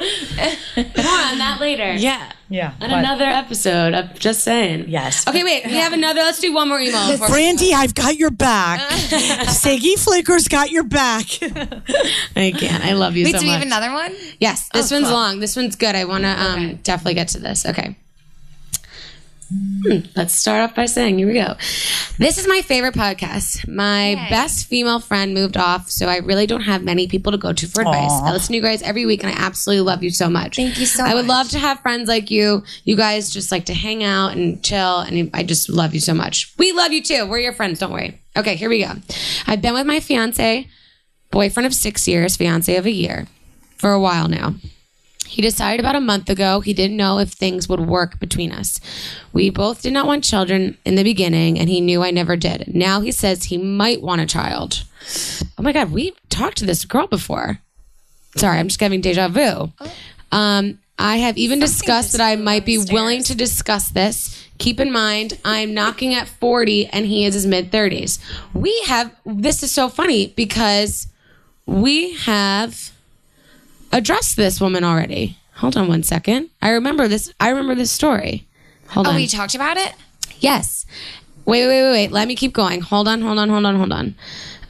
More 0.00 0.86
on 0.86 1.38
that 1.38 1.58
later. 1.60 1.92
Yeah. 1.94 2.30
yeah. 2.48 2.74
On 2.80 2.90
another 2.90 3.24
episode. 3.24 3.94
I'm 3.94 4.10
just 4.18 4.42
saying. 4.44 4.88
Yes. 4.88 5.26
Okay, 5.26 5.42
wait. 5.44 5.64
We 5.66 5.72
have 5.74 5.92
another. 5.92 6.20
Let's 6.20 6.40
do 6.40 6.52
one 6.52 6.68
more 6.68 6.78
email. 6.80 7.08
before 7.10 7.28
we- 7.28 7.34
Brandi, 7.34 7.72
I've 7.72 7.94
got 7.94 8.16
your 8.16 8.30
back. 8.30 8.80
Siggy 8.90 9.98
Flicker's 9.98 10.48
got 10.48 10.70
your 10.70 10.84
back. 10.84 11.24
I 12.36 12.52
can't. 12.56 12.84
I 12.84 12.92
love 12.92 13.16
you 13.16 13.24
Wait, 13.24 13.32
so 13.32 13.38
do 13.40 13.44
we 13.46 13.50
much. 13.52 13.58
have 13.58 13.66
another 13.66 13.92
one? 13.92 14.14
Yes, 14.38 14.68
this 14.72 14.90
Oh, 14.92 14.96
one's 14.96 15.06
cool. 15.08 15.16
long. 15.16 15.40
This 15.40 15.56
one's 15.56 15.76
good. 15.76 15.94
I 15.94 16.04
want 16.04 16.24
to 16.24 16.28
um, 16.30 16.76
definitely 16.82 17.14
get 17.14 17.28
to 17.28 17.40
this. 17.40 17.66
Okay. 17.66 17.96
Hmm, 19.50 20.00
Let's 20.14 20.34
start 20.34 20.60
off 20.60 20.74
by 20.76 20.84
saying, 20.84 21.16
here 21.18 21.26
we 21.26 21.32
go. 21.34 21.54
This 22.18 22.36
is 22.36 22.46
my 22.46 22.60
favorite 22.60 22.94
podcast. 22.94 23.66
My 23.66 24.08
Yay. 24.10 24.26
best 24.28 24.66
female 24.66 25.00
friend 25.00 25.32
moved 25.32 25.56
off, 25.56 25.90
so 25.90 26.06
I 26.06 26.18
really 26.18 26.46
don't 26.46 26.60
have 26.62 26.82
many 26.82 27.08
people 27.08 27.32
to 27.32 27.38
go 27.38 27.54
to 27.54 27.66
for 27.66 27.80
advice. 27.80 28.10
Aw. 28.10 28.26
I 28.26 28.32
listen 28.32 28.48
to 28.52 28.56
you 28.56 28.62
guys 28.62 28.82
every 28.82 29.06
week, 29.06 29.22
and 29.24 29.32
I 29.32 29.36
absolutely 29.38 29.82
love 29.86 30.02
you 30.02 30.10
so 30.10 30.28
much. 30.28 30.56
Thank 30.56 30.78
you 30.78 30.84
so 30.84 31.02
much. 31.02 31.12
I 31.12 31.14
would 31.14 31.26
love 31.26 31.48
to 31.50 31.58
have 31.58 31.80
friends 31.80 32.08
like 32.08 32.30
you. 32.30 32.62
You 32.84 32.94
guys 32.96 33.30
just 33.30 33.50
like 33.50 33.64
to 33.66 33.74
hang 33.74 34.04
out 34.04 34.32
and 34.36 34.62
chill, 34.62 34.98
and 35.00 35.30
I 35.32 35.44
just 35.44 35.70
love 35.70 35.94
you 35.94 36.00
so 36.00 36.12
much. 36.12 36.52
We 36.58 36.72
love 36.72 36.92
you 36.92 37.02
too. 37.02 37.26
We're 37.26 37.38
your 37.38 37.54
friends. 37.54 37.78
Don't 37.78 37.92
worry. 37.92 38.20
Okay, 38.36 38.56
here 38.56 38.68
we 38.68 38.84
go. 38.84 38.92
I've 39.46 39.62
been 39.62 39.72
with 39.72 39.86
my 39.86 40.00
fiance, 40.00 40.68
boyfriend 41.30 41.66
of 41.66 41.74
six 41.74 42.06
years, 42.06 42.36
fiance 42.36 42.76
of 42.76 42.84
a 42.84 42.90
year, 42.90 43.26
for 43.78 43.92
a 43.92 44.00
while 44.00 44.28
now. 44.28 44.56
He 45.28 45.42
decided 45.42 45.80
about 45.80 45.94
a 45.94 46.00
month 46.00 46.30
ago 46.30 46.60
he 46.60 46.72
didn't 46.72 46.96
know 46.96 47.18
if 47.18 47.30
things 47.30 47.68
would 47.68 47.80
work 47.80 48.18
between 48.18 48.50
us. 48.50 48.80
We 49.32 49.50
both 49.50 49.82
did 49.82 49.92
not 49.92 50.06
want 50.06 50.24
children 50.24 50.78
in 50.84 50.94
the 50.94 51.04
beginning, 51.04 51.58
and 51.58 51.68
he 51.68 51.80
knew 51.80 52.02
I 52.02 52.10
never 52.10 52.34
did. 52.34 52.74
Now 52.74 53.00
he 53.00 53.12
says 53.12 53.44
he 53.44 53.58
might 53.58 54.02
want 54.02 54.22
a 54.22 54.26
child. 54.26 54.84
Oh 55.58 55.62
my 55.62 55.72
God, 55.72 55.92
we 55.92 56.14
talked 56.30 56.56
to 56.58 56.66
this 56.66 56.84
girl 56.84 57.06
before. 57.06 57.60
Sorry, 58.36 58.58
I'm 58.58 58.68
just 58.68 58.80
having 58.80 59.00
deja 59.00 59.28
vu. 59.28 59.72
Um, 60.32 60.78
I 60.98 61.18
have 61.18 61.38
even 61.38 61.60
discussed 61.60 62.12
that 62.12 62.20
I 62.20 62.36
might 62.36 62.64
be 62.64 62.78
willing 62.78 63.22
to 63.24 63.34
discuss 63.34 63.90
this. 63.90 64.48
Keep 64.58 64.80
in 64.80 64.90
mind, 64.90 65.38
I'm 65.44 65.72
knocking 65.72 66.14
at 66.14 66.26
40 66.26 66.86
and 66.86 67.06
he 67.06 67.24
is 67.24 67.34
his 67.34 67.46
mid 67.46 67.70
30s. 67.70 68.18
We 68.52 68.76
have, 68.86 69.14
this 69.24 69.62
is 69.62 69.70
so 69.70 69.88
funny 69.88 70.28
because 70.36 71.06
we 71.66 72.14
have 72.14 72.92
addressed 73.92 74.36
this 74.36 74.60
woman 74.60 74.84
already. 74.84 75.36
Hold 75.56 75.76
on 75.76 75.88
one 75.88 76.02
second. 76.02 76.50
I 76.62 76.70
remember 76.70 77.08
this. 77.08 77.32
I 77.40 77.50
remember 77.50 77.74
this 77.74 77.90
story. 77.90 78.46
Hold 78.88 79.06
on. 79.06 79.12
Oh, 79.12 79.14
on. 79.14 79.20
we 79.20 79.26
talked 79.26 79.54
about 79.54 79.76
it. 79.76 79.92
yes. 80.40 80.86
Wait, 81.44 81.66
wait, 81.66 81.82
wait, 81.82 81.90
wait. 81.92 82.12
Let 82.12 82.28
me 82.28 82.36
keep 82.36 82.52
going. 82.52 82.82
Hold 82.82 83.08
on, 83.08 83.22
hold 83.22 83.38
on, 83.38 83.48
hold 83.48 83.64
on, 83.64 83.76
hold 83.76 83.92
on. 83.92 84.14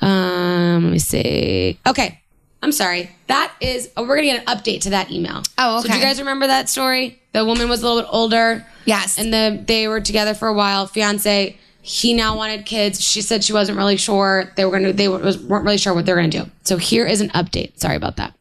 Um, 0.00 0.84
let 0.84 0.92
me 0.92 0.98
see. 1.00 1.78
Okay. 1.86 2.20
I'm 2.62 2.70
sorry. 2.72 3.10
That 3.26 3.52
is, 3.60 3.90
oh, 3.96 4.02
we're 4.02 4.16
going 4.16 4.28
to 4.28 4.34
get 4.36 4.48
an 4.48 4.56
update 4.56 4.80
to 4.82 4.90
that 4.90 5.10
email. 5.10 5.42
Oh, 5.58 5.80
So 5.82 5.88
do 5.88 5.96
you 5.96 6.00
guys 6.02 6.18
remember 6.20 6.46
that 6.46 6.68
story? 6.68 7.20
The 7.32 7.44
woman 7.44 7.68
was 7.68 7.82
a 7.82 7.86
little 7.86 8.02
bit 8.02 8.08
older. 8.12 8.64
Yes. 8.84 9.18
And 9.18 9.32
the, 9.32 9.62
they 9.66 9.86
were 9.88 10.00
together 10.00 10.34
for 10.34 10.46
a 10.48 10.54
while. 10.54 10.86
Fiance, 10.86 11.56
he 11.82 12.14
now 12.14 12.36
wanted 12.36 12.64
kids. 12.64 13.00
She 13.04 13.22
said 13.22 13.42
she 13.44 13.52
wasn't 13.52 13.76
really 13.78 13.96
sure. 13.96 14.52
They 14.56 14.64
were 14.64 14.70
going 14.70 14.84
to, 14.84 14.92
they 14.92 15.08
was, 15.08 15.38
weren't 15.38 15.64
really 15.64 15.78
sure 15.78 15.94
what 15.94 16.06
they 16.06 16.12
were 16.12 16.18
going 16.20 16.30
to 16.30 16.44
do. 16.44 16.50
So 16.64 16.76
here 16.76 17.06
is 17.06 17.20
an 17.20 17.30
update. 17.30 17.78
Sorry 17.80 17.96
about 17.96 18.16
that. 18.16 18.34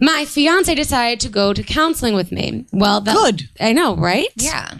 My 0.00 0.24
fiance 0.24 0.74
decided 0.74 1.20
to 1.20 1.28
go 1.28 1.52
to 1.52 1.62
counseling 1.62 2.14
with 2.14 2.32
me. 2.32 2.66
Well, 2.72 3.00
that, 3.02 3.14
Good. 3.14 3.48
I 3.60 3.72
know, 3.72 3.96
right? 3.96 4.28
yeah. 4.36 4.74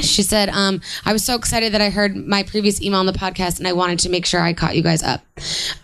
She 0.00 0.22
said, 0.22 0.48
um, 0.48 0.80
I 1.04 1.12
was 1.12 1.22
so 1.22 1.34
excited 1.34 1.74
that 1.74 1.82
I 1.82 1.90
heard 1.90 2.16
my 2.16 2.42
previous 2.44 2.80
email 2.80 3.00
on 3.00 3.04
the 3.06 3.12
podcast 3.12 3.58
and 3.58 3.68
I 3.68 3.74
wanted 3.74 3.98
to 4.00 4.08
make 4.08 4.24
sure 4.24 4.40
I 4.40 4.54
caught 4.54 4.74
you 4.74 4.82
guys 4.82 5.02
up. 5.02 5.20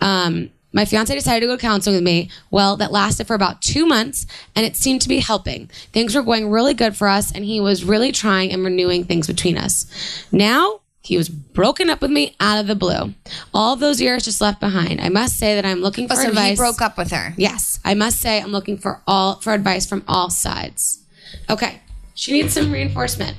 Um, 0.01 0.49
my 0.73 0.85
fiance 0.85 1.13
decided 1.13 1.41
to 1.41 1.45
go 1.45 1.55
to 1.55 1.61
counseling 1.61 1.95
with 1.95 2.03
me. 2.03 2.31
Well, 2.49 2.75
that 2.77 2.91
lasted 2.91 3.27
for 3.27 3.35
about 3.35 3.61
two 3.61 3.85
months 3.85 4.25
and 4.55 4.65
it 4.65 4.75
seemed 4.75 5.01
to 5.01 5.09
be 5.09 5.19
helping. 5.19 5.67
Things 5.93 6.15
were 6.15 6.23
going 6.23 6.49
really 6.49 6.73
good 6.73 6.95
for 6.95 7.07
us 7.07 7.31
and 7.31 7.45
he 7.45 7.61
was 7.61 7.83
really 7.83 8.11
trying 8.11 8.51
and 8.51 8.63
renewing 8.63 9.03
things 9.03 9.27
between 9.27 9.57
us. 9.59 9.85
Now, 10.31 10.81
he 11.01 11.17
was 11.17 11.29
broken 11.29 11.89
up 11.89 12.01
with 12.01 12.11
me 12.11 12.35
out 12.39 12.59
of 12.59 12.67
the 12.67 12.75
blue. 12.75 13.13
All 13.53 13.75
those 13.75 14.01
years 14.01 14.25
just 14.25 14.41
left 14.41 14.59
behind. 14.59 14.99
I 14.99 15.09
must 15.09 15.37
say 15.37 15.55
that 15.55 15.65
I'm 15.65 15.79
looking 15.81 16.05
oh, 16.05 16.15
for 16.15 16.19
Oh, 16.19 16.23
so 16.23 16.29
advice. 16.29 16.49
he 16.51 16.55
broke 16.55 16.81
up 16.81 16.97
with 16.97 17.11
her. 17.11 17.33
Yes, 17.37 17.79
I 17.85 17.93
must 17.93 18.19
say 18.19 18.41
I'm 18.41 18.51
looking 18.51 18.77
for 18.77 19.01
all 19.07 19.35
for 19.35 19.53
advice 19.53 19.85
from 19.85 20.03
all 20.07 20.29
sides. 20.29 21.03
Okay, 21.49 21.81
she 22.15 22.33
needs 22.33 22.53
some 22.53 22.71
reinforcement. 22.71 23.37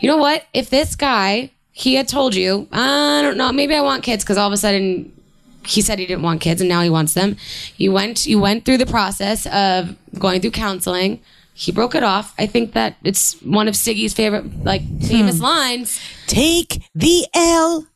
You 0.00 0.08
know 0.08 0.18
what? 0.18 0.44
If 0.52 0.70
this 0.70 0.94
guy 0.94 1.50
he 1.72 1.94
had 1.94 2.06
told 2.06 2.34
you, 2.36 2.68
I 2.70 3.20
don't 3.22 3.36
know, 3.36 3.50
maybe 3.50 3.74
I 3.74 3.80
want 3.80 4.04
kids 4.04 4.22
because 4.22 4.36
all 4.36 4.46
of 4.46 4.52
a 4.52 4.56
sudden 4.56 5.12
he 5.66 5.80
said 5.80 5.98
he 5.98 6.06
didn't 6.06 6.22
want 6.22 6.40
kids 6.40 6.60
and 6.60 6.68
now 6.68 6.82
he 6.82 6.90
wants 6.90 7.14
them. 7.14 7.36
You 7.76 7.92
went 7.92 8.26
you 8.26 8.38
went 8.38 8.64
through 8.64 8.78
the 8.78 8.86
process 8.86 9.46
of 9.46 9.96
going 10.18 10.40
through 10.40 10.52
counseling. 10.52 11.20
He 11.56 11.70
broke 11.70 11.94
it 11.94 12.02
off. 12.02 12.34
I 12.36 12.46
think 12.46 12.72
that 12.72 12.96
it's 13.04 13.40
one 13.40 13.68
of 13.68 13.74
Siggy's 13.74 14.12
favorite 14.12 14.64
like 14.64 14.82
famous 15.00 15.38
hmm. 15.38 15.44
lines 15.44 16.00
Take 16.26 16.82
the 16.96 17.26
L. 17.32 17.86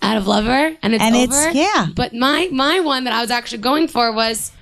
out 0.00 0.16
of 0.16 0.28
Lover, 0.28 0.76
and 0.82 0.94
it's 0.94 1.02
And 1.02 1.16
it's- 1.16 1.54
yeah. 1.54 1.88
But 1.94 2.14
my 2.14 2.48
my 2.52 2.80
one 2.80 3.04
that 3.04 3.12
I 3.12 3.20
was 3.20 3.30
actually 3.30 3.58
going 3.58 3.88
for 3.88 4.12
was 4.12 4.52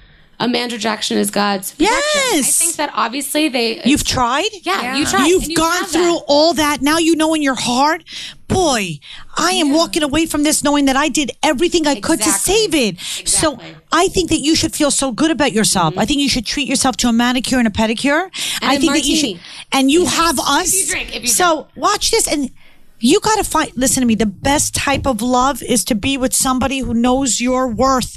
a 0.41 0.79
Jackson 0.79 1.19
is 1.19 1.31
God's. 1.31 1.73
protection. 1.73 1.95
I 1.95 2.43
think 2.43 2.77
that 2.77 2.91
obviously 2.95 3.49
they. 3.49 3.83
You've 3.85 4.05
tried? 4.05 4.49
yeah, 4.63 4.97
you 4.97 5.07
tried. 5.07 5.27
You've 5.27 5.45
you 5.45 5.57
gone 5.57 5.85
through 5.85 6.03
that. 6.03 6.25
all 6.27 6.55
that. 6.55 6.83
Now 6.83 6.99
you 6.99 7.17
know 7.17 7.35
in 7.35 7.43
your 7.43 7.55
heart, 7.55 8.05
boy, 8.49 8.99
I 9.37 9.53
am 9.53 9.73
walking 9.73 10.03
away 10.03 10.27
from 10.27 10.43
this 10.43 10.63
knowing 10.63 10.85
that 10.87 10.97
I 10.97 11.09
did 11.09 11.33
everything 11.43 11.87
I 11.87 12.01
could 12.01 12.21
to 12.21 12.31
save 12.31 12.75
it. 12.75 12.99
So 13.01 13.59
I 13.93 14.09
think 14.09 14.31
that 14.31 14.41
you 14.41 14.55
should 14.55 14.75
feel 14.75 14.91
so 14.91 15.13
good 15.13 15.31
about 15.31 15.53
yourself. 15.53 15.93
Mm-hmm. 15.93 16.01
I 16.01 16.07
think 16.07 16.21
you 16.21 16.29
should 16.29 16.47
treat 16.47 16.69
yourself 16.69 16.97
to 16.99 17.09
a 17.09 17.13
manicure 17.13 17.59
and 17.59 17.67
a 17.67 17.71
pedicure. 17.71 18.31
I 18.63 18.77
a 18.77 18.81
think 18.81 18.93
that 18.93 19.05
you 19.05 19.17
should, 19.17 19.41
and 19.73 19.91
you 19.91 20.07
have 20.07 20.39
us. 20.39 20.75
you 20.75 20.87
drink, 20.87 21.17
if 21.17 21.23
you 21.23 21.29
so 21.29 21.69
watch 21.77 22.11
this 22.11 22.27
and. 22.29 22.51
You 23.05 23.21
got 23.21 23.37
to 23.37 23.45
find, 23.45 23.71
listen 23.77 24.01
to 24.01 24.07
me. 24.07 24.15
The 24.15 24.25
best 24.25 24.75
type 24.75 25.07
of 25.07 25.21
love 25.21 25.63
is 25.63 25.85
to 25.85 25.95
be 25.95 26.17
with 26.17 26.35
somebody 26.35 26.79
who 26.79 26.95
knows 26.95 27.39
your 27.39 27.69
worth. 27.69 28.17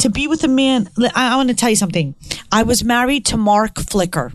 To 0.00 0.08
be 0.08 0.26
with 0.26 0.42
a 0.42 0.48
man. 0.48 0.88
I, 1.14 1.34
I 1.34 1.36
want 1.36 1.50
to 1.50 1.54
tell 1.54 1.68
you 1.68 1.76
something. 1.76 2.14
I 2.50 2.62
was 2.62 2.82
married 2.82 3.26
to 3.26 3.36
Mark 3.36 3.78
Flicker. 3.78 4.32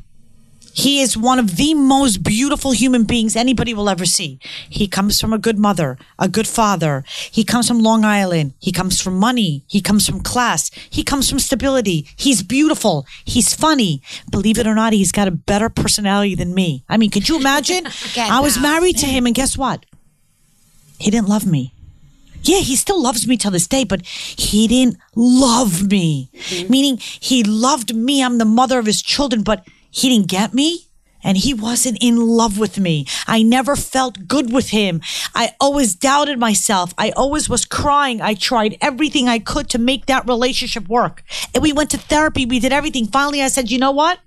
He 0.78 1.02
is 1.02 1.18
one 1.18 1.40
of 1.40 1.56
the 1.56 1.74
most 1.74 2.22
beautiful 2.22 2.72
human 2.72 3.06
beings 3.06 3.36
anybody 3.36 3.74
will 3.74 3.90
ever 3.90 4.06
see. 4.06 4.40
He 4.70 4.88
comes 4.88 5.20
from 5.20 5.34
a 5.34 5.40
good 5.40 5.58
mother, 5.58 5.98
a 6.20 6.30
good 6.30 6.46
father. 6.46 7.04
He 7.32 7.44
comes 7.44 7.68
from 7.68 7.80
Long 7.80 8.06
Island. 8.06 8.54
He 8.60 8.72
comes 8.72 9.02
from 9.02 9.18
money. 9.18 9.64
He 9.66 9.82
comes 9.82 10.06
from 10.06 10.20
class. 10.22 10.70
He 10.92 11.02
comes 11.02 11.28
from 11.28 11.40
stability. 11.40 12.08
He's 12.16 12.44
beautiful. 12.44 13.08
He's 13.26 13.56
funny. 13.56 14.04
Believe 14.30 14.60
it 14.60 14.68
or 14.68 14.76
not, 14.76 14.94
he's 14.94 15.12
got 15.12 15.28
a 15.28 15.32
better 15.32 15.68
personality 15.68 16.36
than 16.36 16.54
me. 16.54 16.84
I 16.88 16.98
mean, 16.98 17.10
could 17.10 17.28
you 17.28 17.38
imagine? 17.38 17.88
I 18.16 18.42
was 18.42 18.60
married 18.60 19.00
to 19.00 19.08
him, 19.08 19.26
and 19.26 19.34
guess 19.34 19.58
what? 19.58 19.84
He 21.00 21.12
didn't 21.12 21.30
love 21.30 21.46
me. 21.46 21.74
Yeah, 22.44 22.60
he 22.60 22.76
still 22.76 23.02
loves 23.02 23.28
me 23.28 23.36
till 23.36 23.52
this 23.52 23.68
day, 23.68 23.84
but 23.84 24.06
he 24.06 24.68
didn't 24.68 24.98
love 25.16 25.90
me. 25.90 26.30
Mm-hmm. 26.34 26.72
Meaning 26.72 26.98
he 27.00 27.44
loved 27.44 27.96
me. 27.96 28.24
I'm 28.24 28.38
the 28.38 28.46
mother 28.46 28.80
of 28.80 28.86
his 28.86 29.02
children, 29.02 29.44
but 29.44 29.68
he 29.92 30.10
didn't 30.10 30.28
get 30.28 30.54
me. 30.54 30.88
and 31.24 31.38
he 31.38 31.54
wasn't 31.54 31.98
in 32.02 32.16
love 32.16 32.58
with 32.58 32.80
me. 32.80 33.06
I 33.28 33.42
never 33.44 33.76
felt 33.76 34.28
good 34.28 34.54
with 34.54 34.70
him. 34.70 35.02
I 35.36 35.56
always 35.60 35.96
doubted 35.96 36.40
myself. 36.40 36.94
I 36.98 37.10
always 37.12 37.50
was 37.50 37.66
crying. 37.66 38.22
I 38.22 38.34
tried 38.34 38.78
everything 38.82 39.28
I 39.28 39.40
could 39.40 39.70
to 39.72 39.78
make 39.80 40.06
that 40.06 40.28
relationship 40.28 40.88
work. 40.88 41.24
And 41.54 41.62
we 41.64 41.74
went 41.74 41.90
to 41.92 41.98
therapy. 41.98 42.46
We 42.46 42.60
did 42.60 42.72
everything. 42.72 43.08
Finally, 43.08 43.42
I 43.42 43.48
said, 43.50 43.70
you 43.72 43.80
know 43.80 43.92
what? 43.92 44.20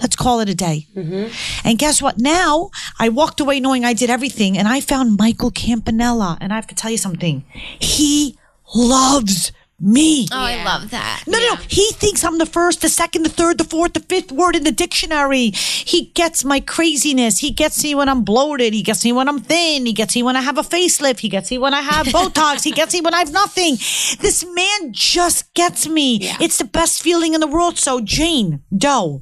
Let's 0.00 0.16
call 0.16 0.40
it 0.40 0.48
a 0.48 0.54
day. 0.54 0.86
Mm-hmm. 0.96 1.66
And 1.66 1.78
guess 1.78 2.02
what? 2.02 2.18
Now 2.18 2.70
I 2.98 3.08
walked 3.08 3.40
away 3.40 3.60
knowing 3.60 3.84
I 3.84 3.92
did 3.92 4.10
everything 4.10 4.58
and 4.58 4.66
I 4.68 4.80
found 4.80 5.18
Michael 5.18 5.50
Campanella. 5.50 6.38
And 6.40 6.52
I 6.52 6.56
have 6.56 6.66
to 6.68 6.74
tell 6.74 6.90
you 6.90 6.98
something. 6.98 7.44
He 7.78 8.36
loves 8.74 9.52
me. 9.78 10.28
Oh, 10.30 10.38
I 10.38 10.62
love 10.62 10.90
that. 10.90 11.24
No, 11.26 11.38
no, 11.38 11.54
no. 11.54 11.60
He 11.68 11.90
thinks 11.94 12.24
I'm 12.24 12.38
the 12.38 12.46
first, 12.46 12.82
the 12.82 12.88
second, 12.88 13.24
the 13.24 13.28
third, 13.28 13.58
the 13.58 13.64
fourth, 13.64 13.94
the 13.94 14.00
fifth 14.00 14.30
word 14.30 14.54
in 14.54 14.62
the 14.62 14.70
dictionary. 14.70 15.50
He 15.50 16.06
gets 16.14 16.44
my 16.44 16.60
craziness. 16.60 17.40
He 17.40 17.50
gets 17.50 17.82
me 17.82 17.94
when 17.96 18.08
I'm 18.08 18.22
bloated. 18.22 18.74
He 18.74 18.82
gets 18.82 19.04
me 19.04 19.12
when 19.12 19.28
I'm 19.28 19.40
thin. 19.40 19.84
He 19.86 19.92
gets 19.92 20.14
me 20.14 20.22
when 20.22 20.36
I 20.36 20.40
have 20.42 20.56
a 20.56 20.62
facelift. 20.62 21.18
He 21.18 21.28
gets 21.28 21.50
me 21.50 21.58
when 21.58 21.74
I 21.74 21.80
have 21.80 22.06
Botox. 22.14 22.62
he 22.62 22.70
gets 22.70 22.94
me 22.94 23.00
when 23.00 23.12
I 23.14 23.18
have 23.18 23.32
nothing. 23.32 23.74
This 24.20 24.44
man 24.44 24.92
just 24.92 25.52
gets 25.54 25.88
me. 25.88 26.18
It's 26.40 26.58
the 26.58 26.64
best 26.64 27.02
feeling 27.02 27.34
in 27.34 27.40
the 27.40 27.48
world. 27.48 27.76
So, 27.76 28.00
Jane 28.00 28.62
Doe, 28.76 29.20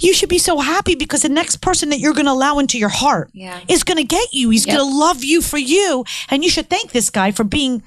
you 0.00 0.12
should 0.14 0.28
be 0.28 0.38
so 0.38 0.58
happy 0.58 0.94
because 0.94 1.22
the 1.22 1.28
next 1.28 1.56
person 1.60 1.88
that 1.90 1.98
you're 1.98 2.12
going 2.14 2.26
to 2.26 2.32
allow 2.32 2.58
into 2.58 2.78
your 2.78 2.88
heart 2.88 3.30
Yeah. 3.32 3.60
is 3.68 3.82
going 3.84 3.96
to 3.98 4.04
get 4.04 4.32
you. 4.32 4.50
He's 4.50 4.66
going 4.66 4.78
to 4.78 4.84
love 4.84 5.24
you 5.24 5.40
for 5.42 5.58
you. 5.58 6.04
And 6.28 6.44
you 6.44 6.50
should 6.50 6.68
thank 6.68 6.92
this 6.92 7.10
guy 7.10 7.30
for 7.32 7.44
being 7.44 7.82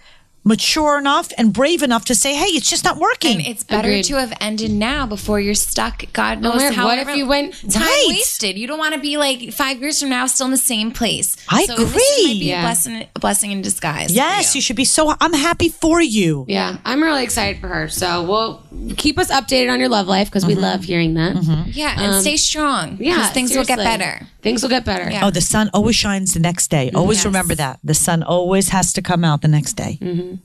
mature 0.49 0.97
enough 0.97 1.31
and 1.37 1.53
brave 1.53 1.83
enough 1.83 2.05
to 2.05 2.15
say, 2.15 2.33
hey, 2.33 2.47
it's 2.57 2.69
just 2.69 2.83
not 2.83 2.97
working. 2.97 3.37
And 3.37 3.47
it's 3.47 3.63
better 3.63 3.87
Agreed. 3.87 4.05
to 4.05 4.15
have 4.15 4.33
ended 4.41 4.71
now 4.71 5.05
before 5.05 5.39
you're 5.39 5.53
stuck. 5.53 6.03
God 6.11 6.41
knows 6.41 6.57
man, 6.57 6.73
how. 6.73 6.85
what 6.85 6.97
if 6.97 7.15
you 7.15 7.27
went- 7.27 7.53
time 7.71 7.83
Right. 7.83 8.05
wasted? 8.09 8.57
You 8.57 8.65
don't 8.67 8.79
want 8.79 8.95
to 8.95 8.99
be 8.99 9.15
like 9.17 9.53
five 9.53 9.79
years 9.79 9.99
from 10.01 10.09
now 10.09 10.25
still 10.25 10.45
in 10.47 10.51
the 10.51 10.57
same 10.57 10.91
place. 10.91 11.37
I 11.47 11.65
so 11.65 11.75
This 11.75 11.93
might 11.93 12.01
agree. 12.25 12.39
be 12.39 12.45
Yeah. 12.47 12.59
a 12.59 12.63
blessing, 12.63 13.05
a 13.15 13.19
blessing 13.19 13.51
in 13.51 13.61
disguise. 13.61 14.11
Yes, 14.11 14.55
you 14.55 14.61
should 14.61 14.75
be 14.75 14.85
so. 14.85 15.13
I'm 15.21 15.33
happy 15.33 15.69
for 15.69 16.01
you. 16.01 16.45
Yeah, 16.47 16.77
I'm 16.83 17.01
really 17.03 17.23
excited 17.23 17.61
for 17.61 17.67
her. 17.67 17.87
So 17.87 18.23
we'll 18.23 18.63
keep 18.97 19.19
us 19.19 19.29
updated 19.31 19.71
on 19.71 19.79
your 19.79 19.89
love 19.89 20.07
life 20.07 20.29
because 20.29 20.45
we 20.45 20.53
mm-hmm. 20.53 20.63
love 20.63 20.83
hearing 20.83 21.13
that. 21.13 21.35
Mm-hmm. 21.35 21.71
yeah, 21.73 21.93
and 22.01 22.13
um, 22.15 22.21
stay 22.21 22.37
strong. 22.37 22.97
Yeah, 22.99 23.27
things 23.27 23.55
will 23.55 23.65
get 23.65 23.77
better. 23.77 24.25
Things 24.41 24.63
will 24.63 24.69
get 24.69 24.85
better. 24.85 25.09
Yeah. 25.11 25.25
Oh, 25.27 25.31
the 25.31 25.41
sun 25.41 25.69
always 25.73 25.95
shines 25.95 26.33
the 26.33 26.39
next 26.39 26.69
day. 26.71 26.91
Always 26.95 27.19
Yes. 27.19 27.25
remember 27.25 27.55
that. 27.55 27.79
The 27.83 27.93
sun 27.93 28.23
always 28.23 28.69
has 28.69 28.93
to 28.93 29.01
come 29.01 29.25
out 29.25 29.41
the 29.41 29.47
next 29.49 29.73
day. 29.73 29.97
Mm-hmm. 30.01 30.35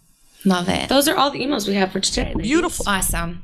Love 0.45 0.69
it. 0.69 0.89
Those 0.89 1.09
are 1.09 1.17
all 1.17 1.31
the 1.31 1.41
emails 1.41 1.67
we 1.67 1.75
have 1.75 1.93
for 1.93 2.01
today. 2.01 2.35
Beautiful. 2.37 2.85
Awesome. 2.89 3.43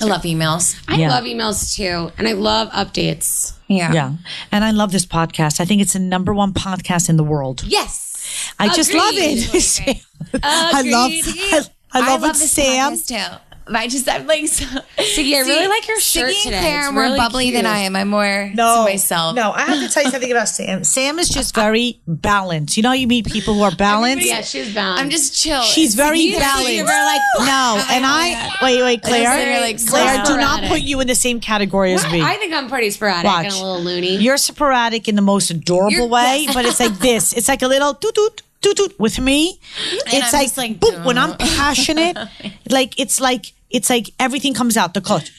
I 0.00 0.04
love 0.04 0.22
emails. 0.22 0.76
I 0.86 0.96
Yeah. 0.96 1.08
love 1.10 1.24
emails 1.24 1.74
too, 1.74 2.12
and 2.18 2.28
I 2.28 2.32
love 2.32 2.68
updates. 2.70 3.54
Yeah. 3.66 3.92
Yeah. 3.92 4.12
And 4.52 4.64
I 4.64 4.70
love 4.70 4.92
this 4.92 5.04
podcast. 5.06 5.60
I 5.60 5.64
think 5.64 5.82
it's 5.82 5.94
the 5.94 5.98
number 5.98 6.32
one 6.34 6.52
podcast 6.52 7.08
in 7.08 7.16
the 7.16 7.24
world. 7.24 7.64
Yes, 7.66 8.52
I 8.58 8.68
just 8.68 8.94
love 8.94 9.14
it. 9.14 9.60
Sam. 9.62 9.96
I 10.42 10.82
love 10.82 11.10
I, 11.92 12.00
I 12.00 12.10
love 12.18 12.24
it, 12.24 12.38
this 12.38 12.52
Sam. 12.52 12.92
podcast 12.94 13.08
too. 13.08 13.36
I 13.70 13.88
just 13.88 14.08
I'm 14.08 14.26
like 14.26 14.46
so. 14.48 14.64
Siggy, 14.64 15.34
I 15.34 15.40
really 15.40 15.66
like 15.68 15.86
your 15.88 16.00
shirt 16.00 16.30
Siggy 16.30 16.34
and 16.34 16.42
today. 16.44 16.60
Claire 16.60 16.78
It's 16.80 16.88
are 16.88 16.92
more 16.92 17.02
really 17.04 17.18
bubbly 17.18 17.50
than. 17.50 17.66
I 17.66 17.78
am. 17.80 17.96
I'm 17.96 18.08
more 18.08 18.50
No, 18.54 18.84
to 18.84 18.90
myself. 18.90 19.34
No, 19.34 19.52
I 19.52 19.62
have 19.62 19.78
to 19.86 19.92
tell 19.92 20.02
you 20.04 20.10
something 20.10 20.30
about 20.30 20.48
Sam. 20.48 20.84
Sam 20.94 21.18
is 21.18 21.28
just 21.28 21.54
very 21.54 22.00
balanced. 22.06 22.76
You 22.76 22.82
know, 22.82 22.90
how 22.90 22.94
you 22.94 23.06
meet 23.06 23.26
people 23.26 23.54
who 23.54 23.62
are 23.62 23.74
balanced. 23.74 24.26
Yeah, 24.26 24.40
she's 24.42 24.74
balanced. 24.74 25.02
I'm 25.02 25.10
just 25.10 25.40
chill. 25.40 25.62
She's 25.62 25.94
very 25.94 26.20
You- 26.20 26.38
balanced. 26.38 26.72
you're 26.72 26.86
like, 26.86 27.20
no, 27.38 27.84
and 27.90 28.04
oh 28.04 28.08
I 28.08 28.56
wait, 28.62 28.82
wait, 28.82 29.02
Claire. 29.02 29.60
like, 29.60 29.84
Claire, 29.86 30.24
do 30.24 30.36
not 30.36 30.64
put 30.64 30.80
you 30.80 31.00
in 31.00 31.06
the 31.06 31.14
same 31.14 31.40
category 31.40 31.92
as 31.94 32.10
me. 32.10 32.22
I 32.22 32.34
think 32.36 32.52
I'm 32.54 32.68
pretty 32.68 32.90
sporadic 32.90 33.24
Watch. 33.24 33.44
and 33.46 33.54
a 33.54 33.56
little 33.56 33.80
loony. 33.82 34.16
You're 34.16 34.36
sporadic 34.36 35.08
in 35.08 35.14
the 35.16 35.22
most 35.22 35.50
adorable 35.50 35.90
You're- 35.92 36.08
way, 36.08 36.46
but 36.54 36.64
it's 36.64 36.80
like 36.80 36.98
this. 36.98 37.32
It's 37.32 37.48
like 37.48 37.62
a 37.62 37.68
little 37.68 37.94
toot 37.94 38.14
toot 38.14 38.42
toot 38.60 38.76
toot 38.76 38.98
with 38.98 39.18
me. 39.20 39.60
It's 40.06 40.34
I'm 40.34 40.40
like, 40.40 40.56
like, 40.56 40.80
boop, 40.80 41.04
when 41.04 41.16
I'm 41.18 41.36
passionate, 41.36 42.16
like 42.70 42.98
it's 42.98 43.20
like 43.20 43.52
it's 43.70 43.90
like 43.90 44.10
everything 44.18 44.54
comes 44.54 44.76
out 44.76 44.94
the 44.94 45.00
clutch. 45.00 45.30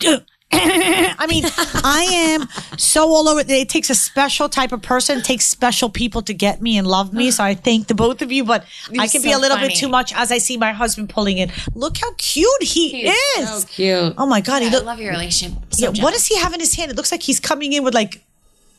I 0.52 1.26
mean, 1.28 1.44
I 1.84 2.06
am 2.10 2.48
so 2.78 3.08
all 3.08 3.28
over. 3.28 3.42
It 3.46 3.68
takes 3.68 3.90
a 3.90 3.94
special 3.94 4.48
type 4.48 4.72
of 4.72 4.80
person, 4.80 5.20
takes 5.20 5.44
special 5.44 5.90
people 5.90 6.22
to 6.22 6.32
get 6.32 6.62
me 6.62 6.78
and 6.78 6.86
love 6.86 7.12
me. 7.12 7.30
So 7.30 7.42
I 7.42 7.54
thank 7.54 7.88
the 7.88 7.94
both 7.94 8.22
of 8.22 8.30
you, 8.30 8.44
but 8.44 8.64
I 8.98 9.08
can 9.08 9.22
be 9.22 9.32
a 9.32 9.38
little 9.38 9.56
funny. 9.56 9.68
bit 9.68 9.76
too 9.76 9.88
much 9.88 10.14
as 10.14 10.30
I 10.30 10.38
see 10.38 10.56
my 10.56 10.72
husband 10.72 11.10
pulling 11.10 11.38
in. 11.38 11.50
Look 11.74 11.98
how 11.98 12.12
cute 12.16 12.62
he 12.62 13.02
He's 13.02 13.14
is. 13.38 13.62
so 13.62 13.68
cute. 13.68 14.14
Oh 14.16 14.26
my 14.26 14.40
god, 14.40 14.62
he 14.62 14.68
I 14.68 14.78
love 14.78 15.00
your 15.00 15.10
relationship. 15.10 15.58
So 15.70 15.90
yeah, 15.92 16.02
what 16.02 16.12
does 16.14 16.26
he 16.26 16.38
have 16.38 16.54
in 16.54 16.60
his 16.60 16.74
hand? 16.74 16.90
It 16.90 16.96
looks 16.96 17.10
like 17.10 17.22
he's 17.22 17.40
coming 17.40 17.72
in 17.72 17.82
with 17.82 17.94
like 17.94 18.22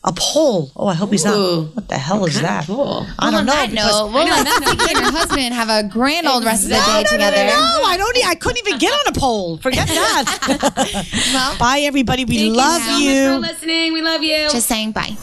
a 0.08 0.14
pole. 0.16 0.72
Oh, 0.76 0.88
I 0.88 0.94
hope 0.94 1.12
he's 1.12 1.26
not. 1.26 1.36
What 1.76 1.88
the 1.90 1.98
hell 1.98 2.24
is 2.26 2.34
Kinda 2.36 2.48
that? 2.48 2.66
cool. 2.66 3.06
I 3.20 3.30
don't 3.30 3.46
know. 3.46 3.52
that 3.52 3.70
because- 3.70 3.92
note, 3.92 4.14
we'll 4.14 4.24
let 4.24 4.48
Siggy 4.48 4.90
and 4.92 5.00
your 5.02 5.12
husband 5.12 5.54
have 5.54 5.70
a 5.70 5.88
grand 5.88 6.26
old 6.28 6.46
rest 6.46 6.64
of 6.64 6.70
the 6.70 6.76
day 6.88 6.88
no, 6.88 6.94
no, 6.96 7.02
no, 7.02 7.10
together. 7.12 7.46
no, 7.46 7.82
I 7.86 7.96
don't. 7.98 8.18
I 8.26 8.36
couldn't 8.36 8.66
even 8.66 8.80
get 8.80 8.94
on 8.94 9.14
a 9.14 9.20
pole. 9.20 9.58
Forget 9.58 9.88
that. 9.90 11.06
Well, 11.34 11.58
Bye, 11.60 11.80
everybody. 11.82 12.24
We 12.26 12.38
Thank 12.38 12.56
love 12.56 12.82
you 12.82 12.88
so 12.90 12.98
you. 13.00 13.40
much 13.42 13.50
for 13.50 13.54
listening. 13.54 13.94
We 13.94 14.02
love 14.02 14.24
you. 14.24 14.50
just 14.50 14.68
saying 14.68 14.94
bye. 14.94 15.16